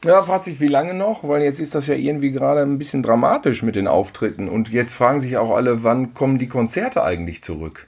Ja, 0.03 0.22
fragt 0.24 0.43
sich, 0.45 0.60
wie 0.60 0.68
lange 0.68 0.93
noch? 0.93 1.28
Weil 1.28 1.41
jetzt 1.43 1.60
ist 1.60 1.76
das 1.76 1.88
ja 1.88 1.95
irgendwie 1.95 2.32
gerade 2.32 2.62
ein 2.62 2.78
bisschen 2.78 3.03
dramatisch 3.03 3.64
mit 3.64 3.76
den 3.76 3.88
Auftritten. 3.88 4.49
Und 4.49 4.70
jetzt 4.70 4.93
fragen 4.93 5.22
sich 5.22 5.38
auch 5.38 5.56
alle, 5.56 5.84
wann 5.84 6.14
kommen 6.14 6.38
die 6.38 6.47
Konzerte 6.47 7.03
eigentlich 7.03 7.43
zurück? 7.43 7.88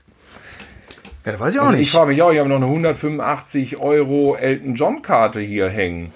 Ja, 1.26 1.34
das 1.34 1.42
weiß 1.42 1.54
ich 1.56 1.60
auch 1.60 1.64
Also 1.66 1.74
ich 1.74 1.80
nicht. 1.82 1.92
frage 1.92 2.12
mich 2.12 2.22
auch, 2.22 2.32
ich 2.32 2.40
habe 2.40 2.50
noch 2.50 2.56
eine 2.58 2.66
185 2.66 3.78
Euro 3.78 4.36
Elton 4.36 4.76
John 4.76 5.02
Karte 5.02 5.40
hier 5.42 5.70
hängen. 5.70 6.14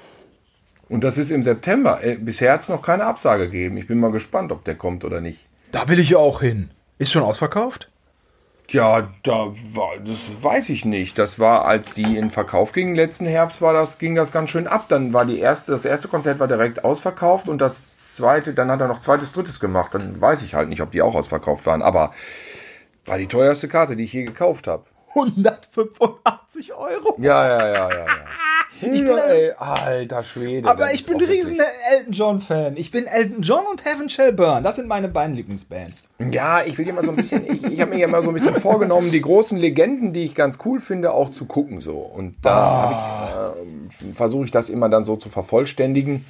Und 0.89 1.03
das 1.03 1.17
ist 1.17 1.31
im 1.31 1.43
September. 1.43 2.03
Äh, 2.03 2.15
Bisher 2.15 2.53
hat 2.53 2.61
es 2.61 2.69
noch 2.69 2.81
keine 2.81 3.05
Absage 3.05 3.45
gegeben. 3.45 3.77
Ich 3.77 3.87
bin 3.87 3.99
mal 3.99 4.11
gespannt, 4.11 4.51
ob 4.51 4.63
der 4.65 4.75
kommt 4.75 5.03
oder 5.03 5.21
nicht. 5.21 5.47
Da 5.71 5.87
will 5.87 5.99
ich 5.99 6.15
auch 6.15 6.41
hin. 6.41 6.69
Ist 6.97 7.11
schon 7.11 7.23
ausverkauft? 7.23 7.89
Tja, 8.71 9.09
da 9.23 9.53
war, 9.73 9.97
das 9.99 10.41
weiß 10.41 10.69
ich 10.69 10.85
nicht. 10.85 11.17
Das 11.17 11.39
war, 11.39 11.65
als 11.65 11.91
die 11.91 12.15
in 12.15 12.29
Verkauf 12.29 12.71
gingen 12.71 12.95
letzten 12.95 13.25
Herbst, 13.25 13.61
war 13.61 13.73
das, 13.73 13.97
ging 13.97 14.15
das 14.15 14.31
ganz 14.31 14.49
schön 14.49 14.65
ab. 14.65 14.85
Dann 14.87 15.11
war 15.11 15.25
die 15.25 15.39
erste, 15.39 15.73
das 15.73 15.83
erste 15.83 16.07
Konzert 16.07 16.39
war 16.39 16.47
direkt 16.47 16.85
ausverkauft 16.85 17.49
und 17.49 17.59
das 17.59 17.93
zweite, 17.97 18.53
dann 18.53 18.71
hat 18.71 18.79
er 18.79 18.87
noch 18.87 19.01
zweites, 19.01 19.33
drittes 19.33 19.59
gemacht. 19.59 19.93
Dann 19.93 20.21
weiß 20.21 20.41
ich 20.41 20.55
halt 20.55 20.69
nicht, 20.69 20.81
ob 20.81 20.89
die 20.91 21.01
auch 21.01 21.15
ausverkauft 21.15 21.65
waren. 21.65 21.81
Aber 21.81 22.11
war 23.03 23.17
die 23.17 23.27
teuerste 23.27 23.67
Karte, 23.67 23.97
die 23.97 24.05
ich 24.05 24.13
je 24.13 24.23
gekauft 24.23 24.67
habe. 24.67 24.85
185 25.15 26.73
Euro. 26.73 27.15
Ja, 27.17 27.45
ja, 27.45 27.67
ja, 27.67 27.89
ja, 27.89 28.05
ja. 28.05 28.05
ja 28.79 29.17
ey, 29.17 29.51
alter 29.57 30.23
Schwede. 30.23 30.67
Aber 30.67 30.93
ich 30.93 31.05
bin 31.05 31.15
ein 31.15 31.23
riesen 31.23 31.59
Elton 31.91 32.13
John-Fan. 32.13 32.77
Ich 32.77 32.91
bin 32.91 33.05
Elton 33.05 33.41
John 33.41 33.65
und 33.69 33.85
Heaven 33.85 34.09
Shall 34.09 34.33
Burn. 34.33 34.63
Das 34.63 34.77
sind 34.77 34.87
meine 34.87 35.07
beiden 35.07 35.35
Lieblingsbands. 35.35 36.03
Ja, 36.31 36.63
ich 36.63 36.77
will 36.77 36.87
immer 36.87 37.03
so 37.03 37.11
ein 37.11 37.15
bisschen, 37.15 37.45
ich, 37.51 37.63
ich 37.63 37.81
habe 37.81 37.91
mir 37.91 37.99
ja 37.99 38.07
mal 38.07 38.23
so 38.23 38.29
ein 38.29 38.33
bisschen 38.33 38.55
vorgenommen, 38.55 39.11
die 39.11 39.21
großen 39.21 39.57
Legenden, 39.57 40.13
die 40.13 40.23
ich 40.23 40.35
ganz 40.35 40.59
cool 40.65 40.79
finde, 40.79 41.11
auch 41.11 41.29
zu 41.29 41.45
gucken 41.45 41.81
so. 41.81 41.97
Und 41.97 42.35
da 42.41 42.55
habe 42.55 43.55
ich, 43.89 44.07
äh, 44.09 44.13
versuche 44.13 44.45
ich 44.45 44.51
das 44.51 44.69
immer 44.69 44.89
dann 44.89 45.03
so 45.03 45.15
zu 45.15 45.29
vervollständigen. 45.29 46.25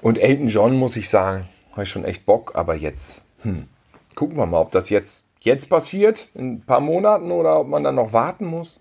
Und 0.00 0.18
Elton 0.18 0.48
John 0.48 0.76
muss 0.76 0.96
ich 0.96 1.08
sagen, 1.08 1.48
habe 1.72 1.84
ich 1.84 1.88
schon 1.88 2.04
echt 2.04 2.26
Bock, 2.26 2.52
aber 2.54 2.74
jetzt 2.74 3.24
hm, 3.42 3.68
gucken 4.14 4.36
wir 4.36 4.46
mal, 4.46 4.60
ob 4.60 4.72
das 4.72 4.90
jetzt 4.90 5.24
jetzt 5.40 5.68
passiert 5.68 6.28
in 6.34 6.54
ein 6.54 6.60
paar 6.62 6.80
Monaten 6.80 7.30
oder 7.30 7.60
ob 7.60 7.68
man 7.68 7.84
dann 7.84 7.94
noch 7.94 8.12
warten 8.12 8.46
muss. 8.46 8.80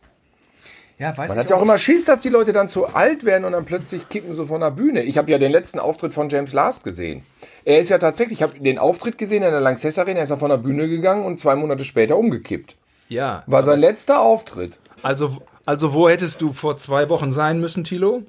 Ja, 1.03 1.17
weiß 1.17 1.31
Man 1.31 1.37
hat 1.37 1.49
ja 1.49 1.57
auch 1.57 1.61
immer 1.61 1.77
Schiss, 1.77 2.05
dass 2.05 2.21
die 2.21 2.29
Leute 2.29 2.53
dann 2.53 2.69
zu 2.69 2.87
alt 2.87 3.25
werden 3.25 3.43
und 3.43 3.51
dann 3.51 3.65
plötzlich 3.65 4.07
kippen 4.07 4.33
sie 4.33 4.47
von 4.47 4.61
der 4.61 4.71
Bühne. 4.71 5.03
Ich 5.03 5.17
habe 5.17 5.29
ja 5.29 5.37
den 5.37 5.51
letzten 5.51 5.79
Auftritt 5.79 6.13
von 6.13 6.29
James 6.29 6.53
Last 6.53 6.85
gesehen. 6.85 7.25
Er 7.65 7.79
ist 7.79 7.89
ja 7.89 7.97
tatsächlich, 7.97 8.39
ich 8.39 8.41
habe 8.43 8.57
den 8.57 8.79
Auftritt 8.79 9.17
gesehen 9.17 9.43
in 9.43 9.51
der 9.51 9.59
Lanxess 9.59 9.99
Arena, 9.99 10.19
er 10.19 10.23
ist 10.23 10.29
ja 10.29 10.37
von 10.37 10.47
der 10.47 10.55
Bühne 10.55 10.87
gegangen 10.87 11.25
und 11.25 11.41
zwei 11.41 11.55
Monate 11.55 11.83
später 11.83 12.15
umgekippt. 12.15 12.77
Ja. 13.09 13.43
War 13.47 13.63
sein 13.63 13.81
letzter 13.81 14.21
Auftritt. 14.21 14.79
Also, 15.01 15.39
also 15.65 15.93
wo 15.93 16.07
hättest 16.07 16.39
du 16.39 16.53
vor 16.53 16.77
zwei 16.77 17.09
Wochen 17.09 17.33
sein 17.33 17.59
müssen, 17.59 17.83
Thilo? 17.83 18.23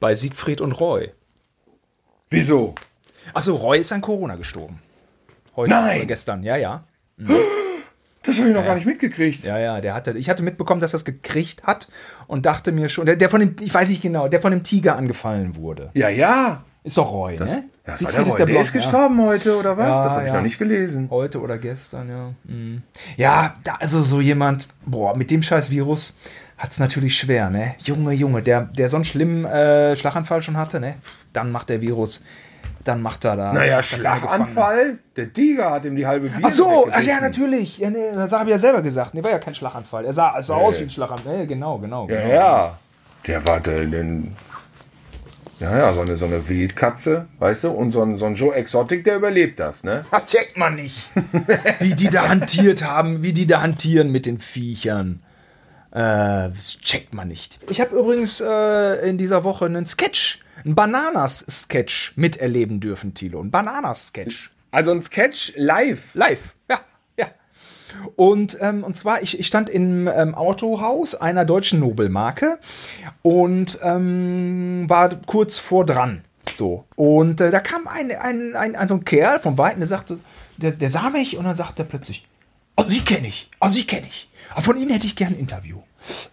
Bei 0.00 0.16
Siegfried 0.16 0.60
und 0.60 0.72
Roy. 0.72 1.12
Wieso? 2.30 2.74
Achso, 3.32 3.54
Roy 3.54 3.78
ist 3.78 3.92
an 3.92 4.00
Corona 4.00 4.34
gestorben. 4.34 4.80
Heute 5.54 5.70
Nein! 5.70 5.98
oder 5.98 6.06
gestern, 6.06 6.42
ja, 6.42 6.56
ja. 6.56 6.82
Das 8.32 8.40
habe 8.40 8.48
ich 8.48 8.56
noch 8.56 8.64
gar 8.64 8.74
nicht 8.76 8.86
mitgekriegt. 8.86 9.44
Ja, 9.44 9.58
ja, 9.58 9.80
der 9.82 9.92
hatte, 9.92 10.16
ich 10.16 10.30
hatte 10.30 10.42
mitbekommen, 10.42 10.80
dass 10.80 10.94
er 10.94 10.96
es 10.96 11.04
gekriegt 11.04 11.64
hat 11.64 11.88
und 12.26 12.46
dachte 12.46 12.72
mir 12.72 12.88
schon, 12.88 13.04
der, 13.04 13.16
der 13.16 13.28
von 13.28 13.40
dem, 13.40 13.56
ich 13.60 13.72
weiß 13.74 13.90
nicht 13.90 14.00
genau, 14.00 14.26
der 14.28 14.40
von 14.40 14.52
dem 14.52 14.62
Tiger 14.62 14.96
angefallen 14.96 15.56
wurde. 15.56 15.90
Ja, 15.92 16.08
ja. 16.08 16.64
Ist 16.82 16.96
doch 16.96 17.12
Roy, 17.12 17.36
Das, 17.36 17.50
ne? 17.50 17.64
ja, 17.86 17.92
das 17.92 18.04
war 18.04 18.10
der, 18.12 18.22
ist 18.22 18.28
Roy. 18.28 18.36
der, 18.38 18.46
Blond, 18.46 18.60
ist 18.60 18.72
gestorben 18.72 19.20
heute, 19.20 19.56
oder 19.58 19.76
was? 19.76 19.98
Ja, 19.98 20.02
das 20.02 20.12
habe 20.14 20.22
ich 20.24 20.30
ja. 20.30 20.36
noch 20.36 20.42
nicht 20.42 20.58
gelesen. 20.58 21.04
Ja. 21.04 21.10
Heute 21.10 21.40
oder 21.40 21.58
gestern, 21.58 22.08
ja. 22.08 22.32
Mhm. 22.44 22.82
Ja, 23.16 23.56
da, 23.64 23.76
also 23.76 24.02
so 24.02 24.20
jemand, 24.20 24.66
boah, 24.86 25.14
mit 25.14 25.30
dem 25.30 25.42
scheiß 25.42 25.70
Virus 25.70 26.16
hat 26.56 26.72
es 26.72 26.80
natürlich 26.80 27.16
schwer, 27.16 27.50
ne? 27.50 27.74
Junge, 27.84 28.12
Junge, 28.14 28.42
der, 28.42 28.62
der 28.62 28.88
so 28.88 28.96
einen 28.96 29.04
schlimmen 29.04 29.44
äh, 29.44 29.94
Schlaganfall 29.94 30.42
schon 30.42 30.56
hatte, 30.56 30.80
ne? 30.80 30.94
Dann 31.32 31.52
macht 31.52 31.68
der 31.68 31.80
Virus, 31.82 32.24
dann 32.84 33.02
macht 33.02 33.24
er 33.24 33.36
da. 33.36 33.52
Naja. 33.52 33.82
Schlaganfall. 33.82 34.98
Der 35.16 35.32
Tiger 35.32 35.70
hat 35.70 35.84
ihm 35.84 35.96
die 35.96 36.06
halbe 36.06 36.28
Bier 36.28 36.46
Ach 36.46 36.50
so, 36.50 36.88
ach 36.90 37.02
ja, 37.02 37.20
natürlich. 37.20 37.78
Ja, 37.78 37.90
nee, 37.90 38.12
das 38.14 38.32
habe 38.32 38.44
ich 38.44 38.50
ja 38.50 38.58
selber 38.58 38.82
gesagt. 38.82 39.14
Nee, 39.14 39.22
war 39.22 39.30
ja 39.30 39.38
kein 39.38 39.54
Schlaganfall. 39.54 40.04
Er 40.04 40.12
sah, 40.12 40.40
sah 40.40 40.56
aus 40.56 40.78
wie 40.78 40.84
ein 40.84 40.90
Schlaganfall. 40.90 41.38
Nee, 41.38 41.46
genau, 41.46 41.78
genau. 41.78 42.08
Ja, 42.08 42.20
genau. 42.20 42.34
ja. 42.34 42.78
Der 43.26 43.46
war 43.46 43.60
der, 43.60 43.86
den, 43.86 44.34
ja, 45.62 45.78
ja, 45.78 45.92
so 45.92 46.00
eine, 46.00 46.16
so 46.16 46.26
eine 46.26 46.48
Wildkatze, 46.48 47.26
weißt 47.38 47.64
du, 47.64 47.70
und 47.70 47.92
so 47.92 48.02
ein, 48.02 48.16
so 48.16 48.24
ein 48.24 48.34
Joe 48.34 48.52
Exotic, 48.52 49.04
der 49.04 49.14
überlebt 49.14 49.60
das, 49.60 49.84
ne? 49.84 50.04
Das 50.10 50.26
checkt 50.26 50.56
man 50.56 50.74
nicht. 50.74 50.96
wie 51.78 51.94
die 51.94 52.08
da 52.08 52.28
hantiert 52.28 52.82
haben, 52.82 53.22
wie 53.22 53.32
die 53.32 53.46
da 53.46 53.60
hantieren 53.60 54.10
mit 54.10 54.26
den 54.26 54.40
Viechern. 54.40 55.22
Äh, 55.92 56.50
das 56.50 56.78
checkt 56.82 57.14
man 57.14 57.28
nicht. 57.28 57.60
Ich 57.70 57.80
habe 57.80 57.94
übrigens 57.96 58.40
äh, 58.40 59.08
in 59.08 59.18
dieser 59.18 59.44
Woche 59.44 59.66
einen 59.66 59.86
Sketch, 59.86 60.40
einen 60.64 60.74
Bananas-Sketch 60.74 62.12
miterleben 62.16 62.80
dürfen, 62.80 63.14
Thilo. 63.14 63.40
Ein 63.40 63.50
Bananas-Sketch. 63.50 64.50
Also 64.70 64.90
ein 64.90 65.00
Sketch 65.00 65.52
live. 65.56 66.14
Live, 66.14 66.54
ja, 66.68 66.80
ja. 67.18 67.26
Und, 68.16 68.56
ähm, 68.60 68.84
und 68.84 68.96
zwar, 68.96 69.22
ich, 69.22 69.38
ich 69.38 69.46
stand 69.46 69.68
im 69.68 70.08
ähm, 70.08 70.34
Autohaus 70.34 71.14
einer 71.14 71.44
deutschen 71.44 71.80
Nobelmarke 71.80 72.58
und 73.22 73.78
ähm, 73.82 74.84
war 74.88 75.10
kurz 75.26 75.58
vor 75.58 75.84
dran. 75.84 76.24
So. 76.54 76.84
Und 76.96 77.40
äh, 77.40 77.50
da 77.50 77.60
kam 77.60 77.86
ein, 77.86 78.10
ein, 78.12 78.56
ein, 78.56 78.76
ein 78.76 78.88
so 78.88 78.94
ein 78.94 79.04
Kerl 79.04 79.38
vom 79.40 79.58
Weiten, 79.58 79.80
der 79.80 79.86
sagte, 79.86 80.18
der, 80.56 80.72
der 80.72 80.88
sah 80.88 81.10
mich 81.10 81.36
und 81.36 81.44
dann 81.44 81.56
sagte 81.56 81.82
er 81.82 81.86
plötzlich, 81.86 82.26
oh, 82.76 82.84
Sie 82.88 83.00
kenne 83.00 83.28
ich, 83.28 83.50
oh, 83.60 83.68
Sie 83.68 83.84
kenne 83.84 84.06
ich. 84.06 84.28
Aber 84.50 84.62
von 84.62 84.76
Ihnen 84.76 84.90
hätte 84.90 85.06
ich 85.06 85.16
gern 85.16 85.34
ein 85.34 85.38
Interview. 85.38 85.78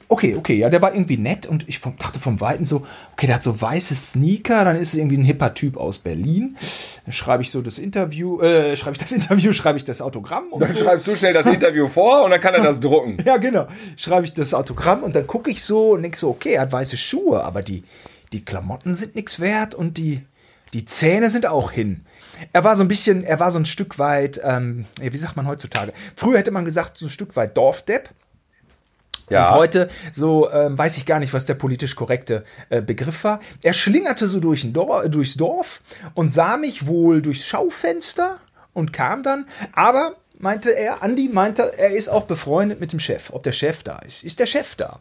Okay, 0.07 0.35
okay, 0.35 0.55
ja, 0.55 0.69
der 0.69 0.81
war 0.81 0.93
irgendwie 0.93 1.17
nett 1.17 1.45
und 1.45 1.67
ich 1.69 1.79
dachte 1.81 2.19
vom 2.19 2.41
Weiten 2.41 2.65
so, 2.65 2.85
okay, 3.13 3.27
der 3.27 3.35
hat 3.35 3.43
so 3.43 3.61
weiße 3.61 3.93
Sneaker, 3.93 4.65
dann 4.65 4.75
ist 4.75 4.89
es 4.89 4.95
irgendwie 4.95 5.17
ein 5.17 5.23
hipper 5.23 5.53
Typ 5.53 5.77
aus 5.77 5.99
Berlin. 5.99 6.57
Dann 7.05 7.13
schreibe 7.13 7.43
ich 7.43 7.51
so 7.51 7.61
das 7.61 7.77
Interview, 7.77 8.41
äh, 8.41 8.75
schreibe 8.75 8.93
ich 8.93 8.99
das 8.99 9.11
Interview, 9.11 9.53
schreibe 9.53 9.77
ich 9.77 9.85
das 9.85 10.01
Autogramm. 10.01 10.51
Und 10.51 10.61
Dann 10.61 10.75
so. 10.75 10.83
schreibst 10.83 11.07
du 11.07 11.15
schnell 11.15 11.33
das 11.33 11.45
Interview 11.47 11.87
vor 11.87 12.23
und 12.23 12.31
dann 12.31 12.39
kann 12.39 12.53
er 12.53 12.63
das 12.63 12.79
drucken. 12.79 13.17
Ja, 13.25 13.37
genau. 13.37 13.67
Schreibe 13.97 14.25
ich 14.25 14.33
das 14.33 14.53
Autogramm 14.53 15.03
und 15.03 15.15
dann 15.15 15.27
gucke 15.27 15.51
ich 15.51 15.63
so 15.63 15.91
und 15.91 16.01
denke 16.01 16.17
so, 16.17 16.29
okay, 16.29 16.53
er 16.53 16.61
hat 16.61 16.71
weiße 16.71 16.97
Schuhe, 16.97 17.43
aber 17.43 17.61
die, 17.61 17.83
die 18.33 18.43
Klamotten 18.43 18.93
sind 18.93 19.15
nichts 19.15 19.39
wert 19.39 19.75
und 19.75 19.97
die, 19.97 20.21
die 20.73 20.85
Zähne 20.85 21.29
sind 21.29 21.45
auch 21.45 21.71
hin. 21.71 22.05
Er 22.53 22.63
war 22.63 22.75
so 22.75 22.83
ein 22.83 22.87
bisschen, 22.87 23.23
er 23.23 23.39
war 23.39 23.51
so 23.51 23.59
ein 23.59 23.65
Stück 23.65 23.99
weit, 23.99 24.39
ähm, 24.43 24.85
wie 25.01 25.17
sagt 25.17 25.35
man 25.35 25.47
heutzutage? 25.47 25.93
Früher 26.15 26.37
hätte 26.37 26.51
man 26.51 26.65
gesagt, 26.65 26.97
so 26.97 27.07
ein 27.07 27.09
Stück 27.11 27.35
weit 27.35 27.57
Dorfdepp. 27.57 28.09
Ja. 29.29 29.49
Und 29.49 29.55
heute, 29.55 29.89
so 30.13 30.49
ähm, 30.51 30.77
weiß 30.77 30.97
ich 30.97 31.05
gar 31.05 31.19
nicht, 31.19 31.33
was 31.33 31.45
der 31.45 31.55
politisch 31.55 31.95
korrekte 31.95 32.43
äh, 32.69 32.81
Begriff 32.81 33.23
war. 33.23 33.39
Er 33.61 33.73
schlingerte 33.73 34.27
so 34.27 34.39
durch 34.39 34.63
ein 34.63 34.73
Dor 34.73 35.07
durchs 35.09 35.35
Dorf 35.35 35.81
und 36.13 36.33
sah 36.33 36.57
mich 36.57 36.87
wohl 36.87 37.21
durchs 37.21 37.45
Schaufenster 37.45 38.39
und 38.73 38.93
kam 38.93 39.23
dann. 39.23 39.45
Aber 39.73 40.15
meinte 40.39 40.71
er, 40.71 41.03
Andi 41.03 41.29
meinte, 41.31 41.77
er 41.77 41.91
ist 41.91 42.09
auch 42.09 42.23
befreundet 42.23 42.79
mit 42.79 42.93
dem 42.93 42.99
Chef, 42.99 43.29
ob 43.31 43.43
der 43.43 43.51
Chef 43.51 43.83
da 43.83 43.99
ist. 43.99 44.23
Ist 44.23 44.39
der 44.39 44.47
Chef 44.47 44.75
da? 44.75 44.99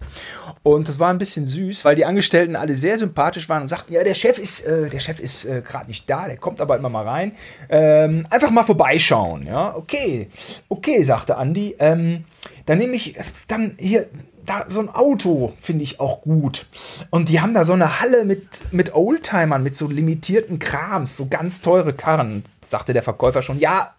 Und 0.62 0.88
das 0.88 0.98
war 0.98 1.10
ein 1.10 1.18
bisschen 1.18 1.46
süß, 1.46 1.84
weil 1.84 1.94
die 1.94 2.04
Angestellten 2.04 2.56
alle 2.56 2.74
sehr 2.74 2.98
sympathisch 2.98 3.48
waren 3.48 3.62
und 3.62 3.68
sagten, 3.68 3.92
ja, 3.92 4.02
der 4.02 4.14
Chef 4.14 4.38
ist, 4.38 4.62
äh, 4.62 4.90
der 4.90 4.98
Chef 4.98 5.20
ist 5.20 5.44
äh, 5.44 5.62
gerade 5.62 5.86
nicht 5.86 6.10
da, 6.10 6.26
der 6.26 6.36
kommt 6.36 6.60
aber 6.60 6.76
immer 6.76 6.88
mal 6.88 7.06
rein. 7.06 7.32
Ähm, 7.68 8.26
einfach 8.30 8.50
mal 8.50 8.64
vorbeischauen, 8.64 9.46
ja. 9.46 9.74
Okay, 9.76 10.28
okay, 10.68 11.02
sagte 11.04 11.36
Andi. 11.36 11.76
Ähm, 11.78 12.24
dann 12.66 12.78
nehme 12.78 12.94
ich 12.94 13.16
dann 13.46 13.76
hier 13.78 14.08
da 14.44 14.64
so 14.68 14.80
ein 14.80 14.88
Auto 14.88 15.52
finde 15.60 15.84
ich 15.84 16.00
auch 16.00 16.22
gut. 16.22 16.66
Und 17.10 17.28
die 17.28 17.40
haben 17.40 17.54
da 17.54 17.64
so 17.64 17.74
eine 17.74 18.00
Halle 18.00 18.24
mit, 18.24 18.72
mit 18.72 18.94
Oldtimern, 18.94 19.62
mit 19.62 19.74
so 19.74 19.88
limitierten 19.88 20.58
Krams, 20.58 21.16
so 21.16 21.26
ganz 21.26 21.60
teure 21.60 21.92
Karren, 21.92 22.44
sagte 22.66 22.92
der 22.92 23.02
Verkäufer 23.02 23.42
schon. 23.42 23.58
Ja, 23.58 23.94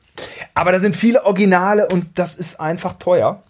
aber 0.53 0.71
da 0.71 0.79
sind 0.79 0.95
viele 0.95 1.25
Originale 1.25 1.87
und 1.87 2.17
das 2.17 2.35
ist 2.35 2.59
einfach 2.59 2.93
teuer. 2.93 3.43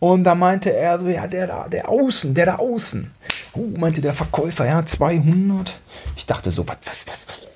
Und 0.00 0.24
da 0.24 0.34
meinte 0.34 0.72
er 0.72 0.98
so, 0.98 1.08
ja, 1.08 1.26
der 1.26 1.46
da, 1.46 1.68
der 1.68 1.88
außen, 1.88 2.34
der 2.34 2.46
da 2.46 2.56
außen. 2.56 3.10
Uh, 3.54 3.78
meinte 3.78 4.00
der 4.00 4.12
Verkäufer, 4.12 4.66
ja, 4.66 4.84
200. 4.84 5.78
Ich 6.16 6.26
dachte 6.26 6.50
so, 6.50 6.66
was, 6.68 6.76
was, 6.84 7.06
was, 7.08 7.28
was? 7.28 7.50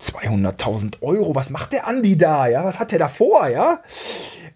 200.000 0.00 1.02
Euro, 1.02 1.34
was 1.34 1.50
macht 1.50 1.72
der 1.72 1.86
Andi 1.86 2.18
da, 2.18 2.46
ja? 2.46 2.64
Was 2.64 2.78
hat 2.78 2.92
der 2.92 2.98
da 2.98 3.08
vor, 3.08 3.48
ja? 3.48 3.80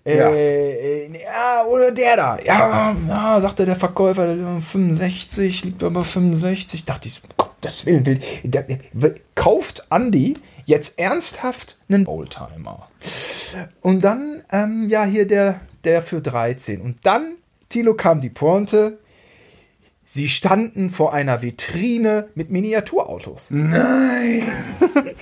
Ja. 0.04 0.30
Äh, 0.30 1.22
ja, 1.22 1.64
oder 1.64 1.90
der 1.92 2.16
da. 2.16 2.38
Ja, 2.42 2.96
ja, 3.08 3.40
sagte 3.40 3.66
der 3.66 3.76
Verkäufer, 3.76 4.60
65, 4.60 5.64
liegt 5.64 5.82
aber 5.82 6.04
65. 6.04 6.84
Dachte 6.84 7.08
ich, 7.08 7.20
Gottes 7.36 7.86
Willen, 7.86 8.06
will, 8.06 8.20
der, 8.42 8.64
kauft 9.34 9.86
Andy 9.90 10.34
jetzt 10.64 10.98
ernsthaft 10.98 11.76
einen 11.88 12.06
Oldtimer. 12.06 12.88
Und 13.80 14.04
dann, 14.04 14.42
ähm, 14.50 14.88
ja, 14.88 15.04
hier 15.04 15.26
der, 15.26 15.60
der 15.84 16.02
für 16.02 16.20
13. 16.20 16.80
Und 16.80 16.98
dann, 17.04 17.36
Tilo, 17.68 17.94
kam 17.94 18.20
die 18.20 18.30
Pointe. 18.30 18.98
Sie 20.12 20.28
standen 20.28 20.90
vor 20.90 21.12
einer 21.12 21.40
Vitrine 21.40 22.30
mit 22.34 22.50
Miniaturautos. 22.50 23.46
Nein! 23.50 24.42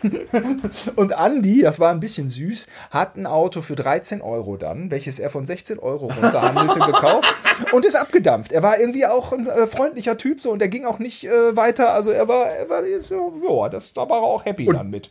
und 0.96 1.12
Andy, 1.12 1.60
das 1.60 1.78
war 1.78 1.90
ein 1.90 2.00
bisschen 2.00 2.30
süß, 2.30 2.66
hat 2.90 3.16
ein 3.16 3.26
Auto 3.26 3.60
für 3.60 3.76
13 3.76 4.22
Euro 4.22 4.56
dann, 4.56 4.90
welches 4.90 5.18
er 5.18 5.28
von 5.28 5.44
16 5.44 5.78
Euro 5.78 6.06
runterhandelte, 6.06 6.78
gekauft 6.80 7.28
und 7.72 7.84
ist 7.84 7.96
abgedampft. 7.96 8.50
Er 8.50 8.62
war 8.62 8.80
irgendwie 8.80 9.04
auch 9.04 9.32
ein 9.32 9.46
äh, 9.46 9.66
freundlicher 9.66 10.16
Typ 10.16 10.40
so 10.40 10.52
und 10.52 10.62
er 10.62 10.68
ging 10.68 10.86
auch 10.86 10.98
nicht 10.98 11.24
äh, 11.24 11.54
weiter. 11.54 11.92
Also 11.92 12.10
er 12.10 12.26
war, 12.26 12.46
er 12.46 12.70
war 12.70 12.86
jetzt, 12.86 13.10
ja, 13.10 13.68
das, 13.68 13.92
da 13.92 14.08
war 14.08 14.22
er 14.22 14.26
auch 14.26 14.46
happy 14.46 14.68
und, 14.68 14.74
dann 14.74 14.88
mit. 14.88 15.10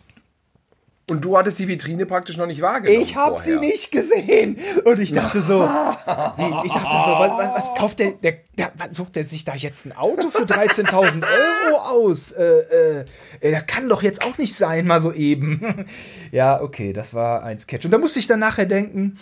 Und 1.10 1.22
du 1.24 1.38
hattest 1.38 1.58
die 1.60 1.70
Vitrine 1.70 2.06
praktisch 2.06 2.36
noch 2.36 2.48
nicht 2.48 2.62
wahrgenommen. 2.62 3.02
Ich 3.02 3.16
habe 3.16 3.40
sie 3.40 3.56
nicht 3.56 3.94
gesehen. 3.94 4.58
Und 4.84 5.00
ich 5.00 5.14
dachte 5.14 5.42
so, 5.42 5.64
ich 5.64 6.74
dachte 6.74 6.96
so, 6.98 7.12
was, 7.18 7.32
was, 7.32 7.54
was 7.54 7.76
kauft 7.76 8.00
der, 8.00 8.12
der, 8.12 8.40
der 8.58 8.72
sucht 8.92 9.16
der 9.16 9.24
sich 9.24 9.46
da 9.46 9.56
jetzt 9.56 9.86
ein 9.86 9.96
Auto 9.96 10.30
für 10.30 10.44
13.000 10.44 11.24
Euro 11.24 11.78
aus? 11.78 12.34
Äh, 12.34 12.44
äh, 12.44 13.06
der 13.42 13.62
kann 13.62 13.88
doch 13.88 14.04
jetzt 14.04 14.22
auch 14.22 14.38
nicht 14.38 14.56
sein, 14.56 14.86
mal 14.86 15.00
so 15.00 15.14
eben. 15.14 15.86
ja, 16.34 16.62
okay, 16.62 16.92
das 16.92 17.14
war 17.14 17.42
ein 17.42 17.58
Sketch. 17.58 17.86
Und 17.86 17.92
da 17.92 18.00
musste 18.00 18.20
ich 18.20 18.28
dann 18.28 18.40
nachher 18.40 18.66
denken 18.66 19.18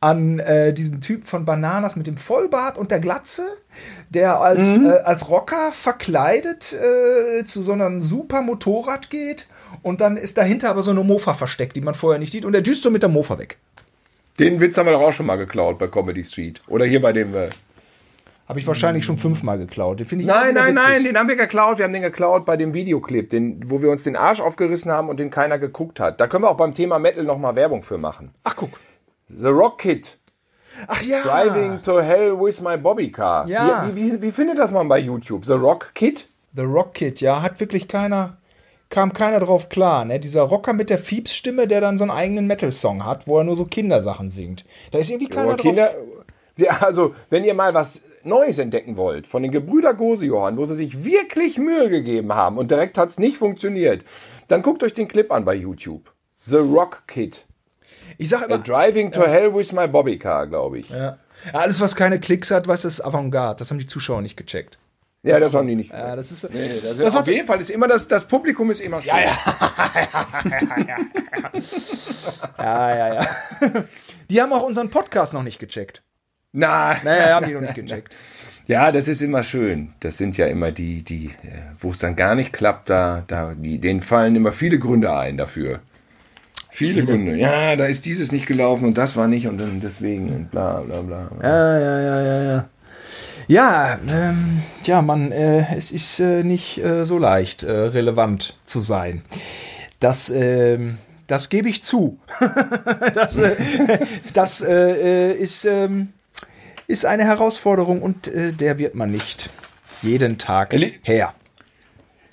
an 0.00 0.40
äh, 0.40 0.74
diesen 0.74 1.00
Typ 1.00 1.26
von 1.26 1.46
Bananas 1.46 1.96
mit 1.96 2.06
dem 2.06 2.18
Vollbart 2.18 2.76
und 2.76 2.90
der 2.90 3.00
Glatze, 3.00 3.56
der 4.10 4.40
als, 4.40 4.76
mhm. 4.76 4.90
äh, 4.90 4.98
als 4.98 5.30
Rocker 5.30 5.72
verkleidet 5.72 6.74
äh, 6.74 7.46
zu 7.46 7.62
so 7.62 7.72
einem 7.72 8.02
super 8.02 8.42
Motorrad 8.42 9.08
geht 9.08 9.48
und 9.82 10.00
dann 10.00 10.16
ist 10.16 10.36
dahinter 10.36 10.70
aber 10.70 10.82
so 10.82 10.90
eine 10.90 11.04
Mofa 11.04 11.34
versteckt, 11.34 11.76
die 11.76 11.80
man 11.80 11.94
vorher 11.94 12.18
nicht 12.18 12.32
sieht 12.32 12.44
und 12.44 12.52
der 12.52 12.62
düst 12.62 12.82
so 12.82 12.90
mit 12.90 13.02
der 13.02 13.10
Mofa 13.10 13.38
weg. 13.38 13.58
Den 14.38 14.60
Witz 14.60 14.78
haben 14.78 14.86
wir 14.86 14.92
doch 14.92 15.02
auch 15.02 15.12
schon 15.12 15.26
mal 15.26 15.36
geklaut 15.36 15.78
bei 15.78 15.86
Comedy 15.86 16.24
Street. 16.24 16.62
Oder 16.66 16.86
hier 16.86 17.02
bei 17.02 17.12
dem. 17.12 17.34
Äh 17.34 17.50
habe 18.48 18.58
ich 18.58 18.66
wahrscheinlich 18.66 19.04
schon 19.04 19.16
fünfmal 19.16 19.58
geklaut. 19.58 20.00
Den 20.00 20.06
ich 20.18 20.26
nein, 20.26 20.54
nein, 20.54 20.74
witzig. 20.74 20.74
nein, 20.74 21.04
den 21.04 21.16
haben 21.16 21.28
wir 21.28 21.36
geklaut. 21.36 21.78
Wir 21.78 21.84
haben 21.84 21.92
den 21.92 22.02
geklaut 22.02 22.44
bei 22.44 22.56
dem 22.56 22.74
Videoclip, 22.74 23.30
den, 23.30 23.60
wo 23.70 23.80
wir 23.80 23.90
uns 23.90 24.02
den 24.02 24.16
Arsch 24.16 24.40
aufgerissen 24.40 24.90
haben 24.90 25.08
und 25.08 25.20
den 25.20 25.30
keiner 25.30 25.58
geguckt 25.58 26.00
hat. 26.00 26.20
Da 26.20 26.26
können 26.26 26.42
wir 26.42 26.50
auch 26.50 26.56
beim 26.56 26.74
Thema 26.74 26.98
Metal 26.98 27.22
nochmal 27.22 27.54
Werbung 27.54 27.82
für 27.82 27.96
machen. 27.96 28.34
Ach, 28.42 28.56
guck. 28.56 28.70
The 29.28 29.46
Rock 29.46 29.78
Kid. 29.78 30.18
Ach 30.88 31.00
ja. 31.00 31.20
Driving 31.22 31.80
to 31.82 32.00
Hell 32.00 32.40
with 32.40 32.60
my 32.60 32.76
Bobby 32.76 33.12
Car. 33.12 33.46
Ja. 33.46 33.88
Wie, 33.92 33.94
wie, 33.94 34.22
wie 34.22 34.32
findet 34.32 34.58
das 34.58 34.72
man 34.72 34.88
bei 34.88 34.98
YouTube? 34.98 35.44
The 35.44 35.52
Rock 35.52 35.92
Kid? 35.94 36.26
The 36.56 36.62
Rock 36.62 36.94
Kid, 36.94 37.20
ja. 37.20 37.42
Hat 37.42 37.60
wirklich 37.60 37.86
keiner 37.86 38.38
kam 38.90 39.12
keiner 39.12 39.40
drauf 39.40 39.68
klar. 39.68 40.04
Ne? 40.04 40.20
Dieser 40.20 40.42
Rocker 40.42 40.72
mit 40.72 40.90
der 40.90 40.98
Fiebs-Stimme, 40.98 41.66
der 41.66 41.80
dann 41.80 41.96
so 41.96 42.04
einen 42.04 42.10
eigenen 42.10 42.46
Metal-Song 42.46 43.04
hat, 43.06 43.26
wo 43.26 43.38
er 43.38 43.44
nur 43.44 43.56
so 43.56 43.64
Kindersachen 43.64 44.28
singt. 44.28 44.64
Da 44.90 44.98
ist 44.98 45.10
irgendwie 45.10 45.28
keiner 45.28 45.54
drauf. 45.54 45.62
Kinder, 45.62 45.90
also, 46.80 47.14
wenn 47.30 47.44
ihr 47.44 47.54
mal 47.54 47.72
was 47.72 48.02
Neues 48.24 48.58
entdecken 48.58 48.96
wollt, 48.96 49.26
von 49.26 49.42
den 49.42 49.52
Gebrüder 49.52 49.94
Gosejohann, 49.94 50.56
wo 50.56 50.64
sie 50.64 50.74
sich 50.74 51.04
wirklich 51.04 51.56
Mühe 51.56 51.88
gegeben 51.88 52.34
haben 52.34 52.58
und 52.58 52.70
direkt 52.70 52.98
hat 52.98 53.08
es 53.08 53.18
nicht 53.18 53.38
funktioniert, 53.38 54.04
dann 54.48 54.62
guckt 54.62 54.82
euch 54.82 54.92
den 54.92 55.08
Clip 55.08 55.30
an 55.32 55.44
bei 55.44 55.54
YouTube. 55.54 56.12
The 56.40 56.56
Rock 56.56 57.04
Kid. 57.06 57.46
Ich 58.18 58.28
sag 58.28 58.46
immer, 58.46 58.58
Driving 58.58 59.12
to 59.12 59.22
ja. 59.22 59.28
Hell 59.28 59.54
with 59.54 59.72
my 59.72 59.86
Bobby 59.86 60.18
Car, 60.18 60.46
glaube 60.46 60.80
ich. 60.80 60.90
Ja. 60.90 61.18
Alles, 61.52 61.80
was 61.80 61.94
keine 61.94 62.20
Klicks 62.20 62.50
hat, 62.50 62.68
was 62.68 62.84
ist 62.84 63.00
Avantgarde. 63.00 63.58
Das 63.60 63.70
haben 63.70 63.78
die 63.78 63.86
Zuschauer 63.86 64.20
nicht 64.20 64.36
gecheckt. 64.36 64.78
Ja, 65.22 65.38
das 65.38 65.54
haben 65.54 65.66
die 65.66 65.76
nicht. 65.76 65.92
Ja, 65.92 66.16
das 66.16 66.30
ist, 66.32 66.48
nee, 66.52 66.80
das 66.82 66.96
das 66.96 67.14
auf 67.14 67.26
jeden 67.26 67.46
Fall 67.46 67.60
ist 67.60 67.68
immer 67.68 67.86
das, 67.86 68.08
das 68.08 68.24
Publikum 68.24 68.70
ist 68.70 68.80
immer 68.80 69.02
schön. 69.02 69.10
Ja, 69.10 69.20
ja. 72.58 72.96
ja, 72.96 73.14
ja. 73.14 73.26
Die 74.30 74.40
haben 74.40 74.52
auch 74.52 74.62
unseren 74.62 74.88
Podcast 74.88 75.34
noch 75.34 75.42
nicht 75.42 75.58
gecheckt. 75.58 76.02
Nein. 76.52 76.96
Naja, 77.04 77.34
haben 77.34 77.46
die 77.46 77.52
noch 77.52 77.60
nicht 77.60 77.74
gecheckt. 77.74 78.14
Ja, 78.66 78.92
das 78.92 79.08
ist 79.08 79.20
immer 79.20 79.42
schön. 79.42 79.94
Das 79.98 80.16
sind 80.16 80.36
ja 80.36 80.46
immer 80.46 80.70
die, 80.70 81.02
die, 81.02 81.26
äh, 81.42 81.72
wo 81.80 81.90
es 81.90 81.98
dann 81.98 82.14
gar 82.14 82.36
nicht 82.36 82.52
klappt, 82.52 82.88
da, 82.88 83.24
da, 83.26 83.52
die, 83.56 83.78
denen 83.78 84.00
fallen 84.00 84.36
immer 84.36 84.52
viele 84.52 84.78
Gründe 84.78 85.12
ein 85.12 85.36
dafür. 85.36 85.80
Viele, 86.70 86.92
viele 86.92 87.06
Gründe. 87.06 87.36
Ja, 87.36 87.74
da 87.74 87.86
ist 87.86 88.04
dieses 88.06 88.30
nicht 88.30 88.46
gelaufen 88.46 88.84
und 88.84 88.96
das 88.96 89.16
war 89.16 89.26
nicht 89.26 89.48
und 89.48 89.58
dann 89.58 89.80
deswegen 89.80 90.32
und 90.32 90.50
bla 90.52 90.82
bla 90.82 91.00
bla. 91.00 91.30
Ja, 91.42 91.78
ja, 91.80 92.00
ja, 92.00 92.22
ja, 92.22 92.42
ja. 92.42 92.68
Ja, 93.50 93.98
ähm, 94.08 94.62
ja, 94.84 95.02
man, 95.02 95.32
äh, 95.32 95.76
es 95.76 95.90
ist 95.90 96.20
äh, 96.20 96.44
nicht 96.44 96.78
äh, 96.78 97.04
so 97.04 97.18
leicht, 97.18 97.64
äh, 97.64 97.72
relevant 97.72 98.56
zu 98.64 98.80
sein. 98.80 99.22
Das, 99.98 100.30
ähm, 100.30 100.98
das 101.26 101.48
gebe 101.48 101.68
ich 101.68 101.82
zu. 101.82 102.20
das 103.14 103.36
äh, 103.36 104.06
das 104.34 104.60
äh, 104.60 105.32
ist, 105.32 105.64
ähm, 105.64 106.12
ist 106.86 107.04
eine 107.04 107.24
Herausforderung 107.24 108.02
und 108.02 108.30
der 108.32 108.78
wird 108.78 108.94
man 108.94 109.10
nicht 109.10 109.50
jeden 110.00 110.38
Tag 110.38 110.72
her. 111.02 111.34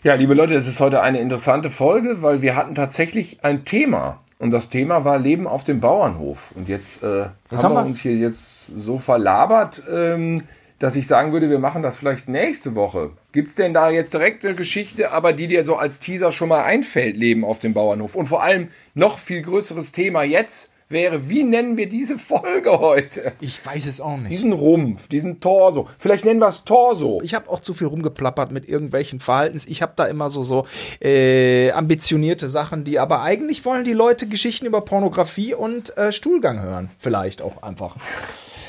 Ja, 0.03 0.13
liebe 0.13 0.36
Leute, 0.36 0.53
das 0.53 0.68
ist 0.68 0.80
heute 0.80 1.01
eine 1.01 1.20
interessante 1.20 1.72
Folge, 1.72 2.22
weil 2.22 2.43
wir 2.43 2.55
hatten 2.55 2.76
tatsächlich 2.76 3.43
ein 3.43 3.65
Thema. 3.65 4.20
Und 4.38 4.51
das 4.51 4.70
Thema 4.70 5.03
war 5.03 5.18
Leben 5.18 5.47
auf 5.47 5.63
dem 5.63 5.80
Bauernhof. 5.80 6.51
Und 6.53 6.70
jetzt 6.70 7.01
äh, 7.01 7.26
haben, 7.49 7.63
haben, 7.63 7.74
wir 7.74 7.86
uns 7.86 8.01
hier 8.01 8.15
jetzt 8.15 8.68
so 8.68 8.99
verlabert. 8.99 9.82
Ähm, 9.91 10.43
dass 10.80 10.95
ich 10.95 11.07
sagen 11.07 11.32
würde, 11.32 11.49
wir 11.49 11.59
machen 11.59 11.82
das 11.82 11.97
vielleicht 11.97 12.28
nächste 12.28 12.75
Woche. 12.75 13.11
Gibt 13.32 13.49
es 13.49 13.55
denn 13.55 13.73
da 13.73 13.89
jetzt 13.89 14.13
direkt 14.13 14.45
eine 14.45 14.55
Geschichte, 14.55 15.11
aber 15.11 15.34
die 15.34 15.47
dir 15.47 15.65
so 15.65 15.75
als 15.75 15.99
Teaser 15.99 16.32
schon 16.32 16.49
mal 16.49 16.63
einfällt, 16.63 17.17
Leben 17.17 17.43
auf 17.43 17.59
dem 17.59 17.73
Bauernhof? 17.73 18.15
Und 18.15 18.28
vor 18.28 18.43
allem 18.43 18.69
noch 18.93 19.17
viel 19.19 19.41
größeres 19.41 19.91
Thema 19.91 20.23
jetzt 20.23 20.71
wäre, 20.89 21.30
wie 21.30 21.43
nennen 21.43 21.78
wir 21.78 21.89
diese 21.89 22.17
Folge 22.17 22.80
heute? 22.80 23.34
Ich 23.39 23.65
weiß 23.65 23.86
es 23.88 23.99
auch 23.99 24.17
nicht. 24.17 24.32
Diesen 24.32 24.53
Rumpf, 24.53 25.07
diesen 25.07 25.39
Torso. 25.39 25.88
Vielleicht 25.97 26.25
nennen 26.25 26.39
wir 26.39 26.47
es 26.47 26.63
Torso. 26.63 27.19
Ich 27.23 27.34
habe 27.34 27.49
auch 27.49 27.59
zu 27.59 27.73
viel 27.73 27.88
rumgeplappert 27.88 28.51
mit 28.51 28.69
irgendwelchen 28.69 29.19
Verhaltens. 29.19 29.65
Ich 29.65 29.82
habe 29.82 29.93
da 29.95 30.05
immer 30.05 30.30
so 30.30 30.43
so 30.43 30.65
äh, 31.01 31.71
ambitionierte 31.71 32.49
Sachen, 32.49 32.84
die 32.84 32.99
aber 32.99 33.21
eigentlich 33.21 33.65
wollen 33.65 33.84
die 33.84 33.93
Leute 33.93 34.28
Geschichten 34.28 34.65
über 34.65 34.82
Pornografie 34.82 35.53
und 35.53 35.95
äh, 35.97 36.11
Stuhlgang 36.11 36.61
hören. 36.61 36.89
Vielleicht 36.97 37.41
auch 37.41 37.63
einfach. 37.63 37.95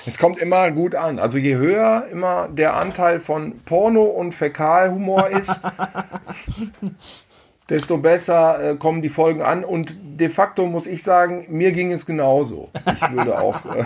Es 0.09 0.17
kommt 0.17 0.39
immer 0.39 0.71
gut 0.71 0.95
an. 0.95 1.19
Also 1.19 1.37
je 1.37 1.57
höher 1.57 2.07
immer 2.11 2.49
der 2.49 2.75
Anteil 2.75 3.21
von 3.21 3.61
Porno 3.67 4.05
und 4.05 4.33
Fäkalhumor 4.33 5.29
ist, 5.29 5.61
desto 7.69 7.99
besser 7.99 8.71
äh, 8.71 8.77
kommen 8.77 9.03
die 9.03 9.11
Folgen 9.11 9.43
an. 9.43 9.65
Und 9.65 9.97
de 10.03 10.31
facto 10.31 10.65
muss 10.65 10.87
ich 10.87 11.03
sagen, 11.03 11.45
mir 11.51 11.73
ging 11.73 11.93
es 11.93 12.07
genauso. 12.07 12.71
Ich 12.87 13.13
würde 13.13 13.39
auch. 13.39 13.67
Äh, 13.67 13.85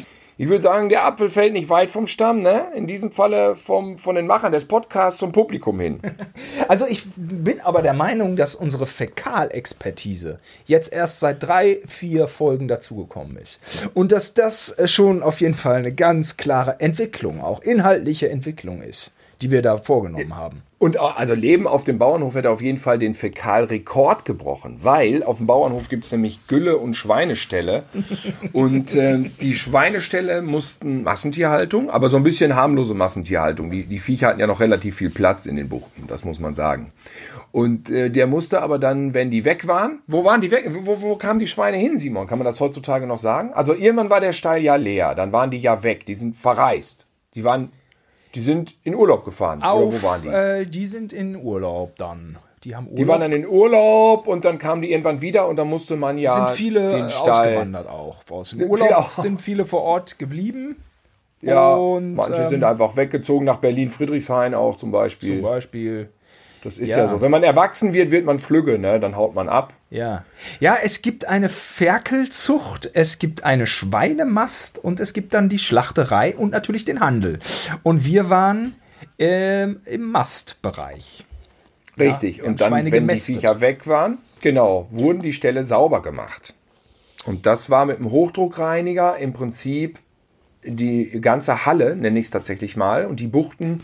ich 0.38 0.48
würde 0.48 0.62
sagen, 0.62 0.88
der 0.88 1.04
Apfel 1.04 1.28
fällt 1.28 1.52
nicht 1.52 1.68
weit 1.68 1.90
vom 1.90 2.06
Stamm, 2.06 2.40
ne? 2.40 2.68
In 2.74 2.86
diesem 2.86 3.12
Falle 3.12 3.56
vom, 3.56 3.98
von 3.98 4.14
den 4.14 4.26
Machern 4.26 4.52
des 4.52 4.64
Podcasts 4.64 5.18
zum 5.18 5.32
Publikum 5.32 5.78
hin. 5.80 6.00
Also 6.68 6.86
ich 6.86 7.04
bin 7.16 7.62
aber 7.62 7.80
der 7.80 7.94
Meinung, 7.94 8.36
dass 8.36 8.54
unsere 8.54 8.86
Fäkalexpertise 8.86 10.38
jetzt 10.66 10.92
erst 10.92 11.18
seit 11.18 11.42
drei, 11.42 11.80
vier 11.86 12.28
Folgen 12.28 12.68
dazugekommen 12.68 13.38
ist. 13.38 13.58
Und 13.94 14.12
dass 14.12 14.34
das 14.34 14.76
schon 14.84 15.22
auf 15.22 15.40
jeden 15.40 15.54
Fall 15.54 15.76
eine 15.76 15.94
ganz 15.94 16.36
klare 16.36 16.78
Entwicklung, 16.80 17.42
auch 17.42 17.60
inhaltliche 17.60 18.28
Entwicklung 18.28 18.82
ist 18.82 19.12
die 19.40 19.50
wir 19.50 19.62
da 19.62 19.78
vorgenommen 19.78 20.36
haben. 20.36 20.62
Und 20.78 21.00
also 21.00 21.34
Leben 21.34 21.66
auf 21.66 21.82
dem 21.82 21.98
Bauernhof 21.98 22.36
hätte 22.36 22.50
auf 22.50 22.62
jeden 22.62 22.78
Fall 22.78 23.00
den 23.00 23.14
Fäkalrekord 23.14 24.24
gebrochen, 24.24 24.78
weil 24.82 25.24
auf 25.24 25.38
dem 25.38 25.48
Bauernhof 25.48 25.88
gibt 25.88 26.04
es 26.04 26.12
nämlich 26.12 26.46
Gülle 26.46 26.76
und 26.76 26.94
Schweineställe. 26.94 27.82
und 28.52 28.94
ähm, 28.94 29.32
die 29.40 29.56
Schweineställe 29.56 30.40
mussten 30.40 31.02
Massentierhaltung, 31.02 31.90
aber 31.90 32.08
so 32.08 32.16
ein 32.16 32.22
bisschen 32.22 32.54
harmlose 32.54 32.94
Massentierhaltung. 32.94 33.72
Die, 33.72 33.86
die 33.86 33.98
Viecher 33.98 34.28
hatten 34.28 34.38
ja 34.38 34.46
noch 34.46 34.60
relativ 34.60 34.94
viel 34.94 35.10
Platz 35.10 35.46
in 35.46 35.56
den 35.56 35.68
Buchten, 35.68 36.06
das 36.06 36.24
muss 36.24 36.38
man 36.38 36.54
sagen. 36.54 36.92
Und 37.50 37.90
äh, 37.90 38.08
der 38.08 38.28
musste 38.28 38.62
aber 38.62 38.78
dann, 38.78 39.14
wenn 39.14 39.32
die 39.32 39.44
weg 39.44 39.66
waren, 39.66 40.00
wo 40.06 40.24
waren 40.24 40.40
die 40.40 40.52
weg? 40.52 40.68
Wo, 40.68 41.00
wo 41.00 41.16
kamen 41.16 41.40
die 41.40 41.48
Schweine 41.48 41.76
hin, 41.76 41.98
Simon? 41.98 42.28
Kann 42.28 42.38
man 42.38 42.44
das 42.44 42.60
heutzutage 42.60 43.06
noch 43.06 43.18
sagen? 43.18 43.52
Also 43.52 43.74
irgendwann 43.74 44.10
war 44.10 44.20
der 44.20 44.32
Stall 44.32 44.60
ja 44.60 44.76
leer, 44.76 45.16
dann 45.16 45.32
waren 45.32 45.50
die 45.50 45.58
ja 45.58 45.82
weg, 45.82 46.06
die 46.06 46.14
sind 46.14 46.36
verreist. 46.36 47.06
Die 47.34 47.42
waren, 47.42 47.72
die 48.34 48.40
sind 48.40 48.74
in 48.84 48.94
Urlaub 48.94 49.24
gefahren. 49.24 49.58
Oder 49.60 49.70
Auf, 49.72 49.92
wo 50.02 50.06
waren 50.06 50.22
die? 50.22 50.28
Äh, 50.28 50.66
die 50.66 50.86
sind 50.86 51.12
in 51.12 51.36
Urlaub 51.36 51.96
dann. 51.96 52.36
Die 52.64 52.74
haben 52.74 52.86
Urlaub. 52.86 52.96
Die 52.96 53.08
waren 53.08 53.20
dann 53.20 53.32
in 53.32 53.46
Urlaub 53.46 54.26
und 54.26 54.44
dann 54.44 54.58
kamen 54.58 54.82
die 54.82 54.90
irgendwann 54.90 55.20
wieder 55.20 55.46
und 55.48 55.56
dann 55.56 55.68
musste 55.68 55.96
man 55.96 56.18
ja 56.18 56.46
sind 56.48 56.56
viele 56.56 56.90
den 56.90 57.06
äh, 57.06 57.10
Stall. 57.10 57.30
ausgewandert 57.30 57.88
auch. 57.88 58.16
Aus 58.30 58.50
dem 58.50 58.58
Sind 58.58 58.70
Urlaub 58.70 58.86
viele 58.88 58.98
auch- 58.98 59.10
sind 59.18 59.40
viele 59.40 59.64
vor 59.64 59.82
Ort 59.82 60.18
geblieben. 60.18 60.76
Ja, 61.40 61.72
Und, 61.74 62.14
manche 62.14 62.42
ähm, 62.42 62.48
sind 62.48 62.64
einfach 62.64 62.96
weggezogen 62.96 63.44
nach 63.44 63.58
Berlin, 63.58 63.90
Friedrichshain 63.90 64.54
auch 64.54 64.74
zum 64.76 64.90
Beispiel. 64.90 65.34
Zum 65.34 65.42
Beispiel. 65.42 66.08
Das 66.62 66.78
ist 66.78 66.90
ja. 66.90 66.98
Ja. 66.98 67.08
so. 67.08 67.20
Wenn 67.20 67.30
man 67.30 67.42
erwachsen 67.42 67.92
wird, 67.92 68.10
wird 68.10 68.24
man 68.24 68.38
flügge, 68.38 68.78
ne? 68.78 69.00
Dann 69.00 69.16
haut 69.16 69.34
man 69.34 69.48
ab. 69.48 69.74
Ja. 69.90 70.24
Ja, 70.60 70.76
es 70.82 71.02
gibt 71.02 71.26
eine 71.26 71.48
Ferkelzucht, 71.48 72.90
es 72.94 73.18
gibt 73.18 73.44
eine 73.44 73.66
Schweinemast 73.66 74.78
und 74.78 75.00
es 75.00 75.12
gibt 75.12 75.34
dann 75.34 75.48
die 75.48 75.58
Schlachterei 75.58 76.36
und 76.36 76.50
natürlich 76.50 76.84
den 76.84 77.00
Handel. 77.00 77.38
Und 77.82 78.04
wir 78.04 78.28
waren 78.28 78.74
ähm, 79.18 79.80
im 79.84 80.10
Mastbereich. 80.10 81.24
Richtig. 81.98 82.40
haben 82.40 82.48
und 82.48 82.60
dann, 82.60 82.72
wenn 82.72 82.90
gemästet. 82.90 83.28
die 83.28 83.40
Viecher 83.40 83.60
weg 83.60 83.86
waren, 83.86 84.18
genau, 84.40 84.86
wurden 84.90 85.20
die 85.20 85.32
Ställe 85.32 85.64
sauber 85.64 86.02
gemacht. 86.02 86.54
Und 87.26 87.46
das 87.46 87.70
war 87.70 87.84
mit 87.86 87.98
dem 87.98 88.10
Hochdruckreiniger 88.10 89.16
im 89.18 89.32
Prinzip 89.32 89.98
die 90.64 91.20
ganze 91.20 91.66
Halle, 91.66 91.96
nenne 91.96 92.18
ich 92.18 92.26
es 92.26 92.30
tatsächlich 92.30 92.76
mal, 92.76 93.06
und 93.06 93.20
die 93.20 93.26
Buchten 93.26 93.82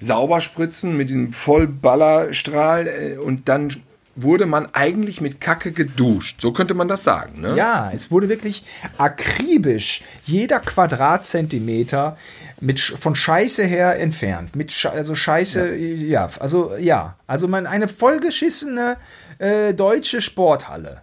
sauber 0.00 0.40
spritzen 0.40 0.96
mit 0.96 1.10
diesem 1.10 1.32
Vollballerstrahl 1.32 2.86
äh, 2.86 3.16
und 3.16 3.48
dann 3.48 3.70
wurde 4.16 4.46
man 4.46 4.74
eigentlich 4.74 5.20
mit 5.20 5.40
Kacke 5.40 5.72
geduscht. 5.72 6.40
So 6.40 6.52
könnte 6.52 6.72
man 6.72 6.88
das 6.88 7.04
sagen, 7.04 7.40
ne? 7.40 7.54
Ja, 7.54 7.92
es 7.94 8.10
wurde 8.10 8.30
wirklich 8.30 8.64
akribisch 8.96 10.02
jeder 10.24 10.60
Quadratzentimeter 10.60 12.16
mit 12.60 12.80
von 12.80 13.14
Scheiße 13.14 13.64
her 13.64 14.00
entfernt. 14.00 14.56
Mit 14.56 14.72
Sche 14.72 14.90
also 14.90 15.14
Scheiße, 15.14 15.76
ja. 15.76 16.30
also 16.40 16.74
ja, 16.76 17.16
also 17.26 17.46
man 17.46 17.66
eine 17.66 17.88
vollgeschissene 17.88 18.96
äh, 19.38 19.74
deutsche 19.74 20.22
Sporthalle. 20.22 21.02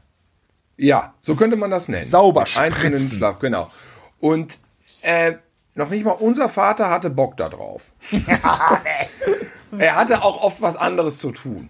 Ja, 0.75 1.13
so 1.21 1.35
könnte 1.35 1.55
man 1.55 1.69
das 1.69 1.87
nennen. 1.87 2.05
Sauber 2.05 2.41
Mit 2.41 2.57
Einzelnen 2.57 2.97
spritzen. 2.97 3.17
Schlaf, 3.17 3.37
genau. 3.37 3.71
Und 4.19 4.57
äh, 5.03 5.37
noch 5.75 5.89
nicht 5.89 6.05
mal 6.05 6.11
unser 6.11 6.49
Vater 6.49 6.89
hatte 6.89 7.09
Bock 7.09 7.37
da 7.37 7.49
drauf. 7.49 7.93
er 9.77 9.95
hatte 9.95 10.23
auch 10.23 10.43
oft 10.43 10.61
was 10.61 10.75
anderes 10.75 11.17
zu 11.17 11.31
tun. 11.31 11.69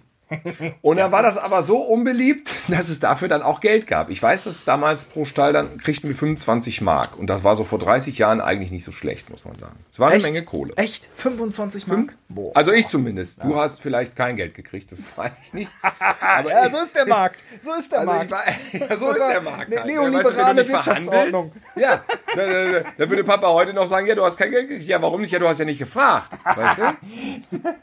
Und 0.82 0.96
dann 0.96 1.12
war 1.12 1.22
das 1.22 1.36
aber 1.36 1.62
so 1.62 1.78
unbeliebt, 1.78 2.50
dass 2.68 2.88
es 2.88 3.00
dafür 3.00 3.28
dann 3.28 3.42
auch 3.42 3.60
Geld 3.60 3.86
gab. 3.86 4.10
Ich 4.10 4.22
weiß, 4.22 4.44
dass 4.44 4.64
damals 4.64 5.04
pro 5.04 5.24
Stall 5.24 5.52
dann 5.52 5.78
kriegten 5.78 6.08
wir 6.08 6.16
25 6.16 6.80
Mark. 6.80 7.18
Und 7.18 7.28
das 7.28 7.44
war 7.44 7.56
so 7.56 7.64
vor 7.64 7.78
30 7.78 8.18
Jahren 8.18 8.40
eigentlich 8.40 8.70
nicht 8.70 8.84
so 8.84 8.92
schlecht, 8.92 9.30
muss 9.30 9.44
man 9.44 9.58
sagen. 9.58 9.76
Es 9.90 10.00
war 10.00 10.10
eine 10.10 10.22
Menge 10.22 10.42
Kohle. 10.42 10.72
Echt? 10.76 11.10
25 11.14 11.86
Mark? 11.86 12.16
Boah. 12.28 12.52
Also 12.54 12.72
ich 12.72 12.88
zumindest. 12.88 13.42
Du 13.44 13.56
hast 13.56 13.80
vielleicht 13.80 14.16
kein 14.16 14.36
Geld 14.36 14.54
gekriegt, 14.54 14.90
das 14.90 15.16
weiß 15.16 15.32
ich 15.44 15.54
nicht. 15.54 15.70
Aber 16.20 16.50
ja, 16.50 16.70
so 16.70 16.78
ist 16.78 16.94
der 16.96 17.06
Markt. 17.06 17.44
So 17.60 17.72
ist 17.74 17.92
der 17.92 18.00
also 18.00 18.12
Markt. 18.12 18.30
war, 18.30 18.42
ja, 18.72 18.96
so 18.96 19.10
ist 19.10 19.18
der 19.18 19.40
Markt. 19.40 19.70
Ne- 19.70 19.76
halt. 19.76 19.86
neoliberale 19.86 20.60
Weißt 20.62 20.68
du, 20.68 20.72
Wirtschaftsordnung. 20.72 21.52
Ja, 21.76 22.02
da, 22.34 22.46
da, 22.46 22.72
da, 22.72 22.84
da 22.96 23.10
würde 23.10 23.24
Papa 23.24 23.48
heute 23.48 23.72
noch 23.72 23.86
sagen, 23.86 24.06
ja, 24.06 24.14
du 24.14 24.24
hast 24.24 24.36
kein 24.36 24.50
Geld 24.50 24.68
gekriegt. 24.68 24.88
Ja, 24.88 25.00
warum 25.00 25.20
nicht? 25.20 25.30
Ja, 25.30 25.38
du 25.38 25.48
hast 25.48 25.58
ja 25.58 25.64
nicht 25.64 25.78
gefragt. 25.78 26.32
Weißt 26.44 26.78
du? 26.78 26.84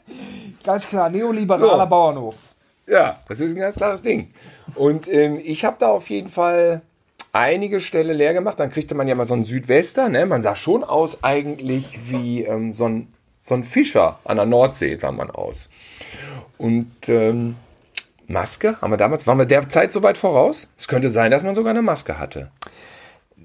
Ganz 0.64 0.86
klar, 0.86 1.10
neoliberaler 1.10 1.84
So. 1.84 1.86
Bauernhof. 1.86 2.34
Ja, 2.86 3.20
das 3.28 3.40
ist 3.40 3.54
ein 3.54 3.58
ganz 3.60 3.76
klares 3.76 4.02
Ding. 4.02 4.30
Und 4.74 5.08
ähm, 5.08 5.40
ich 5.42 5.64
habe 5.64 5.76
da 5.78 5.88
auf 5.88 6.10
jeden 6.10 6.28
Fall 6.28 6.82
einige 7.32 7.80
Ställe 7.80 8.12
leer 8.12 8.34
gemacht. 8.34 8.58
Dann 8.60 8.70
kriegte 8.70 8.94
man 8.94 9.08
ja 9.08 9.14
mal 9.14 9.24
so 9.24 9.34
einen 9.34 9.44
Südwester. 9.44 10.08
Ne? 10.08 10.26
Man 10.26 10.42
sah 10.42 10.56
schon 10.56 10.84
aus 10.84 11.22
eigentlich 11.22 12.10
wie 12.10 12.42
ähm, 12.44 12.74
so, 12.74 12.86
ein, 12.86 13.12
so 13.40 13.54
ein 13.54 13.64
Fischer 13.64 14.18
an 14.24 14.36
der 14.36 14.46
Nordsee, 14.46 14.96
sah 14.96 15.12
man 15.12 15.30
aus. 15.30 15.68
Und 16.58 17.08
ähm, 17.08 17.56
Maske 18.26 18.76
haben 18.80 18.90
wir 18.92 18.96
damals, 18.96 19.26
waren 19.26 19.38
wir 19.38 19.46
der 19.46 19.68
Zeit 19.68 19.92
so 19.92 20.02
weit 20.02 20.18
voraus? 20.18 20.68
Es 20.76 20.88
könnte 20.88 21.10
sein, 21.10 21.30
dass 21.30 21.42
man 21.42 21.54
sogar 21.54 21.70
eine 21.70 21.82
Maske 21.82 22.18
hatte. 22.18 22.50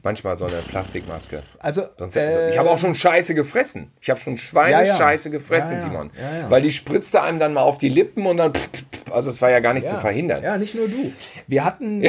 Manchmal 0.03 0.37
so 0.37 0.45
eine 0.45 0.57
Plastikmaske. 0.57 1.43
Also, 1.59 1.81
äh, 2.15 2.51
ich 2.51 2.57
habe 2.57 2.69
auch 2.69 2.77
schon 2.77 2.93
Scheiße 2.95 3.33
gefressen. 3.33 3.91
Ich 3.99 4.09
habe 4.09 4.19
schon 4.19 4.37
Schweinescheiße 4.37 5.27
Ja, 5.29 5.33
ja. 5.33 5.37
gefressen, 5.37 5.73
Ja. 5.75 5.79
Simon. 5.81 6.11
Weil 6.49 6.61
die 6.61 6.71
spritzte 6.71 7.21
einem 7.23 7.39
dann 7.39 7.53
mal 7.53 7.63
auf 7.63 7.77
die 7.77 7.89
Lippen 7.89 8.25
und 8.25 8.37
dann. 8.37 8.53
Also, 9.11 9.29
es 9.29 9.41
war 9.41 9.49
ja 9.49 9.59
gar 9.59 9.73
nicht 9.73 9.87
zu 9.87 9.97
verhindern. 9.97 10.43
Ja, 10.43 10.57
nicht 10.57 10.75
nur 10.75 10.87
du. 10.87 11.11
Wir 11.47 11.63
hatten 11.65 12.03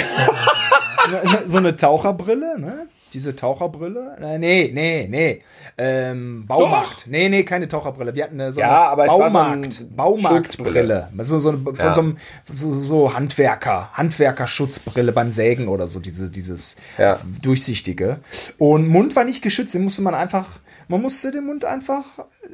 so 1.47 1.59
eine 1.59 1.77
Taucherbrille, 1.77 2.59
ne? 2.59 2.87
Diese 3.15 3.35
Taucherbrille? 3.35 4.17
Äh, 4.21 4.39
Nee, 4.39 4.71
nee, 4.75 5.07
nee. 5.11 5.39
Ähm, 5.79 6.45
Baumarkt. 6.47 7.07
Nee, 7.07 7.31
nee, 7.31 7.43
keine 7.43 7.67
Taucherbrille. 7.67 8.15
Wir 8.15 8.25
hatten 8.25 8.39
äh, 8.39 8.53
so 8.53 8.61
eine 8.61 8.71
Ja, 8.71 8.85
aber 8.91 9.07
war 9.07 9.31
so 9.31 9.39
ein 9.39 9.63
Baumarkt, 9.63 9.97
Baumarktbrille. 9.97 11.09
So, 11.21 11.39
so, 11.39 11.49
eine, 11.49 11.59
von 11.59 11.77
Ja. 11.79 11.95
so 11.95 12.01
einem 12.01 12.19
so, 12.53 12.79
so 12.81 13.15
Handwerker, 13.15 13.89
Handwerkerschutzbrille 13.95 15.13
beim 15.13 15.33
Sägen 15.33 15.69
oder 15.69 15.89
so, 15.89 16.01
diese, 16.01 16.31
dieses 16.31 16.77
Ja. 16.99 17.19
durchsichtige. 17.41 18.19
Und 18.59 18.87
Mund 18.89 19.17
war 19.17 19.25
nicht 19.25 19.41
geschützt, 19.41 19.73
den 19.75 19.85
musste 19.85 20.03
man 20.03 20.15
einfach, 20.15 20.47
man 20.89 21.03
musste 21.03 21.31
den 21.31 21.45
Mund 21.45 21.65
einfach 21.65 22.05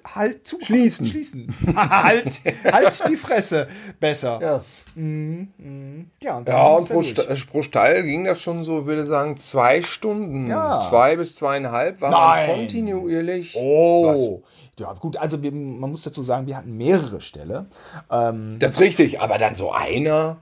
halt 0.04 0.46
zu 0.46 0.58
Schließen. 0.60 1.06
Schließen. 1.06 1.54
halt, 1.76 2.40
halt 2.70 3.08
die 3.08 3.16
Fresse 3.16 3.68
besser. 4.00 4.38
Ja. 4.42 4.64
Ja, 4.96 6.36
und 6.36 6.48
dann 6.48 6.56
Ja, 6.56 6.66
und 6.68 6.86
pro, 6.86 6.94
durch. 6.94 7.08
Sta 7.08 7.22
pro 7.50 7.62
Stall 7.62 8.02
ging 8.02 8.24
das 8.24 8.42
schon 8.42 8.62
so, 8.64 8.86
würde 8.86 9.06
sagen, 9.06 9.36
zwei 9.36 9.82
Stunden. 9.82 10.48
Ja. 10.48 10.80
Zwei 10.82 11.16
bis 11.16 11.36
zweieinhalb 11.36 12.00
war 12.00 12.10
Nein. 12.10 12.46
man 12.46 12.56
kontinuierlich. 12.56 13.56
Oh. 13.56 14.42
Ja, 14.78 14.92
gut, 14.94 15.16
also 15.16 15.42
wir, 15.42 15.52
man 15.52 15.90
muss 15.90 16.02
dazu 16.02 16.22
sagen, 16.22 16.46
wir 16.46 16.56
hatten 16.56 16.76
mehrere 16.76 17.20
Ställe. 17.20 17.66
Ähm, 18.10 18.56
Das 18.58 18.72
ist 18.72 18.80
richtig, 18.80 19.20
aber 19.20 19.38
dann 19.38 19.54
so 19.54 19.70
einer. 19.72 20.38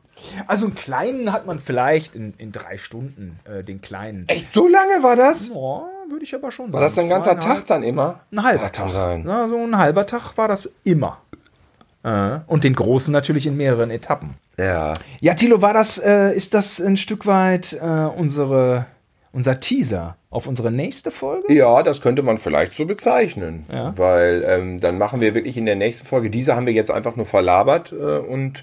also 0.46 0.66
einen 0.66 0.74
kleinen 0.74 1.32
hat 1.32 1.46
man 1.46 1.60
vielleicht 1.60 2.14
in, 2.16 2.32
in 2.38 2.50
drei 2.52 2.78
Stunden, 2.78 3.38
äh, 3.44 3.62
den 3.62 3.80
kleinen. 3.82 4.26
Echt, 4.28 4.50
so 4.52 4.68
lange 4.68 5.02
war 5.02 5.16
das? 5.16 5.48
Ja, 5.48 5.54
würde 5.54 6.22
ich 6.24 6.34
aber 6.34 6.50
schon 6.50 6.66
sagen. 6.66 6.72
War 6.74 6.80
das 6.80 6.98
ein 6.98 7.08
ganzer 7.08 7.38
Tag 7.38 7.66
dann 7.66 7.82
immer? 7.82 8.20
Ein 8.32 8.42
halber 8.42 8.70
kann 8.70 8.86
Tag. 8.86 8.92
sein. 8.92 9.24
Ja, 9.26 9.48
so 9.48 9.56
ein 9.58 9.76
halber 9.76 10.06
Tag 10.06 10.36
war 10.38 10.48
das 10.48 10.70
immer. 10.84 11.18
Äh, 12.02 12.38
Und 12.46 12.64
den 12.64 12.74
großen 12.74 13.12
natürlich 13.12 13.46
in 13.46 13.56
mehreren 13.56 13.90
Etappen. 13.90 14.34
Ja. 14.56 14.92
Ja, 15.20 15.34
Thilo, 15.34 15.62
war 15.62 15.72
das, 15.72 15.98
äh, 15.98 16.34
ist 16.34 16.52
das 16.54 16.80
ein 16.80 16.96
Stück 16.96 17.26
weit 17.26 17.74
äh, 17.74 17.86
unsere, 17.86 18.86
unser 19.32 19.58
Teaser 19.58 20.16
auf 20.30 20.46
unsere 20.46 20.70
nächste 20.70 21.10
Folge? 21.10 21.52
Ja, 21.52 21.82
das 21.82 22.00
könnte 22.00 22.22
man 22.22 22.38
vielleicht 22.38 22.74
so 22.74 22.86
bezeichnen. 22.86 23.66
Ja. 23.72 23.96
Weil 23.96 24.44
ähm, 24.46 24.80
dann 24.80 24.98
machen 24.98 25.20
wir 25.20 25.34
wirklich 25.34 25.56
in 25.56 25.66
der 25.66 25.76
nächsten 25.76 26.06
Folge, 26.06 26.30
diese 26.30 26.54
haben 26.54 26.66
wir 26.66 26.72
jetzt 26.72 26.90
einfach 26.90 27.16
nur 27.16 27.26
verlabert 27.26 27.92
äh, 27.92 28.18
und 28.18 28.62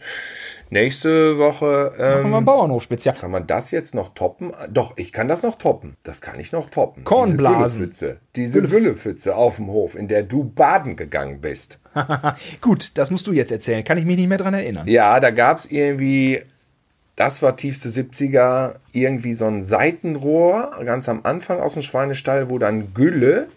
nächste 0.70 1.38
Woche 1.38 1.92
Machen 1.98 2.00
wir 2.00 2.24
ein 2.24 2.34
ähm, 2.34 2.46
Bauernhof-Spezial. 2.46 3.16
kann 3.16 3.32
man 3.32 3.48
das 3.48 3.72
jetzt 3.72 3.96
noch 3.96 4.14
toppen? 4.14 4.54
Doch, 4.70 4.94
ich 4.96 5.12
kann 5.12 5.28
das 5.28 5.44
noch 5.44 5.58
toppen. 5.58 5.96
Das 6.04 6.22
kann 6.22 6.40
ich 6.40 6.52
noch 6.52 6.70
toppen. 6.70 7.04
Kornblasen. 7.04 7.90
Diese 7.90 8.06
Güllepfütze, 8.06 8.20
diese 8.36 8.62
Güllepfütze 8.62 9.36
auf 9.36 9.56
dem 9.58 9.68
Hof, 9.68 9.96
in 9.96 10.08
der 10.08 10.24
du 10.24 10.44
baden 10.44 10.96
gegangen 10.96 11.42
bist. 11.42 11.80
Gut, 12.62 12.98
das 12.98 13.10
musst 13.12 13.26
du 13.28 13.34
jetzt 13.34 13.52
erzählen. 13.52 13.84
Kann 13.84 13.98
ich 13.98 14.06
mich 14.06 14.18
nicht 14.18 14.30
mehr 14.30 14.38
dran 14.38 14.54
erinnern. 14.54 14.88
Ja, 14.88 15.20
da 15.20 15.32
gab 15.32 15.58
es 15.58 15.66
irgendwie, 15.66 16.44
das 17.20 17.42
war 17.42 17.58
tiefste 17.58 17.90
70er, 17.90 18.76
irgendwie 18.94 19.34
so 19.34 19.46
ein 19.46 19.62
Seitenrohr 19.62 20.80
ganz 20.86 21.10
am 21.10 21.20
Anfang 21.24 21.60
aus 21.60 21.74
dem 21.74 21.82
Schweinestall, 21.82 22.50
wo 22.50 22.60
dann 22.60 22.94
Gülle 22.94 23.50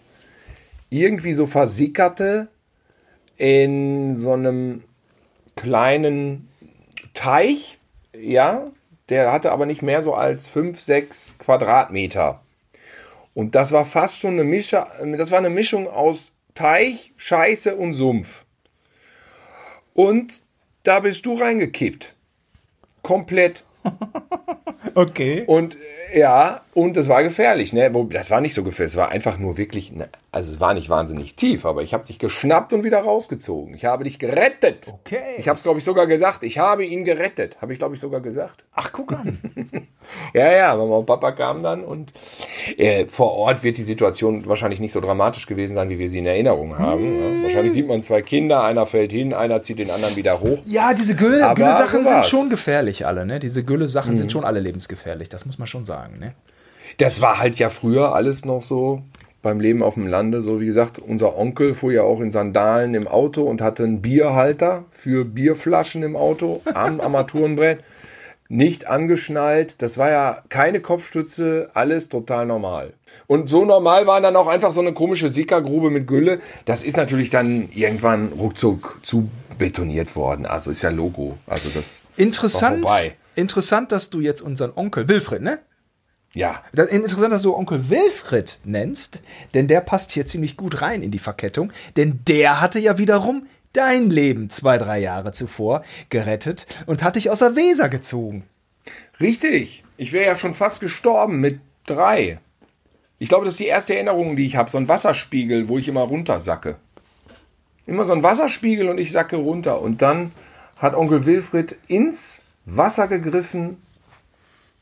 irgendwie 0.89 1.31
so 1.31 1.47
versickerte 1.47 2.49
in 3.37 4.17
so 4.17 4.33
einem 4.33 4.83
kleinen 5.55 6.49
Teich, 7.13 7.79
ja, 8.13 8.69
der 9.07 9.31
hatte 9.31 9.53
aber 9.53 9.65
nicht 9.65 9.81
mehr 9.81 10.03
so 10.03 10.13
als 10.13 10.45
5, 10.47 10.77
6 10.77 11.37
Quadratmeter. 11.37 12.41
Und 13.33 13.55
das 13.55 13.71
war 13.71 13.85
fast 13.85 14.19
schon 14.19 14.33
eine 14.33 14.43
Mischung, 14.43 14.83
das 15.17 15.31
war 15.31 15.37
eine 15.37 15.49
Mischung 15.49 15.87
aus 15.87 16.33
Teich, 16.53 17.13
Scheiße 17.15 17.77
und 17.77 17.93
Sumpf. 17.93 18.43
Und 19.93 20.43
da 20.83 20.99
bist 20.99 21.25
du 21.25 21.35
reingekippt. 21.35 22.13
Komplett. 23.03 23.63
Okay. 24.95 25.43
Und 25.47 25.75
Ja, 26.13 26.61
und 26.73 26.97
es 26.97 27.07
war 27.07 27.23
gefährlich, 27.23 27.73
ne? 27.73 27.89
Das 28.11 28.29
war 28.29 28.41
nicht 28.41 28.53
so 28.53 28.63
gefährlich, 28.63 28.93
es 28.93 28.97
war 28.97 29.09
einfach 29.09 29.37
nur 29.39 29.57
wirklich, 29.57 29.91
ne, 29.91 30.07
also 30.33 30.51
es 30.51 30.59
war 30.59 30.73
nicht 30.73 30.89
wahnsinnig 30.89 31.35
tief, 31.35 31.63
aber 31.63 31.83
ich 31.83 31.93
habe 31.93 32.05
dich 32.05 32.17
geschnappt 32.17 32.73
und 32.73 32.83
wieder 32.83 33.01
rausgezogen. 33.01 33.75
Ich 33.75 33.85
habe 33.85 34.03
dich 34.03 34.17
gerettet. 34.17 34.91
Okay. 34.91 35.35
Ich 35.37 35.47
habe 35.47 35.57
es, 35.57 35.63
glaube 35.63 35.77
ich, 35.77 35.85
sogar 35.85 36.07
gesagt. 36.07 36.41
Ich 36.41 36.57
habe 36.57 36.83
ihn 36.83 37.05
gerettet. 37.05 37.61
Habe 37.61 37.71
ich, 37.71 37.77
glaube 37.77 37.93
ich, 37.93 38.01
sogar 38.01 38.19
gesagt. 38.19 38.65
Ach, 38.73 38.91
guck 38.91 39.13
an. 39.13 39.39
Ja, 40.33 40.51
ja, 40.51 40.75
Mama 40.75 40.97
und 40.97 41.05
Papa 41.05 41.31
kamen 41.31 41.63
dann 41.63 41.81
und 41.81 42.11
äh, 42.77 43.05
vor 43.05 43.31
Ort 43.31 43.63
wird 43.63 43.77
die 43.77 43.83
Situation 43.83 44.45
wahrscheinlich 44.45 44.81
nicht 44.81 44.91
so 44.91 44.99
dramatisch 44.99 45.45
gewesen 45.45 45.75
sein, 45.75 45.89
wie 45.89 45.97
wir 45.97 46.09
sie 46.09 46.19
in 46.19 46.25
Erinnerung 46.25 46.77
haben. 46.77 47.37
Ja. 47.37 47.43
Wahrscheinlich 47.43 47.71
sieht 47.71 47.87
man 47.87 48.03
zwei 48.03 48.21
Kinder, 48.21 48.63
einer 48.63 48.85
fällt 48.85 49.13
hin, 49.13 49.33
einer 49.33 49.61
zieht 49.61 49.79
den 49.79 49.89
anderen 49.89 50.17
wieder 50.17 50.41
hoch. 50.41 50.59
Ja, 50.65 50.93
diese 50.93 51.15
Gülle, 51.15 51.53
Gülle-Sachen 51.55 52.03
so 52.03 52.11
sind 52.11 52.25
schon 52.25 52.49
gefährlich 52.49 53.07
alle, 53.07 53.25
ne? 53.25 53.39
Diese 53.39 53.63
Gülle-Sachen 53.63 54.17
sind 54.17 54.29
schon 54.31 54.43
alle 54.43 54.59
lebensgefährlich, 54.59 55.29
das 55.29 55.45
muss 55.45 55.57
man 55.57 55.69
schon 55.69 55.85
sagen, 55.85 56.19
ne? 56.19 56.33
Das 56.97 57.21
war 57.21 57.39
halt 57.39 57.57
ja 57.59 57.69
früher 57.69 58.13
alles 58.13 58.43
noch 58.43 58.61
so 58.61 59.03
beim 59.43 59.59
Leben 59.59 59.83
auf 59.83 59.93
dem 59.93 60.07
Lande. 60.07 60.41
So 60.41 60.59
wie 60.59 60.65
gesagt, 60.65 60.97
unser 60.97 61.37
Onkel 61.37 61.75
fuhr 61.75 61.91
ja 61.91 62.01
auch 62.01 62.19
in 62.19 62.31
Sandalen 62.31 62.95
im 62.95 63.07
Auto 63.07 63.43
und 63.43 63.61
hatte 63.61 63.83
einen 63.83 64.01
Bierhalter 64.01 64.85
für 64.89 65.25
Bierflaschen 65.25 66.01
im 66.01 66.15
Auto 66.15 66.61
am 66.73 66.99
Armaturenbrett. 66.99 67.83
Nicht 68.49 68.87
angeschnallt. 68.87 69.81
Das 69.81 69.97
war 69.97 70.09
ja 70.09 70.43
keine 70.49 70.79
Kopfstütze, 70.79 71.69
alles 71.73 72.09
total 72.09 72.45
normal. 72.45 72.93
Und 73.27 73.49
so 73.49 73.65
normal 73.65 74.07
war 74.07 74.21
dann 74.21 74.35
auch 74.35 74.47
einfach 74.47 74.71
so 74.71 74.81
eine 74.81 74.93
komische 74.93 75.29
Sickergrube 75.29 75.89
mit 75.89 76.07
Gülle. 76.07 76.39
Das 76.65 76.83
ist 76.83 76.97
natürlich 76.97 77.29
dann 77.29 77.69
irgendwann 77.73 78.31
ruckzuck 78.33 78.99
zu 79.01 79.29
betoniert 79.57 80.15
worden. 80.15 80.45
Also 80.45 80.71
ist 80.71 80.81
ja 80.81 80.89
Logo. 80.89 81.37
Also 81.47 81.69
das 81.73 82.03
Interessant, 82.17 82.85
interessant, 83.35 83.91
dass 83.91 84.09
du 84.09 84.19
jetzt 84.19 84.41
unseren 84.41 84.71
Onkel 84.75 85.07
Wilfried, 85.07 85.41
ne? 85.41 85.59
Ja, 86.35 86.63
Das, 86.73 86.89
interessant, 86.89 87.31
dass 87.31 87.43
du 87.43 87.55
Onkel 87.55 87.89
Wilfried 87.89 88.59
nennst, 88.63 89.19
denn 89.53 89.67
der 89.67 89.81
passt 89.81 90.11
hier 90.11 90.25
ziemlich 90.25 90.57
gut 90.57 90.81
rein 90.81 91.03
in 91.03 91.11
die 91.11 91.19
Verkettung, 91.19 91.71
denn 91.95 92.21
der 92.27 92.59
hatte 92.59 92.79
ja 92.79 92.97
wiederum 92.97 93.45
dein 93.73 94.09
Leben 94.09 94.49
zwei, 94.49 94.77
drei 94.77 94.99
Jahre 94.99 95.31
zuvor 95.31 95.83
gerettet 96.09 96.65
und 96.87 97.03
hat 97.03 97.17
dich 97.17 97.29
aus 97.29 97.39
der 97.39 97.55
Weser 97.55 97.89
gezogen. 97.89 98.43
Richtig. 99.19 99.83
Ich 99.97 100.11
wäre 100.11 100.25
ja 100.25 100.35
schon 100.35 100.53
fast 100.53 100.81
gestorben 100.81 101.39
mit 101.39 101.59
drei. 101.85 102.39
Ich 103.19 103.29
glaube, 103.29 103.45
das 103.45 103.53
ist 103.53 103.59
die 103.59 103.67
erste 103.67 103.93
Erinnerung, 103.95 104.35
die 104.35 104.45
ich 104.45 104.55
habe. 104.55 104.69
So 104.69 104.77
ein 104.77 104.87
Wasserspiegel, 104.87 105.67
wo 105.67 105.77
ich 105.77 105.87
immer 105.87 106.01
runtersacke. 106.01 106.77
Immer 107.85 108.05
so 108.05 108.13
ein 108.13 108.23
Wasserspiegel 108.23 108.89
und 108.89 108.97
ich 108.97 109.11
sacke 109.11 109.35
runter. 109.35 109.81
Und 109.81 110.01
dann 110.01 110.31
hat 110.77 110.95
Onkel 110.95 111.25
Wilfried 111.25 111.77
ins 111.87 112.41
Wasser 112.65 113.07
gegriffen, 113.07 113.81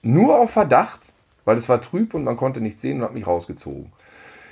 nur 0.02 0.40
auf 0.40 0.52
Verdacht, 0.52 1.12
weil 1.46 1.58
es 1.58 1.70
war 1.70 1.82
trüb 1.82 2.14
und 2.14 2.24
man 2.24 2.38
konnte 2.38 2.62
nichts 2.62 2.82
sehen 2.82 2.98
und 3.00 3.04
hat 3.04 3.14
mich 3.14 3.28
rausgezogen. 3.28 3.92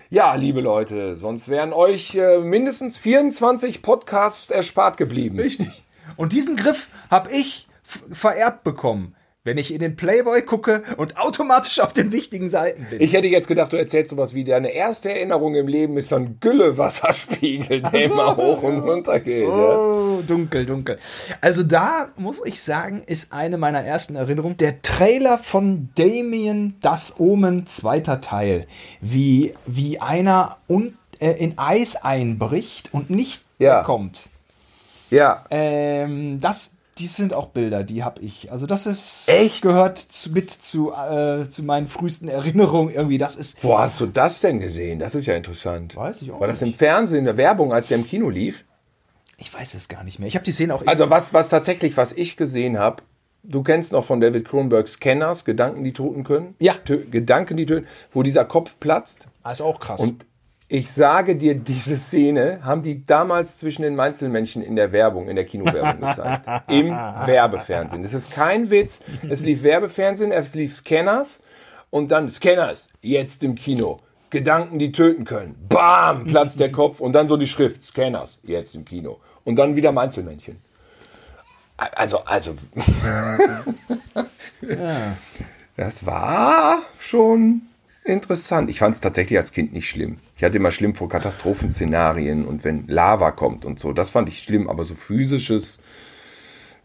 Ja, 0.10 0.34
liebe 0.34 0.62
Leute, 0.62 1.16
sonst 1.16 1.50
wären 1.50 1.72
euch 1.72 2.16
äh, 2.16 2.40
mindestens 2.40 2.98
24 2.98 3.84
Podcasts 3.84 4.50
erspart 4.50 4.98
geblieben. 4.98 5.40
Richtig. 5.40 5.84
Und 6.18 6.34
diesen 6.34 6.56
Griff 6.56 6.90
habe 7.12 7.32
ich 7.32 7.68
vererbt 8.12 8.64
bekommen, 8.64 9.16
wenn 9.50 9.58
ich 9.58 9.74
in 9.74 9.80
den 9.80 9.96
Playboy 9.96 10.44
gucke 10.44 10.84
und 10.98 11.18
automatisch 11.18 11.80
auf 11.80 11.92
den 11.92 12.12
wichtigen 12.12 12.50
Seiten 12.52 12.86
bin. 12.88 13.02
Ich 13.02 13.14
hätte 13.14 13.28
jetzt 13.28 13.48
gedacht, 13.48 13.74
du 13.74 13.78
erzählst 13.78 14.12
sowas 14.12 14.36
wie 14.36 14.44
deine 14.44 14.70
erste 14.70 15.10
Erinnerung 15.12 15.56
im 15.56 15.68
Leben 15.68 15.98
ist 15.98 16.10
so 16.10 16.18
ein 16.18 16.38
Gülle-Wasserspiegel, 16.40 17.82
der 17.94 18.04
immer 18.04 18.38
hoch 18.38 18.62
und 18.62 18.80
runter 18.82 19.20
geht. 19.20 19.48
Ja? 19.48 19.78
Oh, 19.78 20.22
dunkel, 20.28 20.68
dunkel. 20.68 21.00
Also 21.42 21.64
da 21.64 22.10
muss 22.16 22.38
ich 22.46 22.62
sagen, 22.62 23.02
ist 23.08 23.34
eine 23.34 23.58
meiner 23.58 23.84
ersten 23.84 24.16
Erinnerungen 24.16 24.58
der 24.58 24.84
Trailer 24.84 25.40
von 25.40 25.90
Damien 25.96 26.76
Das 26.82 27.20
Omen, 27.20 27.66
zweiter 27.66 28.22
Teil. 28.22 28.68
Wie, 29.02 29.56
wie 29.66 30.00
einer 30.00 30.58
un, 30.70 30.96
äh, 31.20 31.32
in 31.32 31.58
Eis 31.58 31.96
einbricht 31.96 32.90
und 32.94 33.10
nicht 33.10 33.44
Ja. 33.58 33.82
kommt. 33.82 34.30
Ja. 35.10 35.44
Ähm, 35.50 36.40
das, 36.40 36.70
die 37.00 37.08
sind 37.08 37.34
auch 37.34 37.48
Bilder, 37.48 37.84
die 37.84 38.04
habe 38.04 38.22
ich. 38.22 38.52
Also 38.52 38.66
das 38.66 38.86
ist 38.86 39.28
Echt? 39.30 39.62
gehört 39.62 39.98
zu, 39.98 40.32
mit 40.32 40.50
zu, 40.52 40.92
äh, 40.92 41.48
zu 41.50 41.64
meinen 41.64 41.88
frühesten 41.88 42.28
Erinnerungen 42.28 42.94
irgendwie. 42.94 43.18
Das 43.18 43.36
ist 43.36 43.64
Wo 43.64 43.78
hast 43.80 44.00
du 44.02 44.06
das 44.06 44.42
denn 44.42 44.60
gesehen? 44.60 45.00
Das 45.00 45.16
ist 45.16 45.26
ja 45.26 45.36
interessant. 45.36 45.96
Weiß 45.96 46.22
ich 46.22 46.32
auch 46.32 46.40
War 46.40 46.48
das 46.48 46.62
im 46.62 46.74
Fernsehen, 46.74 47.20
in 47.20 47.26
der 47.26 47.38
Werbung, 47.38 47.74
als 47.74 47.88
der 47.90 47.98
im 47.98 48.06
Kino 48.08 48.30
lief? 48.30 48.66
ich 49.42 49.54
weiß 49.54 49.74
es 49.76 49.88
gar 49.88 50.04
nicht 50.04 50.20
mehr. 50.20 50.28
Ich 50.28 50.36
habe 50.36 50.44
die 50.44 50.52
Szene 50.52 50.76
auch 50.76 50.86
Also 50.86 51.10
was, 51.10 51.34
was 51.34 51.48
tatsächlich, 51.48 51.96
was 51.96 52.12
ich 52.12 52.36
gesehen 52.36 52.78
habe, 52.78 53.04
du 53.44 53.64
kennst 53.64 53.94
noch 53.94 54.04
von 54.04 54.20
David 54.20 54.46
Cronenberg 54.46 54.86
Scanners, 54.88 55.46
Gedanken, 55.46 55.86
die 55.86 55.94
toten 55.94 56.26
können? 56.26 56.56
Ja. 56.60 56.74
Tö 56.84 57.06
Gedanken, 57.10 57.56
die 57.56 57.66
töten, 57.66 57.88
wo 58.12 58.22
dieser 58.22 58.44
Kopf 58.44 58.76
platzt. 58.82 59.28
Ah, 59.44 59.52
ist 59.52 59.62
auch 59.62 59.80
krass. 59.80 60.02
Und 60.02 60.26
ich 60.72 60.92
sage 60.92 61.36
dir, 61.36 61.56
diese 61.56 61.98
Szene 61.98 62.60
haben 62.64 62.84
die 62.84 63.04
damals 63.04 63.58
zwischen 63.58 63.82
den 63.82 64.00
Einzelmännchen 64.00 64.62
in 64.62 64.76
der 64.76 64.92
Werbung, 64.92 65.28
in 65.28 65.36
der 65.36 65.46
Kinowerbung 65.46 66.00
gezeigt. 66.10 66.48
Im 66.70 66.92
Werbefernsehen. 66.92 68.04
Das 68.04 68.14
ist 68.14 68.30
kein 68.30 68.70
Witz. 68.70 69.02
Es 69.28 69.42
lief 69.44 69.64
Werbefernsehen, 69.64 70.32
es 70.32 70.54
lief 70.54 70.76
Scanners 70.76 71.42
und 71.90 72.12
dann 72.12 72.30
Scanners, 72.30 72.88
jetzt 73.02 73.44
im 73.44 73.56
Kino. 73.56 73.98
Gedanken, 74.30 74.78
die 74.78 74.92
töten 74.92 75.26
können. 75.26 75.56
Bam, 75.68 76.26
platzt 76.26 76.60
der 76.60 76.72
Kopf 76.72 77.00
und 77.00 77.14
dann 77.14 77.28
so 77.28 77.36
die 77.36 77.48
Schrift, 77.48 77.84
Scanners, 77.84 78.38
jetzt 78.44 78.76
im 78.76 78.86
Kino. 78.86 79.20
Und 79.44 79.56
dann 79.56 79.76
wieder 79.76 79.98
Einzelmännchen. 79.98 80.62
Also, 81.78 82.20
also. 82.26 82.54
Das 85.76 86.06
war 86.06 86.82
schon 87.00 87.62
interessant. 88.06 88.70
Ich 88.70 88.80
fand 88.80 88.96
es 88.96 89.02
tatsächlich 89.02 89.38
als 89.38 89.52
Kind 89.52 89.74
nicht 89.74 89.90
schlimm. 89.90 90.18
Ich 90.38 90.44
hatte 90.44 90.58
immer 90.58 90.72
schlimm 90.72 90.96
vor 90.96 91.10
Katastrophenszenarien 91.10 92.46
und 92.46 92.64
wenn 92.64 92.88
Lava 92.88 93.32
kommt 93.32 93.66
und 93.66 93.80
so. 93.80 93.94
Das 93.94 94.10
fand 94.10 94.30
ich 94.30 94.40
schlimm, 94.40 94.70
aber 94.70 94.84
so 94.84 94.96
physisches 94.96 95.82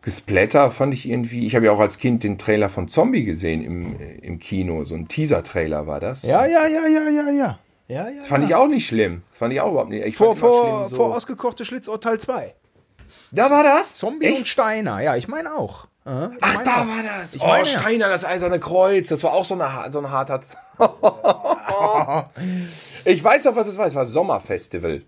Gesplatter 0.03 0.71
fand 0.71 0.93
ich 0.93 1.09
irgendwie. 1.09 1.47
Ich 1.47 1.55
habe 1.57 1.67
ja 1.67 1.73
auch 1.73 1.81
als 1.81 1.99
Kind 1.99 2.23
den 2.25 2.37
Trailer 2.37 2.69
von 2.69 2.89
Zombie 2.89 3.25
gesehen 3.25 3.63
im, 3.65 3.97
im 4.21 4.39
Kino. 4.39 4.85
So 4.85 4.95
ein 4.95 5.09
Teaser-Trailer 5.09 5.87
war 5.87 5.99
das. 6.01 6.23
ja, 6.25 6.45
ja, 6.47 6.67
ja, 6.67 6.87
ja, 6.87 7.09
ja, 7.09 7.31
ja. 7.31 7.59
Ja, 7.87 8.09
ja. 8.09 8.19
Das 8.19 8.29
fand 8.29 8.45
ich 8.45 8.55
auch 8.55 8.67
nicht 8.67 8.87
schlimm. 8.87 9.23
Das 9.31 9.39
fand 9.39 9.53
ich 9.53 9.61
auch 9.61 9.71
überhaupt 9.73 9.91
nicht. 9.91 10.05
Ich 10.07 10.17
vor, 10.17 10.35
vor, 10.37 10.65
schlimm, 10.65 10.87
so- 10.89 10.97
vor 10.97 11.15
ausgekochte 11.17 11.65
Schlitzohr 11.67 12.01
2. 12.01 12.55
Da 13.31 13.51
war 13.51 13.63
das? 13.63 13.97
Zombie 13.97 14.27
und 14.29 14.33
Echt? 14.35 14.49
Steiner. 14.49 15.01
Ja, 15.03 15.17
ich 15.17 15.29
meine 15.29 15.55
auch. 15.55 15.87
Ich 16.07 16.11
Ach, 16.43 16.63
da 16.63 16.83
auch. 16.83 16.87
war 16.87 17.03
das. 17.03 17.35
Ich 17.35 17.41
oh, 17.41 17.47
meine 17.47 17.67
ja. 17.67 17.81
Steiner, 17.81 18.09
das 18.11 18.27
eiserne 18.27 18.61
Kreuz. 18.61 19.09
Das 19.09 19.25
war 19.25 19.33
auch 19.33 19.47
so, 19.47 19.55
eine, 19.55 19.91
so 19.91 20.01
ein 20.01 20.11
harter. 20.11 20.39
ich 23.07 23.25
weiß 23.25 23.45
doch, 23.45 23.57
was 23.57 23.69
es 23.69 23.79
war. 23.79 23.87
Es 23.87 23.95
war 23.95 24.05
Sommerfestival. 24.05 25.01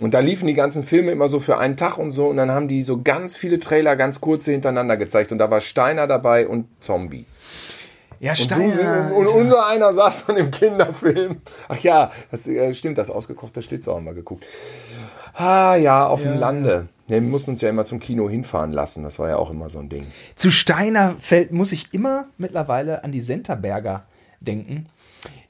Und 0.00 0.14
da 0.14 0.20
liefen 0.20 0.46
die 0.46 0.54
ganzen 0.54 0.84
Filme 0.84 1.10
immer 1.10 1.26
so 1.26 1.40
für 1.40 1.58
einen 1.58 1.76
Tag 1.76 1.98
und 1.98 2.12
so. 2.12 2.28
Und 2.28 2.36
dann 2.36 2.52
haben 2.52 2.68
die 2.68 2.84
so 2.84 3.02
ganz 3.02 3.36
viele 3.36 3.58
Trailer, 3.58 3.96
ganz 3.96 4.20
kurze 4.20 4.52
hintereinander 4.52 4.96
gezeigt. 4.96 5.32
Und 5.32 5.38
da 5.38 5.50
war 5.50 5.60
Steiner 5.60 6.06
dabei 6.06 6.46
und 6.46 6.68
Zombie. 6.78 7.26
Ja, 8.20 8.30
Und, 8.30 8.38
du, 8.38 8.44
Steiner. 8.44 9.12
und, 9.12 9.26
und 9.26 9.48
nur 9.48 9.66
einer 9.66 9.92
saß 9.92 10.26
dann 10.26 10.36
im 10.36 10.52
Kinderfilm. 10.52 11.40
Ach 11.68 11.78
ja, 11.80 12.12
das 12.30 12.46
äh, 12.46 12.72
stimmt, 12.74 12.96
das 12.96 13.10
ausgekochte 13.10 13.60
Schlitzohr 13.60 13.96
haben 13.96 14.04
wir 14.04 14.14
geguckt. 14.14 14.46
Ah 15.34 15.74
ja, 15.74 16.06
auf 16.06 16.22
dem 16.22 16.38
Lande. 16.38 16.88
Ja, 17.12 17.20
wir 17.22 17.28
mussten 17.28 17.50
uns 17.52 17.60
ja 17.60 17.68
immer 17.68 17.84
zum 17.84 18.00
Kino 18.00 18.28
hinfahren 18.28 18.72
lassen. 18.72 19.02
Das 19.04 19.18
war 19.18 19.28
ja 19.28 19.36
auch 19.36 19.50
immer 19.50 19.68
so 19.68 19.78
ein 19.78 19.88
Ding. 19.88 20.06
Zu 20.36 20.50
Steiner 20.50 21.16
fällt, 21.20 21.52
muss 21.52 21.72
ich 21.72 21.92
immer 21.92 22.26
mittlerweile 22.38 23.04
an 23.04 23.12
die 23.12 23.20
Senterberger 23.20 24.04
denken, 24.40 24.86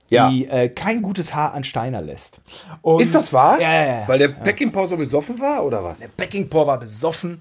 Ja. 0.09 0.29
die 0.29 0.47
äh, 0.49 0.69
kein 0.69 1.03
gutes 1.03 1.35
Haar 1.35 1.55
an 1.55 1.65
Steiner 1.65 2.03
lässt. 2.03 2.41
Und 2.83 3.01
Ist 3.01 3.15
das 3.15 3.33
wahr? 3.33 3.61
Ja, 3.61 3.73
ja, 3.73 4.01
ja. 4.01 4.09
Weil 4.09 4.19
der 4.19 4.29
Peckinpah 4.29 4.87
so 4.87 4.97
besoffen 4.97 5.41
war 5.41 5.65
oder 5.65 5.83
was? 5.85 6.01
Peckinpah 6.17 6.67
war 6.67 6.79
besoffen 6.79 7.39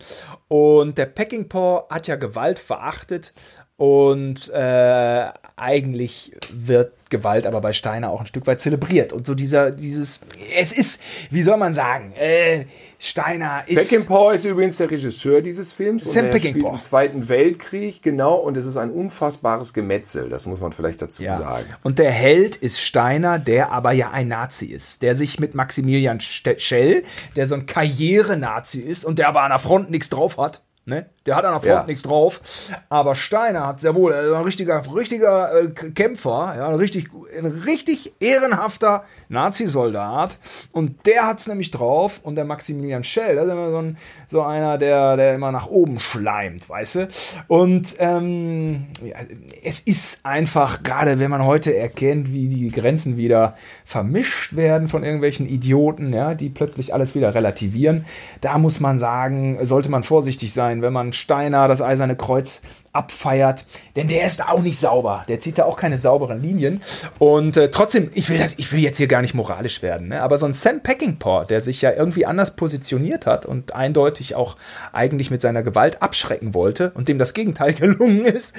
und 0.47 0.97
der 0.97 1.07
Peckinpah 1.07 1.85
hat 1.89 2.07
ja 2.07 2.15
Gewalt 2.15 2.59
verachtet 2.59 3.33
und 3.81 4.47
äh, 4.49 5.31
eigentlich 5.55 6.33
wird 6.53 6.93
Gewalt 7.09 7.47
aber 7.47 7.61
bei 7.61 7.73
Steiner 7.73 8.11
auch 8.11 8.19
ein 8.19 8.27
Stück 8.27 8.45
weit 8.45 8.61
zelebriert 8.61 9.11
und 9.11 9.25
so 9.25 9.33
dieser 9.33 9.71
dieses 9.71 10.21
es 10.55 10.71
ist 10.71 11.01
wie 11.31 11.41
soll 11.41 11.57
man 11.57 11.73
sagen 11.73 12.13
äh, 12.13 12.65
Steiner 12.99 13.63
ist 13.65 13.89
Peckinpah 13.89 14.33
ist 14.33 14.45
übrigens 14.45 14.77
der 14.77 14.91
Regisseur 14.91 15.41
dieses 15.41 15.73
Films. 15.73 16.03
Sam 16.03 16.25
und 16.25 16.31
er 16.31 16.37
spielt 16.37 16.53
Peckinpah. 16.53 16.73
im 16.73 16.79
Zweiten 16.79 17.29
Weltkrieg, 17.29 18.03
genau. 18.03 18.35
Und 18.35 18.57
es 18.57 18.67
ist 18.67 18.77
ein 18.77 18.91
unfassbares 18.91 19.73
Gemetzel. 19.73 20.29
Das 20.29 20.45
muss 20.45 20.61
man 20.61 20.71
vielleicht 20.71 21.01
dazu 21.01 21.23
ja. 21.23 21.35
sagen. 21.35 21.65
Und 21.81 21.97
der 21.97 22.11
Held 22.11 22.57
ist 22.57 22.79
Steiner, 22.79 23.39
der 23.39 23.71
aber 23.71 23.91
ja 23.91 24.11
ein 24.11 24.27
Nazi 24.27 24.67
ist, 24.67 25.01
der 25.01 25.15
sich 25.15 25.39
mit 25.39 25.55
Maximilian 25.55 26.19
Schell, 26.21 27.01
der 27.35 27.47
so 27.47 27.55
ein 27.55 27.65
Karriere-Nazi 27.65 28.81
ist 28.81 29.03
und 29.03 29.17
der 29.17 29.29
aber 29.29 29.41
an 29.41 29.49
der 29.49 29.57
Front 29.57 29.89
nichts 29.89 30.09
drauf 30.09 30.37
hat, 30.37 30.61
ne? 30.85 31.05
Der 31.27 31.35
hat 31.35 31.45
an 31.45 31.51
der 31.51 31.59
Front 31.59 31.81
Ja. 31.81 31.83
nichts 31.85 32.01
drauf. 32.01 32.41
Aber 32.89 33.13
Steiner 33.13 33.67
hat 33.67 33.79
sehr 33.79 33.93
wohl, 33.93 34.11
also 34.11 34.33
ein 34.33 34.43
richtiger, 34.43 34.81
richtiger 34.95 35.51
äh, 35.53 35.67
Kämpfer, 35.67 36.55
ja, 36.57 36.67
ein 36.67 36.75
richtig, 36.75 37.09
ein 37.37 37.45
richtig 37.45 38.13
ehrenhafter 38.19 39.03
Nazi-Soldat. 39.29 40.37
Und 40.71 41.05
der 41.05 41.27
hat's 41.27 41.47
nämlich 41.47 41.69
drauf. 41.69 42.19
Und 42.23 42.35
der 42.35 42.45
Maximilian 42.45 43.03
Schell, 43.03 43.35
das 43.35 43.45
ist 43.45 43.51
immer 43.51 43.69
so, 43.69 43.77
ein, 43.77 43.97
so 44.27 44.41
einer, 44.41 44.77
der, 44.79 45.15
der 45.17 45.35
immer 45.35 45.51
nach 45.51 45.67
oben 45.67 45.99
schleimt, 45.99 46.67
weißt 46.67 46.95
du? 46.95 47.07
Und 47.47 47.95
ähm, 47.99 48.87
ja, 49.03 49.17
es 49.63 49.79
ist 49.79 50.25
einfach, 50.25 50.81
gerade 50.81 51.19
wenn 51.19 51.29
man 51.29 51.45
heute 51.45 51.75
erkennt, 51.75 52.31
wie 52.33 52.47
die 52.47 52.71
Grenzen 52.71 53.17
wieder 53.17 53.55
vermischt 53.85 54.55
werden 54.55 54.87
von 54.87 55.03
irgendwelchen 55.03 55.47
Idioten, 55.47 56.13
ja, 56.13 56.33
die 56.33 56.49
plötzlich 56.49 56.93
alles 56.95 57.13
wieder 57.13 57.35
relativieren, 57.35 58.05
da 58.41 58.57
muss 58.57 58.79
man 58.79 58.97
sagen, 58.97 59.63
sollte 59.65 59.89
man 59.91 60.01
vorsichtig 60.03 60.51
sein, 60.51 60.70
wenn 60.81 60.93
man 60.93 61.11
Steiner 61.13 61.67
das 61.67 61.81
Eiserne 61.81 62.15
Kreuz 62.15 62.61
abfeiert, 62.93 63.65
denn 63.95 64.09
der 64.09 64.25
ist 64.25 64.45
auch 64.45 64.61
nicht 64.61 64.77
sauber. 64.77 65.23
Der 65.29 65.39
zieht 65.39 65.57
da 65.57 65.63
auch 65.63 65.77
keine 65.77 65.97
sauberen 65.97 66.41
Linien. 66.41 66.81
Und 67.19 67.55
äh, 67.55 67.69
trotzdem, 67.71 68.09
ich 68.13 68.29
will, 68.29 68.37
das, 68.37 68.55
ich 68.57 68.71
will 68.73 68.81
jetzt 68.81 68.97
hier 68.97 69.07
gar 69.07 69.21
nicht 69.21 69.33
moralisch 69.33 69.81
werden, 69.81 70.09
ne? 70.09 70.21
aber 70.21 70.37
so 70.37 70.45
ein 70.45 70.53
Sam 70.53 70.81
Peckinpah, 70.81 71.45
der 71.45 71.61
sich 71.61 71.81
ja 71.81 71.91
irgendwie 71.91 72.25
anders 72.25 72.55
positioniert 72.55 73.25
hat 73.25 73.45
und 73.45 73.73
eindeutig 73.73 74.35
auch 74.35 74.57
eigentlich 74.91 75.31
mit 75.31 75.41
seiner 75.41 75.63
Gewalt 75.63 76.01
abschrecken 76.01 76.53
wollte 76.53 76.91
und 76.93 77.07
dem 77.07 77.17
das 77.17 77.33
Gegenteil 77.33 77.73
gelungen 77.81 78.25
ist 78.25 78.55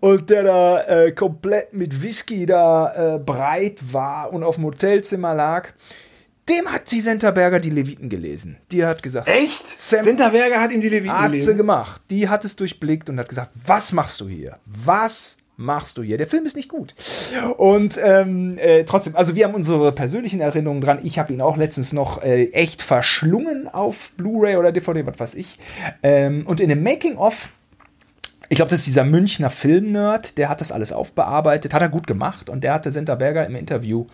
und 0.00 0.30
der 0.30 0.42
da 0.42 0.80
äh, 0.82 1.12
komplett 1.12 1.74
mit 1.74 2.02
Whisky 2.02 2.46
da 2.46 3.16
äh, 3.16 3.18
breit 3.18 3.92
war 3.92 4.32
und 4.32 4.42
auf 4.42 4.54
dem 4.54 4.64
Hotelzimmer 4.64 5.34
lag, 5.34 5.68
dem 6.50 6.66
hat 6.70 6.90
die 6.90 7.00
Senterberger 7.00 7.60
die 7.60 7.70
Leviten 7.70 8.10
gelesen. 8.10 8.58
Die 8.72 8.84
hat 8.84 9.02
gesagt, 9.02 9.28
Echt? 9.28 9.66
Sam- 9.66 10.02
Sinterberger 10.02 10.60
hat 10.60 10.72
ihm 10.72 10.80
die 10.82 10.88
Leviten 10.90 11.16
hat 11.16 11.26
sie 11.30 11.38
gelesen. 11.38 11.56
gemacht. 11.56 12.02
Die 12.10 12.28
hat 12.28 12.44
es 12.44 12.56
durchblickt 12.56 13.08
und 13.08 13.18
hat 13.18 13.28
gesagt, 13.28 13.52
was 13.64 13.92
machst 13.92 14.20
du 14.20 14.28
hier? 14.28 14.58
Was 14.66 15.38
machst 15.56 15.98
du 15.98 16.02
hier? 16.02 16.16
Der 16.18 16.26
Film 16.26 16.44
ist 16.46 16.56
nicht 16.56 16.68
gut. 16.68 16.94
Und 17.58 17.98
ähm, 18.02 18.56
äh, 18.58 18.84
trotzdem, 18.84 19.14
also 19.16 19.34
wir 19.34 19.44
haben 19.44 19.54
unsere 19.54 19.92
persönlichen 19.92 20.40
Erinnerungen 20.40 20.80
dran. 20.82 20.98
Ich 21.02 21.18
habe 21.18 21.32
ihn 21.32 21.40
auch 21.42 21.56
letztens 21.56 21.92
noch 21.92 22.22
äh, 22.22 22.44
echt 22.52 22.82
verschlungen 22.82 23.68
auf 23.68 24.12
Blu-ray 24.16 24.56
oder 24.56 24.72
DVD, 24.72 25.06
was 25.06 25.18
weiß 25.20 25.34
ich. 25.34 25.58
Ähm, 26.02 26.46
und 26.46 26.60
in 26.60 26.68
dem 26.68 26.82
Making-of 26.82 27.50
ich 28.52 28.56
glaube, 28.56 28.70
das 28.70 28.80
ist 28.80 28.86
dieser 28.88 29.04
Münchner 29.04 29.48
Filmnerd, 29.48 30.36
der 30.36 30.48
hat 30.48 30.60
das 30.60 30.72
alles 30.72 30.90
aufbearbeitet, 30.92 31.72
hat 31.72 31.82
er 31.82 31.88
gut 31.88 32.08
gemacht 32.08 32.50
und 32.50 32.64
der 32.64 32.72
hatte 32.74 32.90
Senta 32.90 33.14
Berger 33.14 33.46
im 33.46 33.54
Interview 33.54 34.06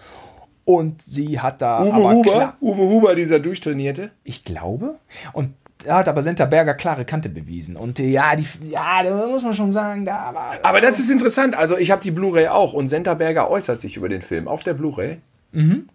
und 0.66 1.00
sie 1.00 1.40
hat 1.40 1.62
da 1.62 1.82
Uwe 1.82 1.92
aber 1.94 2.12
Huber, 2.12 2.30
klar- 2.32 2.56
Uwe 2.60 2.82
Huber, 2.82 3.14
dieser 3.14 3.38
Durchtrainierte. 3.40 4.10
ich 4.24 4.44
glaube. 4.44 4.96
Und 5.32 5.48
da 5.84 5.98
hat 5.98 6.08
aber 6.08 6.22
Senta 6.22 6.44
Berger 6.46 6.74
klare 6.74 7.04
Kante 7.04 7.28
bewiesen. 7.28 7.76
Und 7.76 8.00
äh, 8.00 8.06
ja, 8.08 8.34
die, 8.36 8.46
ja, 8.68 9.02
da 9.04 9.26
muss 9.28 9.42
man 9.44 9.54
schon 9.54 9.70
sagen, 9.72 10.04
da 10.04 10.34
war. 10.34 10.56
Aber 10.64 10.80
das 10.80 10.98
ist 10.98 11.08
interessant. 11.10 11.56
Also 11.56 11.78
ich 11.78 11.90
habe 11.92 12.02
die 12.02 12.10
Blu-ray 12.10 12.48
auch 12.48 12.72
und 12.74 12.88
Senterberger 12.88 13.48
äußert 13.50 13.80
sich 13.80 13.96
über 13.96 14.08
den 14.08 14.20
Film 14.20 14.48
auf 14.48 14.62
der 14.64 14.74
Blu-ray. 14.74 15.18
Mhm. 15.52 15.88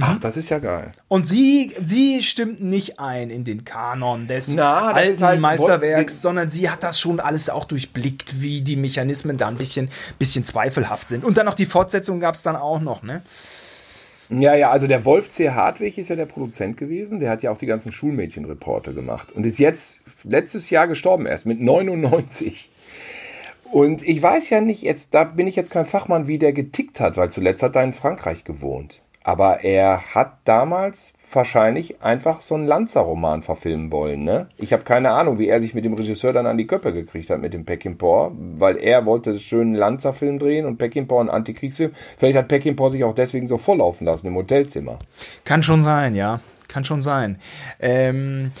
Ach, 0.00 0.20
das 0.20 0.36
ist 0.36 0.50
ja 0.50 0.60
geil. 0.60 0.92
Und 1.08 1.26
sie, 1.26 1.74
sie 1.80 2.22
stimmt 2.22 2.62
nicht 2.62 3.00
ein 3.00 3.30
in 3.30 3.42
den 3.44 3.64
Kanon 3.64 4.28
des 4.28 4.54
Na, 4.54 4.92
alten 4.92 5.20
halt- 5.24 5.40
Meisterwerks, 5.40 6.22
sondern 6.22 6.50
sie 6.50 6.70
hat 6.70 6.84
das 6.84 7.00
schon 7.00 7.18
alles 7.18 7.50
auch 7.50 7.64
durchblickt, 7.64 8.40
wie 8.40 8.60
die 8.60 8.76
Mechanismen 8.76 9.38
da 9.38 9.48
ein 9.48 9.56
bisschen, 9.56 9.88
bisschen 10.20 10.44
zweifelhaft 10.44 11.08
sind. 11.08 11.24
Und 11.24 11.36
dann 11.36 11.46
noch 11.46 11.54
die 11.54 11.66
Fortsetzung 11.66 12.20
gab 12.20 12.36
es 12.36 12.44
dann 12.44 12.54
auch 12.54 12.80
noch, 12.80 13.02
ne? 13.02 13.22
Ja, 14.30 14.54
ja, 14.54 14.70
also 14.70 14.86
der 14.86 15.04
Wolf 15.04 15.30
C. 15.30 15.50
Hartwig 15.50 15.96
ist 15.96 16.08
ja 16.08 16.16
der 16.16 16.26
Produzent 16.26 16.76
gewesen. 16.76 17.18
Der 17.18 17.30
hat 17.30 17.42
ja 17.42 17.50
auch 17.50 17.58
die 17.58 17.66
ganzen 17.66 17.92
Schulmädchenreporte 17.92 18.92
gemacht 18.92 19.32
und 19.32 19.46
ist 19.46 19.58
jetzt 19.58 20.00
letztes 20.22 20.68
Jahr 20.70 20.86
gestorben 20.86 21.26
erst 21.26 21.46
mit 21.46 21.60
99. 21.60 22.70
Und 23.70 24.06
ich 24.06 24.22
weiß 24.22 24.50
ja 24.50 24.60
nicht, 24.60 24.82
jetzt, 24.82 25.14
da 25.14 25.24
bin 25.24 25.46
ich 25.46 25.56
jetzt 25.56 25.70
kein 25.70 25.86
Fachmann, 25.86 26.26
wie 26.26 26.38
der 26.38 26.52
getickt 26.52 27.00
hat, 27.00 27.16
weil 27.16 27.30
zuletzt 27.30 27.62
hat 27.62 27.76
er 27.76 27.84
in 27.84 27.92
Frankreich 27.92 28.44
gewohnt. 28.44 29.02
Aber 29.28 29.62
er 29.62 30.14
hat 30.14 30.38
damals 30.46 31.12
wahrscheinlich 31.34 32.00
einfach 32.00 32.40
so 32.40 32.54
einen 32.54 32.66
Lanzer-Roman 32.66 33.42
verfilmen 33.42 33.92
wollen, 33.92 34.24
ne? 34.24 34.48
Ich 34.56 34.72
habe 34.72 34.84
keine 34.84 35.10
Ahnung, 35.10 35.38
wie 35.38 35.48
er 35.48 35.60
sich 35.60 35.74
mit 35.74 35.84
dem 35.84 35.92
Regisseur 35.92 36.32
dann 36.32 36.46
an 36.46 36.56
die 36.56 36.66
Köppe 36.66 36.94
gekriegt 36.94 37.28
hat 37.28 37.38
mit 37.38 37.52
dem 37.52 37.66
Peckinpah, 37.66 38.32
weil 38.54 38.78
er 38.78 39.04
wollte 39.04 39.28
einen 39.28 39.38
schönen 39.38 39.74
Lanzer-Film 39.74 40.38
drehen 40.38 40.64
und 40.64 40.78
Peckinpah 40.78 41.20
einen 41.20 41.28
Antikriegsfilm. 41.28 41.92
Vielleicht 42.16 42.38
hat 42.38 42.48
Peckinpah 42.48 42.88
sich 42.88 43.04
auch 43.04 43.12
deswegen 43.12 43.46
so 43.46 43.58
volllaufen 43.58 44.06
lassen 44.06 44.28
im 44.28 44.34
Hotelzimmer. 44.34 44.98
Kann 45.44 45.62
schon 45.62 45.82
sein, 45.82 46.14
ja. 46.14 46.40
Kann 46.68 46.86
schon 46.86 47.02
sein. 47.02 47.38
Ähm, 47.80 48.52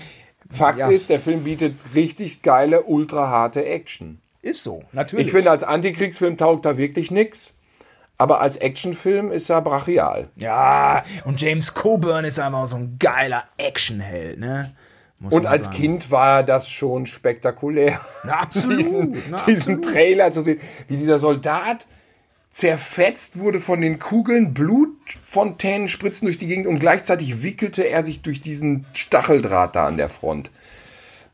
Fakt 0.50 0.80
Ja. 0.80 0.90
ist, 0.90 1.08
der 1.08 1.20
Film 1.20 1.44
bietet 1.44 1.76
richtig 1.94 2.42
geile, 2.42 2.82
ultra 2.82 3.28
harte 3.30 3.64
Action. 3.64 4.20
ist 4.42 4.64
so, 4.64 4.82
natürlich. 4.92 5.28
Ich 5.28 5.32
finde, 5.32 5.50
als 5.50 5.64
Antikriegsfilm 5.64 6.36
taugt 6.36 6.66
da 6.66 6.76
wirklich 6.76 7.10
nix. 7.10 7.54
Aber 8.18 8.40
als 8.40 8.56
Actionfilm 8.56 9.30
ist 9.30 9.48
er 9.48 9.62
brachial. 9.62 10.28
Ja, 10.36 11.04
und 11.24 11.40
James 11.40 11.72
Coburn 11.72 12.24
ist 12.24 12.40
einfach 12.40 12.66
so 12.66 12.76
ein 12.76 12.96
geiler 12.98 13.44
Actionheld, 13.56 14.40
ne? 14.40 14.74
Muss 15.20 15.32
Und 15.32 15.46
als 15.46 15.66
sagen. 15.66 15.76
Kind 15.76 16.10
war 16.10 16.42
das 16.42 16.68
schon 16.68 17.06
spektakulär. 17.06 18.00
Na, 18.24 18.34
absolut, 18.40 18.78
diesen, 18.78 19.22
na, 19.30 19.44
diesen 19.46 19.76
absolut. 19.76 19.84
Trailer 19.84 20.32
zu 20.32 20.42
sehen, 20.42 20.60
wie 20.86 20.96
dieser 20.96 21.18
Soldat 21.18 21.86
zerfetzt 22.50 23.38
wurde 23.38 23.60
von 23.60 23.80
den 23.80 23.98
Kugeln, 23.98 24.54
Blutfontänen 24.54 25.88
spritzen 25.88 26.26
durch 26.26 26.38
die 26.38 26.46
Gegend 26.46 26.66
und 26.66 26.78
gleichzeitig 26.78 27.42
wickelte 27.42 27.82
er 27.82 28.04
sich 28.04 28.22
durch 28.22 28.40
diesen 28.40 28.86
Stacheldraht 28.94 29.76
da 29.76 29.86
an 29.86 29.96
der 29.96 30.08
Front. 30.08 30.50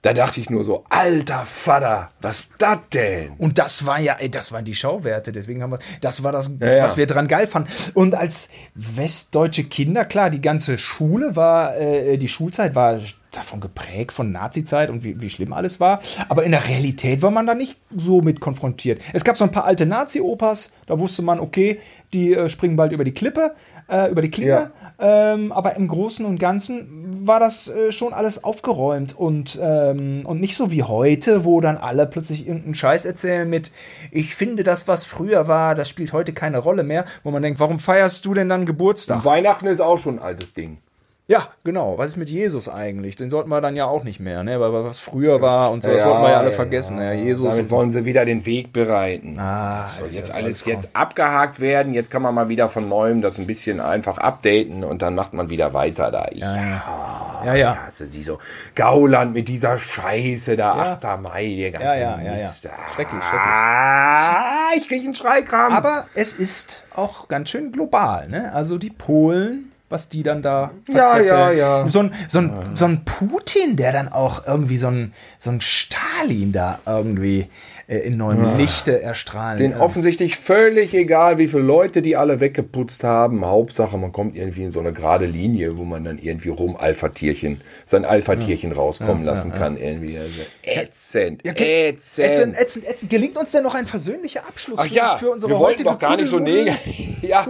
Da 0.04 0.12
dachte 0.12 0.38
ich 0.38 0.50
nur 0.50 0.64
so, 0.64 0.84
alter 0.90 1.46
Vater, 1.46 2.10
was 2.20 2.50
das 2.58 2.76
denn? 2.92 3.30
Und 3.38 3.58
das 3.58 3.86
war 3.86 3.98
ja, 3.98 4.16
ey, 4.18 4.30
das 4.30 4.52
waren 4.52 4.66
die 4.66 4.74
Schauwerte, 4.74 5.32
deswegen 5.32 5.62
haben 5.62 5.70
wir, 5.70 5.78
das 6.02 6.22
war 6.22 6.30
das, 6.30 6.50
Ja, 6.60 6.74
ja. 6.74 6.84
was 6.84 6.98
wir 6.98 7.06
dran 7.06 7.26
geil 7.26 7.46
fanden. 7.46 7.70
Und 7.94 8.14
als 8.14 8.50
westdeutsche 8.74 9.64
Kinder, 9.64 10.04
klar, 10.04 10.28
die 10.28 10.42
ganze 10.42 10.76
Schule 10.76 11.36
war, 11.36 11.78
äh, 11.78 12.18
die 12.18 12.28
Schulzeit 12.28 12.74
war 12.74 13.00
davon 13.30 13.60
geprägt, 13.60 14.12
von 14.12 14.30
Nazizeit 14.30 14.90
und 14.90 15.04
wie, 15.04 15.22
wie 15.22 15.30
schlimm 15.30 15.54
alles 15.54 15.80
war. 15.80 16.00
Aber 16.28 16.44
in 16.44 16.50
der 16.52 16.68
Realität 16.68 17.22
war 17.22 17.30
man 17.30 17.46
da 17.46 17.54
nicht 17.54 17.78
so 17.96 18.20
mit 18.20 18.40
konfrontiert. 18.40 19.00
Es 19.14 19.24
gab 19.24 19.38
so 19.38 19.44
ein 19.44 19.52
paar 19.52 19.64
alte 19.64 19.86
Nazi-Opas, 19.86 20.70
da 20.86 20.98
wusste 20.98 21.22
man, 21.22 21.40
okay, 21.40 21.80
die 22.12 22.34
äh, 22.34 22.50
springen 22.50 22.76
bald 22.76 22.92
über 22.92 23.04
die 23.04 23.14
Klippe, 23.14 23.54
äh, 23.88 24.10
über 24.10 24.20
die 24.20 24.30
Klinge. 24.30 24.50
Ja. 24.50 24.70
Ähm, 24.98 25.50
aber 25.50 25.74
im 25.74 25.88
Großen 25.88 26.24
und 26.24 26.38
Ganzen 26.38 27.26
war 27.26 27.40
das 27.40 27.68
äh, 27.68 27.90
schon 27.90 28.12
alles 28.12 28.44
aufgeräumt 28.44 29.16
und, 29.16 29.58
ähm, 29.60 30.22
und 30.24 30.40
nicht 30.40 30.56
so 30.56 30.70
wie 30.70 30.84
heute, 30.84 31.44
wo 31.44 31.60
dann 31.60 31.76
alle 31.76 32.06
plötzlich 32.06 32.46
irgendeinen 32.46 32.76
Scheiß 32.76 33.04
erzählen 33.04 33.48
mit, 33.48 33.72
ich 34.12 34.36
finde 34.36 34.62
das, 34.62 34.86
was 34.86 35.04
früher 35.04 35.48
war, 35.48 35.74
das 35.74 35.88
spielt 35.88 36.12
heute 36.12 36.32
keine 36.32 36.58
Rolle 36.58 36.84
mehr, 36.84 37.04
wo 37.24 37.32
man 37.32 37.42
denkt, 37.42 37.58
warum 37.58 37.80
feierst 37.80 38.24
du 38.24 38.34
denn 38.34 38.48
dann 38.48 38.66
Geburtstag? 38.66 39.24
Weihnachten 39.24 39.66
ist 39.66 39.80
auch 39.80 39.98
schon 39.98 40.18
ein 40.18 40.24
altes 40.24 40.52
Ding. 40.52 40.78
Ja, 41.26 41.48
genau. 41.64 41.96
Was 41.96 42.08
ist 42.08 42.16
mit 42.18 42.28
Jesus 42.28 42.68
eigentlich? 42.68 43.16
Den 43.16 43.30
sollten 43.30 43.48
wir 43.48 43.62
dann 43.62 43.76
ja 43.76 43.86
auch 43.86 44.04
nicht 44.04 44.20
mehr, 44.20 44.42
ne? 44.42 44.60
Weil 44.60 44.72
was 44.84 45.00
früher 45.00 45.40
war 45.40 45.70
und 45.70 45.82
so, 45.82 45.90
das 45.90 46.02
sollten 46.02 46.20
wir 46.20 46.28
ja 46.30 46.38
alle 46.38 46.52
vergessen. 46.52 47.00
Ja, 47.00 47.12
Jesus. 47.12 47.56
Damit 47.56 47.70
wollen 47.70 47.88
sie 47.88 48.04
wieder 48.04 48.26
den 48.26 48.44
Weg 48.44 48.74
bereiten. 48.74 49.38
Ah, 49.38 49.88
soll 49.88 50.08
jetzt 50.10 50.34
alles 50.34 50.66
jetzt 50.66 50.90
abgehakt 50.94 51.60
werden. 51.60 51.94
Jetzt 51.94 52.10
kann 52.10 52.20
man 52.20 52.34
mal 52.34 52.50
wieder 52.50 52.68
von 52.68 52.90
neuem 52.90 53.22
das 53.22 53.38
ein 53.38 53.46
bisschen 53.46 53.80
einfach 53.80 54.18
updaten 54.18 54.84
und 54.84 55.00
dann 55.00 55.14
macht 55.14 55.32
man 55.32 55.48
wieder 55.48 55.72
weiter 55.72 56.10
da. 56.10 56.26
Ich 56.30 56.40
ja, 56.40 57.54
ja. 57.54 57.86
hasse 57.86 58.06
sie 58.06 58.22
so. 58.22 58.38
Gauland 58.74 59.32
mit 59.32 59.48
dieser 59.48 59.78
Scheiße 59.78 60.56
da, 60.56 60.98
8. 61.02 61.22
Mai, 61.22 61.54
der 61.56 61.70
ganze 61.70 61.86
Ja, 61.86 61.94
ja, 61.96 62.16
ja, 62.18 62.22
ja. 62.22 62.32
Mist. 62.32 62.68
Schrecklich, 62.94 63.22
Ah, 63.22 64.70
ich 64.76 64.88
krieg 64.88 65.02
einen 65.04 65.14
Schreikram. 65.14 65.72
Aber 65.72 66.06
es 66.14 66.34
ist 66.34 66.82
auch 66.94 67.28
ganz 67.28 67.48
schön 67.48 67.72
global, 67.72 68.28
ne? 68.28 68.52
Also 68.52 68.76
die 68.78 68.90
Polen, 68.90 69.72
was 69.94 70.08
die 70.08 70.22
dann 70.24 70.42
da 70.42 70.72
Ja, 70.92 71.18
ja, 71.20 71.50
ja. 71.52 71.88
So 71.88 72.00
ein, 72.00 72.12
so, 72.28 72.40
ein, 72.40 72.52
so 72.74 72.84
ein 72.84 73.04
Putin, 73.04 73.76
der 73.76 73.92
dann 73.92 74.08
auch 74.08 74.46
irgendwie 74.46 74.76
so 74.76 74.88
ein, 74.88 75.12
so 75.38 75.50
ein 75.50 75.60
Stalin 75.60 76.52
da 76.52 76.80
irgendwie 76.84 77.46
äh, 77.86 77.98
in 77.98 78.16
neuem 78.16 78.56
Lichte 78.56 79.00
erstrahlen. 79.02 79.58
Den 79.58 79.74
offensichtlich 79.78 80.36
völlig 80.36 80.94
egal, 80.94 81.38
wie 81.38 81.46
viele 81.48 81.62
Leute 81.62 82.02
die 82.02 82.16
alle 82.16 82.40
weggeputzt 82.40 83.04
haben. 83.04 83.44
Hauptsache, 83.44 83.96
man 83.96 84.10
kommt 84.10 84.36
irgendwie 84.36 84.64
in 84.64 84.70
so 84.70 84.80
eine 84.80 84.92
gerade 84.92 85.26
Linie, 85.26 85.78
wo 85.78 85.84
man 85.84 86.02
dann 86.02 86.18
irgendwie 86.18 86.48
rum 86.48 86.76
Alpha-Tierchen, 86.76 87.60
sein 87.84 88.04
Alpha-Tierchen 88.04 88.72
rauskommen 88.72 89.22
lassen 89.24 89.52
kann. 89.54 89.76
Irgendwie. 89.76 90.18
Also 90.18 90.40
ätzend, 90.62 91.44
Ja, 91.44 91.52
ätzend. 91.52 92.26
ätzend, 92.28 92.58
ätzend, 92.58 92.88
ätzend. 92.88 93.10
Gelingt 93.10 93.36
uns 93.36 93.52
denn 93.52 93.62
noch 93.62 93.74
ein 93.76 93.86
versöhnlicher 93.86 94.46
Abschluss 94.48 94.78
Ach 94.80 94.86
ja, 94.86 95.16
für 95.18 95.30
unsere 95.30 95.52
wir 95.52 95.58
wollten 95.58 95.84
heutige 95.84 95.90
doch 95.90 95.98
gar 95.98 96.16
nicht 96.16 96.28
so 96.30 96.38
Kuddelmuddel- 96.38 96.64
negativ. 96.64 97.22
Ja, 97.22 97.46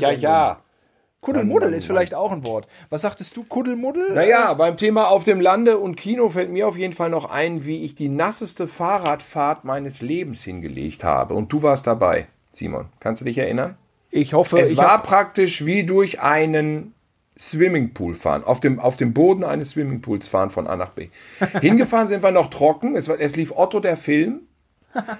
ja, 0.00 0.10
ja. 0.12 0.62
Kuddelmuddel 1.20 1.72
ist 1.72 1.84
vielleicht 1.86 2.14
auch 2.14 2.30
ein 2.30 2.46
Wort. 2.46 2.68
Was 2.90 3.02
sagtest 3.02 3.36
du, 3.36 3.42
Kuddelmuddel? 3.42 4.12
Naja, 4.14 4.54
beim 4.54 4.76
Thema 4.76 5.08
auf 5.08 5.24
dem 5.24 5.40
Lande 5.40 5.78
und 5.78 5.96
Kino 5.96 6.30
fällt 6.30 6.50
mir 6.50 6.68
auf 6.68 6.78
jeden 6.78 6.92
Fall 6.92 7.10
noch 7.10 7.28
ein, 7.28 7.64
wie 7.64 7.84
ich 7.84 7.94
die 7.96 8.08
nasseste 8.08 8.68
Fahrradfahrt 8.68 9.64
meines 9.64 10.00
Lebens 10.00 10.44
hingelegt 10.44 11.02
habe. 11.02 11.34
Und 11.34 11.52
du 11.52 11.62
warst 11.62 11.86
dabei, 11.88 12.26
Simon. 12.52 12.86
Kannst 13.00 13.20
du 13.20 13.24
dich 13.24 13.38
erinnern? 13.38 13.76
Ich 14.10 14.32
hoffe, 14.32 14.60
Es 14.60 14.70
ich 14.70 14.78
war 14.78 15.02
praktisch 15.02 15.66
wie 15.66 15.84
durch 15.84 16.20
einen 16.20 16.94
Swimmingpool 17.38 18.14
fahren, 18.14 18.42
auf 18.44 18.60
dem, 18.60 18.80
auf 18.80 18.96
dem 18.96 19.12
Boden 19.12 19.44
eines 19.44 19.70
Swimmingpools 19.70 20.28
fahren 20.28 20.50
von 20.50 20.66
A 20.66 20.76
nach 20.76 20.90
B. 20.90 21.08
Hingefahren 21.60 22.08
sind 22.08 22.22
wir 22.22 22.30
noch 22.30 22.50
trocken, 22.50 22.96
es, 22.96 23.08
war, 23.08 23.20
es 23.20 23.36
lief 23.36 23.52
Otto 23.54 23.80
der 23.80 23.96
Film. 23.96 24.40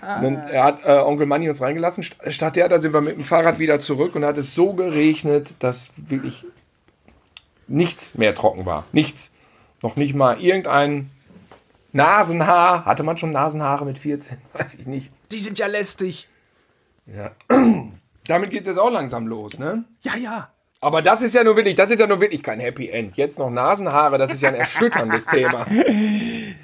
Dann, 0.02 0.36
er 0.36 0.64
hat 0.64 0.84
äh, 0.84 0.92
Onkel 0.98 1.26
Manni 1.26 1.48
uns 1.48 1.60
reingelassen. 1.60 2.02
St- 2.02 2.30
Statt 2.30 2.56
der, 2.56 2.68
da 2.68 2.78
sind 2.78 2.92
wir 2.92 3.00
mit 3.00 3.16
dem 3.16 3.24
Fahrrad 3.24 3.58
wieder 3.58 3.80
zurück 3.80 4.14
und 4.14 4.24
hat 4.24 4.38
es 4.38 4.54
so 4.54 4.72
geregnet, 4.72 5.54
dass 5.60 5.90
wirklich 5.96 6.44
nichts 7.66 8.16
mehr 8.16 8.34
trocken 8.34 8.66
war. 8.66 8.84
Nichts. 8.92 9.34
Noch 9.82 9.96
nicht 9.96 10.14
mal 10.14 10.40
irgendein 10.40 11.10
Nasenhaar. 11.92 12.84
Hatte 12.84 13.02
man 13.02 13.16
schon 13.16 13.30
Nasenhaare 13.30 13.84
mit 13.84 13.98
14? 13.98 14.38
Weiß 14.52 14.74
ich 14.74 14.86
nicht. 14.86 15.10
Die 15.32 15.40
sind 15.40 15.58
ja 15.58 15.66
lästig. 15.66 16.28
Ja. 17.06 17.30
Damit 18.26 18.50
geht 18.50 18.60
es 18.62 18.66
jetzt 18.66 18.78
auch 18.78 18.90
langsam 18.90 19.26
los, 19.26 19.58
ne? 19.58 19.84
Ja, 20.02 20.14
ja. 20.16 20.50
Aber 20.80 21.02
das 21.02 21.22
ist 21.22 21.34
ja 21.34 21.42
nur 21.42 21.56
wirklich, 21.56 21.74
das 21.74 21.90
ist 21.90 21.98
ja 21.98 22.06
nur 22.06 22.20
wirklich 22.20 22.40
kein 22.40 22.60
Happy 22.60 22.88
End. 22.88 23.16
Jetzt 23.16 23.40
noch 23.40 23.50
Nasenhaare, 23.50 24.16
das 24.16 24.32
ist 24.32 24.42
ja 24.42 24.50
ein 24.50 24.54
erschütterndes 24.54 25.26
Thema. 25.30 25.66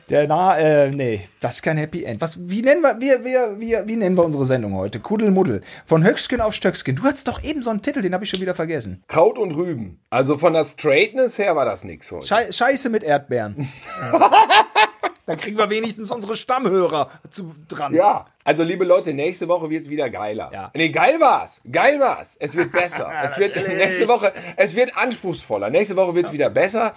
Der 0.09 0.29
Na, 0.29 0.57
äh, 0.57 0.91
nee, 0.93 1.23
das 1.41 1.57
ist 1.57 1.63
kein 1.63 1.77
Happy 1.79 2.05
End. 2.05 2.21
Was, 2.21 2.49
wie 2.49 2.63
nennen 2.63 2.81
wir, 2.81 3.01
wir, 3.01 3.25
wir, 3.25 3.59
wir, 3.59 3.89
wie 3.89 3.97
nennen 3.97 4.17
wir 4.17 4.25
unsere 4.25 4.45
Sendung 4.45 4.75
heute? 4.75 5.01
Kuddelmuddel. 5.01 5.63
Von 5.85 6.05
Höckskin 6.05 6.41
auf 6.41 6.55
Stöckskin. 6.55 6.95
Du 6.95 7.03
hattest 7.03 7.27
doch 7.27 7.43
eben 7.43 7.63
so 7.65 7.71
einen 7.71 7.83
Titel, 7.83 8.03
den 8.03 8.15
habe 8.15 8.23
ich 8.23 8.31
schon 8.31 8.41
wieder 8.41 8.55
vergessen. 8.55 9.03
Kraut 9.09 9.37
und 9.37 9.51
Rüben. 9.51 9.99
Also 10.11 10.37
von 10.37 10.53
der 10.53 10.65
Straightness 10.65 11.37
her 11.39 11.57
war 11.57 11.65
das 11.65 11.83
nix 11.83 12.13
heute. 12.13 12.27
Schei 12.29 12.53
Scheiße 12.53 12.91
mit 12.91 13.03
Erdbeeren. 13.03 13.69
Dann 15.27 15.39
kriegen 15.39 15.57
wir 15.57 15.71
wenigstens 15.71 16.11
unsere 16.11 16.37
Stammhörer 16.37 17.11
zu, 17.31 17.55
dran. 17.69 17.95
Ja, 17.95 18.27
also 18.45 18.63
liebe 18.63 18.85
Leute, 18.85 19.15
nächste 19.15 19.49
Woche 19.49 19.71
wird's 19.71 19.89
wieder 19.89 20.11
geiler. 20.11 20.51
Ja. 20.53 20.71
Nee, 20.75 20.91
geil 20.91 21.19
war's. 21.19 21.63
Geil 21.71 21.99
war's. 21.99 22.37
Es 22.39 22.57
wird 22.57 22.73
besser. 22.73 23.11
es 23.25 23.39
wird 23.39 23.57
nächste 23.57 24.07
Woche, 24.07 24.33
es 24.57 24.77
wird 24.77 24.97
anspruchsvoller. 24.97 25.71
Nächste 25.71 25.97
Woche 25.97 26.15
wird's 26.15 26.33
wieder 26.33 26.51
besser. 26.51 26.95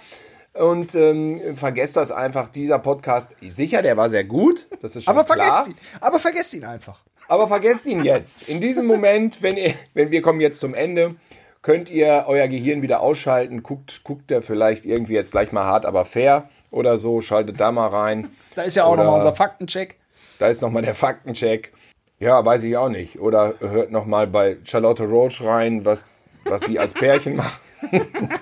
Und 0.52 0.94
ähm, 0.94 1.56
vergesst 1.56 1.96
das 1.96 2.10
einfach, 2.10 2.48
dieser 2.48 2.78
Podcast, 2.78 3.34
sicher, 3.40 3.80
der 3.80 3.96
war 3.96 4.10
sehr 4.10 4.24
gut. 4.24 4.66
Das 4.82 4.96
ist 4.96 5.04
schon 5.04 5.16
Aber 5.16 5.24
klar. 5.24 5.64
vergesst 5.64 5.68
ihn. 5.68 6.00
Aber 6.00 6.18
vergesst 6.18 6.54
ihn 6.54 6.64
einfach. 6.64 7.00
Aber 7.28 7.48
vergesst 7.48 7.86
ihn 7.86 8.02
jetzt. 8.04 8.48
In 8.48 8.60
diesem 8.60 8.86
Moment, 8.86 9.42
wenn, 9.42 9.56
ihr, 9.56 9.74
wenn 9.94 10.10
wir 10.10 10.20
kommen 10.22 10.40
jetzt 10.40 10.60
zum 10.60 10.74
Ende, 10.74 11.14
könnt 11.62 11.90
ihr 11.90 12.24
euer 12.26 12.48
Gehirn 12.48 12.82
wieder 12.82 13.00
ausschalten. 13.00 13.62
Guckt, 13.62 14.02
guckt 14.02 14.30
der 14.30 14.42
vielleicht 14.42 14.84
irgendwie 14.84 15.12
jetzt 15.14 15.32
gleich 15.32 15.52
mal 15.52 15.64
hart, 15.64 15.86
aber 15.86 16.04
fair 16.04 16.48
oder 16.70 16.98
so. 16.98 17.20
Schaltet 17.20 17.60
da 17.60 17.72
mal 17.72 17.88
rein. 17.88 18.30
Da 18.54 18.64
ist 18.64 18.74
ja 18.74 18.82
auch 18.86 18.96
nochmal 18.96 19.14
unser 19.14 19.36
Faktencheck. 19.36 20.00
Da 20.40 20.48
ist 20.48 20.62
nochmal 20.62 20.82
der 20.82 20.96
Faktencheck. 20.96 21.72
Ja, 22.18 22.44
weiß 22.44 22.64
ich 22.64 22.76
auch 22.76 22.88
nicht. 22.88 23.20
Oder 23.20 23.54
hört 23.60 23.92
nochmal 23.92 24.26
bei 24.26 24.56
Charlotte 24.64 25.04
Roach 25.04 25.40
rein, 25.42 25.84
was, 25.84 26.02
was 26.42 26.62
die 26.62 26.80
als 26.80 26.92
Pärchen 26.92 27.36
machen. 27.36 27.60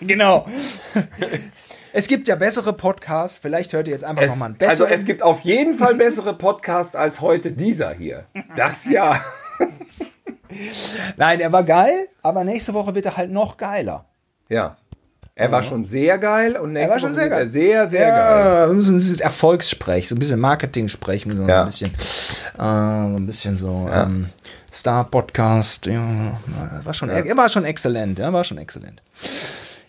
Genau. 0.00 0.46
es 1.92 2.08
gibt 2.08 2.28
ja 2.28 2.36
bessere 2.36 2.72
Podcasts. 2.72 3.36
Vielleicht 3.36 3.74
hört 3.74 3.88
ihr 3.88 3.92
jetzt 3.92 4.04
einfach 4.04 4.26
nochmal 4.26 4.52
einen 4.52 4.60
also 4.60 4.84
besseren. 4.84 4.92
es 4.92 5.04
gibt 5.04 5.22
auf 5.22 5.40
jeden 5.40 5.74
Fall 5.74 5.94
bessere 5.96 6.32
Podcasts 6.32 6.96
als 6.96 7.20
heute 7.20 7.52
dieser 7.52 7.92
hier. 7.92 8.24
Das 8.56 8.86
ja. 8.86 9.20
Nein, 11.18 11.40
er 11.40 11.52
war 11.52 11.64
geil, 11.64 12.08
aber 12.22 12.44
nächste 12.44 12.72
Woche 12.72 12.94
wird 12.94 13.04
er 13.04 13.18
halt 13.18 13.30
noch 13.30 13.58
geiler. 13.58 14.06
Ja. 14.48 14.78
Er 15.38 15.52
war 15.52 15.62
schon 15.62 15.84
sehr 15.84 16.16
geil 16.16 16.56
und 16.56 16.72
nächste 16.72 16.88
Er 16.88 16.94
war 16.94 16.98
schon 16.98 17.10
Woche 17.10 17.14
sehr 17.20 17.28
geil. 17.28 17.46
sehr, 17.46 17.86
sehr 17.86 18.08
geil. 18.10 18.68
Ja, 18.74 18.80
so 18.80 18.92
dieses 18.92 19.20
Erfolgssprech, 19.20 20.08
so 20.08 20.14
ein 20.14 20.18
bisschen 20.18 20.40
Marketing-Sprech, 20.40 21.26
so 21.30 21.42
Ja. 21.42 21.60
ein 21.60 21.66
bisschen, 21.66 21.90
äh, 21.92 22.56
so 22.56 22.62
ein 23.18 23.26
bisschen 23.26 23.56
so 23.58 23.86
ähm, 23.92 24.30
Star-Podcast. 24.72 25.84
Ja, 25.86 26.40
war 26.82 26.94
schon, 26.94 27.10
Er 27.10 27.36
war 27.36 27.50
schon 27.50 27.66
exzellent, 27.66 28.18
ja, 28.18 28.32
war 28.32 28.44
schon 28.44 28.56
exzellent. 28.56 29.02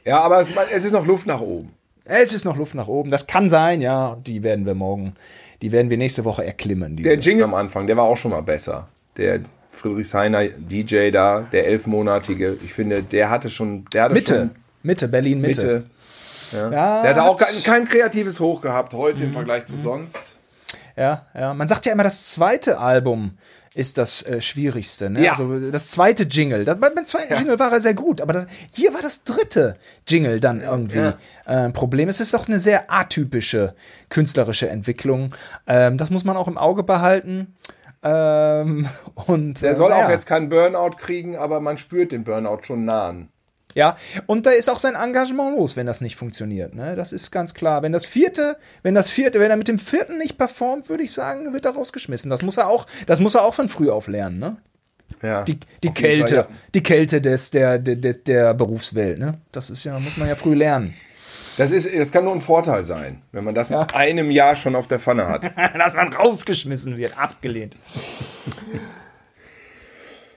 Ja, 0.03 0.19
aber 0.19 0.41
es, 0.41 0.49
es 0.73 0.83
ist 0.83 0.91
noch 0.91 1.05
Luft 1.05 1.27
nach 1.27 1.39
oben. 1.39 1.71
Es 2.03 2.33
ist 2.33 2.43
noch 2.43 2.57
Luft 2.57 2.75
nach 2.75 2.89
oben. 2.89 3.09
Das 3.09 3.25
kann 3.25 3.49
sein, 3.49 3.79
ja. 3.79 4.17
Die 4.27 4.43
werden 4.43 4.65
wir 4.65 4.73
morgen, 4.75 5.15
die 5.61 5.71
werden 5.71 5.89
wir 5.89 5.97
nächste 5.97 6.25
Woche 6.25 6.45
erklimmen. 6.45 6.97
Der 6.97 7.19
Jingle 7.19 7.45
am 7.45 7.53
Anfang, 7.53 7.87
der 7.87 7.95
war 7.95 8.03
auch 8.03 8.17
schon 8.17 8.31
mal 8.31 8.43
besser. 8.43 8.89
Der 9.15 9.39
Friedrichshainer 9.69 10.43
DJ 10.49 11.09
da, 11.11 11.47
der 11.53 11.67
elfmonatige, 11.67 12.57
ich 12.65 12.73
finde, 12.73 13.01
der 13.01 13.29
hatte 13.29 13.49
schon, 13.49 13.85
der 13.93 14.03
hatte 14.03 14.13
Mitte, 14.13 14.35
schon 14.35 14.51
Mitte, 14.88 15.07
Berlin 15.07 15.39
Mitte. 15.41 15.61
Mitte. 15.61 15.83
Ja. 16.51 16.71
Ja, 16.71 17.01
Der 17.03 17.09
hatte 17.11 17.23
auch 17.23 17.38
kein, 17.38 17.61
kein 17.63 17.85
kreatives 17.85 18.39
Hoch 18.39 18.61
gehabt 18.61 18.93
heute 18.93 19.23
im 19.23 19.33
Vergleich 19.33 19.65
zu 19.65 19.77
sonst. 19.77 20.39
Ja, 20.95 21.25
ja. 21.35 21.53
Man 21.53 21.67
sagt 21.67 21.85
ja 21.85 21.91
immer, 21.91 22.03
das 22.03 22.29
zweite 22.31 22.79
Album 22.79 23.38
ist 23.75 23.97
das 23.99 24.23
äh, 24.23 24.41
Schwierigste. 24.41 25.09
Ne? 25.11 25.23
Ja. 25.25 25.31
Also 25.33 25.69
das 25.69 25.89
zweite 25.91 26.23
Jingle. 26.23 26.65
Das, 26.65 26.79
beim 26.79 27.05
zweiten 27.05 27.35
Jingle 27.35 27.59
war 27.59 27.71
er 27.71 27.79
sehr 27.79 27.93
gut, 27.93 28.21
aber 28.21 28.33
das, 28.33 28.47
hier 28.71 28.93
war 28.93 29.01
das 29.03 29.23
dritte 29.23 29.75
Jingle 30.07 30.39
dann 30.39 30.61
irgendwie 30.61 30.97
Ja. 30.97 31.09
äh, 31.45 31.53
ein 31.65 31.73
Problem. 31.73 32.09
Es 32.09 32.19
ist 32.19 32.33
doch 32.33 32.47
eine 32.47 32.59
sehr 32.59 32.91
atypische 32.91 33.75
künstlerische 34.09 34.69
Entwicklung. 34.69 35.35
Ähm, 35.67 35.97
das 35.97 36.09
muss 36.09 36.23
man 36.23 36.38
auch 36.38 36.47
im 36.47 36.57
Auge 36.57 36.81
behalten. 36.83 37.55
Ähm, 38.03 38.88
und 39.27 39.61
Der 39.61 39.71
äh, 39.71 39.75
soll 39.75 39.91
auch 39.91 40.09
jetzt 40.09 40.25
keinen 40.27 40.49
Burnout 40.49 40.91
kriegen, 40.97 41.35
aber 41.35 41.59
man 41.59 41.77
spürt 41.77 42.11
den 42.13 42.23
Burnout 42.23 42.59
schon 42.63 42.85
nahen. 42.85 43.29
Ja, 43.78 43.95
und 44.25 44.47
da 44.47 44.49
ist 44.49 44.71
auch 44.71 44.80
sein 44.80 44.95
Engagement 44.95 45.55
los, 45.55 45.75
wenn 45.75 45.86
das 45.86 46.01
nicht 46.01 46.15
funktioniert. 46.15 46.73
Ne? 46.73 46.95
Das 46.95 47.11
ist 47.11 47.30
ganz 47.30 47.53
klar. 47.53 47.84
Wenn 47.84 47.91
das 47.91 48.07
vierte, 48.07 48.57
wenn 48.82 48.95
das 48.95 49.07
vierte, 49.07 49.39
wenn 49.39 49.51
er 49.51 49.57
mit 49.57 49.67
dem 49.67 49.78
vierten 49.78 50.17
nicht 50.17 50.36
performt, 50.39 50.89
würde 50.89 51.03
ich 51.03 51.13
sagen, 51.13 51.53
wird 51.53 51.65
er 51.65 51.75
rausgeschmissen. 51.75 52.32
Das 52.32 52.41
muss 52.41 52.57
er 52.57 52.69
auch, 52.69 52.88
das 53.05 53.19
muss 53.19 53.36
er 53.36 53.43
auch 53.43 53.53
von 53.53 53.69
früh 53.69 53.91
auf 53.91 54.07
lernen. 54.07 54.39
Ne? 54.39 54.57
Ja. 55.21 55.43
Die, 55.43 55.59
die 55.84 55.91
Kälte, 55.91 56.36
Fall, 56.36 56.47
ja. 56.49 56.57
die 56.73 56.82
Kälte 56.82 57.21
des, 57.21 57.51
der, 57.51 57.78
der, 57.78 58.15
der, 58.15 58.55
Berufswelt. 58.55 59.19
Ne? 59.19 59.36
Das 59.51 59.69
ist 59.69 59.84
ja, 59.84 59.99
muss 59.99 60.17
man 60.17 60.28
ja 60.28 60.36
früh 60.36 60.55
lernen. 60.55 60.95
Das, 61.57 61.69
ist, 61.69 61.88
das 61.95 62.11
kann 62.11 62.23
nur 62.23 62.34
ein 62.34 62.41
Vorteil 62.41 62.84
sein, 62.84 63.21
wenn 63.32 63.43
man 63.43 63.53
das 63.53 63.69
mit 63.69 63.93
einem 63.93 64.32
Jahr 64.32 64.55
schon 64.55 64.75
auf 64.75 64.88
der 64.88 64.97
Pfanne 64.97 65.28
hat. 65.28 65.43
Dass 65.78 65.93
man 65.93 66.11
rausgeschmissen 66.11 66.97
wird, 66.97 67.15
abgelehnt. 67.15 67.78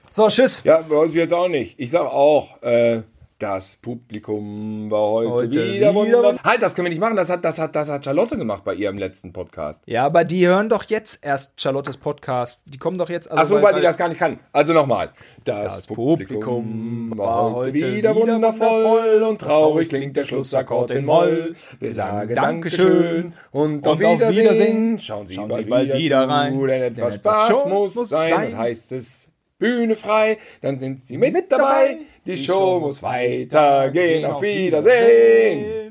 So, 0.09 0.27
tschüss. 0.27 0.61
Ja, 0.63 0.87
weiß 0.87 1.09
ich 1.09 1.15
jetzt 1.15 1.33
auch 1.33 1.47
nicht. 1.47 1.79
Ich 1.79 1.89
sag 1.89 2.01
auch, 2.01 2.61
äh, 2.61 3.01
das 3.41 3.75
Publikum 3.77 4.91
war 4.91 4.99
heute, 5.09 5.29
Heute 5.31 5.73
wieder, 5.73 5.93
wieder. 5.95 6.43
Halt, 6.43 6.61
das 6.61 6.75
können 6.75 6.85
wir 6.85 6.89
nicht 6.91 6.99
machen. 6.99 7.15
Das 7.15 7.29
hat, 7.29 7.43
das, 7.43 7.57
hat, 7.57 7.75
das 7.75 7.89
hat 7.89 8.05
Charlotte 8.05 8.37
gemacht 8.37 8.63
bei 8.63 8.75
ihrem 8.75 8.97
letzten 8.97 9.33
Podcast. 9.33 9.81
Ja, 9.87 10.05
aber 10.05 10.23
die 10.23 10.45
hören 10.45 10.69
doch 10.69 10.83
jetzt 10.83 11.25
erst 11.25 11.59
Charlottes 11.59 11.97
Podcast. 11.97 12.59
Die 12.65 12.77
kommen 12.77 12.97
doch 12.97 13.09
jetzt. 13.09 13.31
Also 13.31 13.55
Ach 13.55 13.59
so, 13.59 13.63
weil, 13.65 13.73
die 13.75 13.81
das 13.81 13.97
gar 13.97 14.09
nicht 14.09 14.19
kann. 14.19 14.39
Also 14.51 14.73
nochmal. 14.73 15.11
Das, 15.43 15.77
Das 15.77 15.87
Publikum, 15.87 16.27
Publikum 16.27 17.13
war 17.17 17.53
heute 17.55 17.73
wieder 17.95 18.13
wundervoll 18.13 19.23
und 19.23 19.41
traurig 19.41 19.89
klingt 19.89 20.15
der 20.17 20.23
Schlussakkord 20.25 20.91
in 20.91 21.05
Moll. 21.05 21.55
Wir 21.79 21.93
sagen 21.95 22.35
Dankeschön 22.35 23.33
und 23.51 23.87
auf 23.87 23.99
Und 23.99 24.05
auf 24.05 24.17
Wiedersehen. 24.19 24.35
Wiedersehen. 24.43 24.99
Schauen 24.99 25.25
Sie 25.27 25.35
Schauen 25.35 25.49
bald, 25.49 25.63
Sie 25.65 25.69
bald 25.69 25.87
wieder, 25.87 25.97
wieder 25.97 26.23
zu, 26.23 26.29
rein. 26.29 26.53
denn 26.59 26.67
Denn 26.67 26.81
etwas 26.83 27.15
etwas 27.15 27.47
Spaß 27.47 27.65
muss 27.67 27.93
sein. 28.09 28.29
sein. 28.29 28.57
Heißt 28.57 28.91
es 28.91 29.27
Bühne 29.57 29.95
frei, 29.95 30.39
dann 30.61 30.77
sind 30.79 31.05
Sie 31.05 31.17
mit, 31.17 31.33
Mit 31.33 31.51
dabei. 31.51 31.63
dabei. 31.63 31.97
Die 32.25 32.37
Show 32.37 32.79
muss 32.79 33.01
weitergehen. 33.01 34.25
Auf 34.25 34.41
Wiedersehen. 34.41 35.81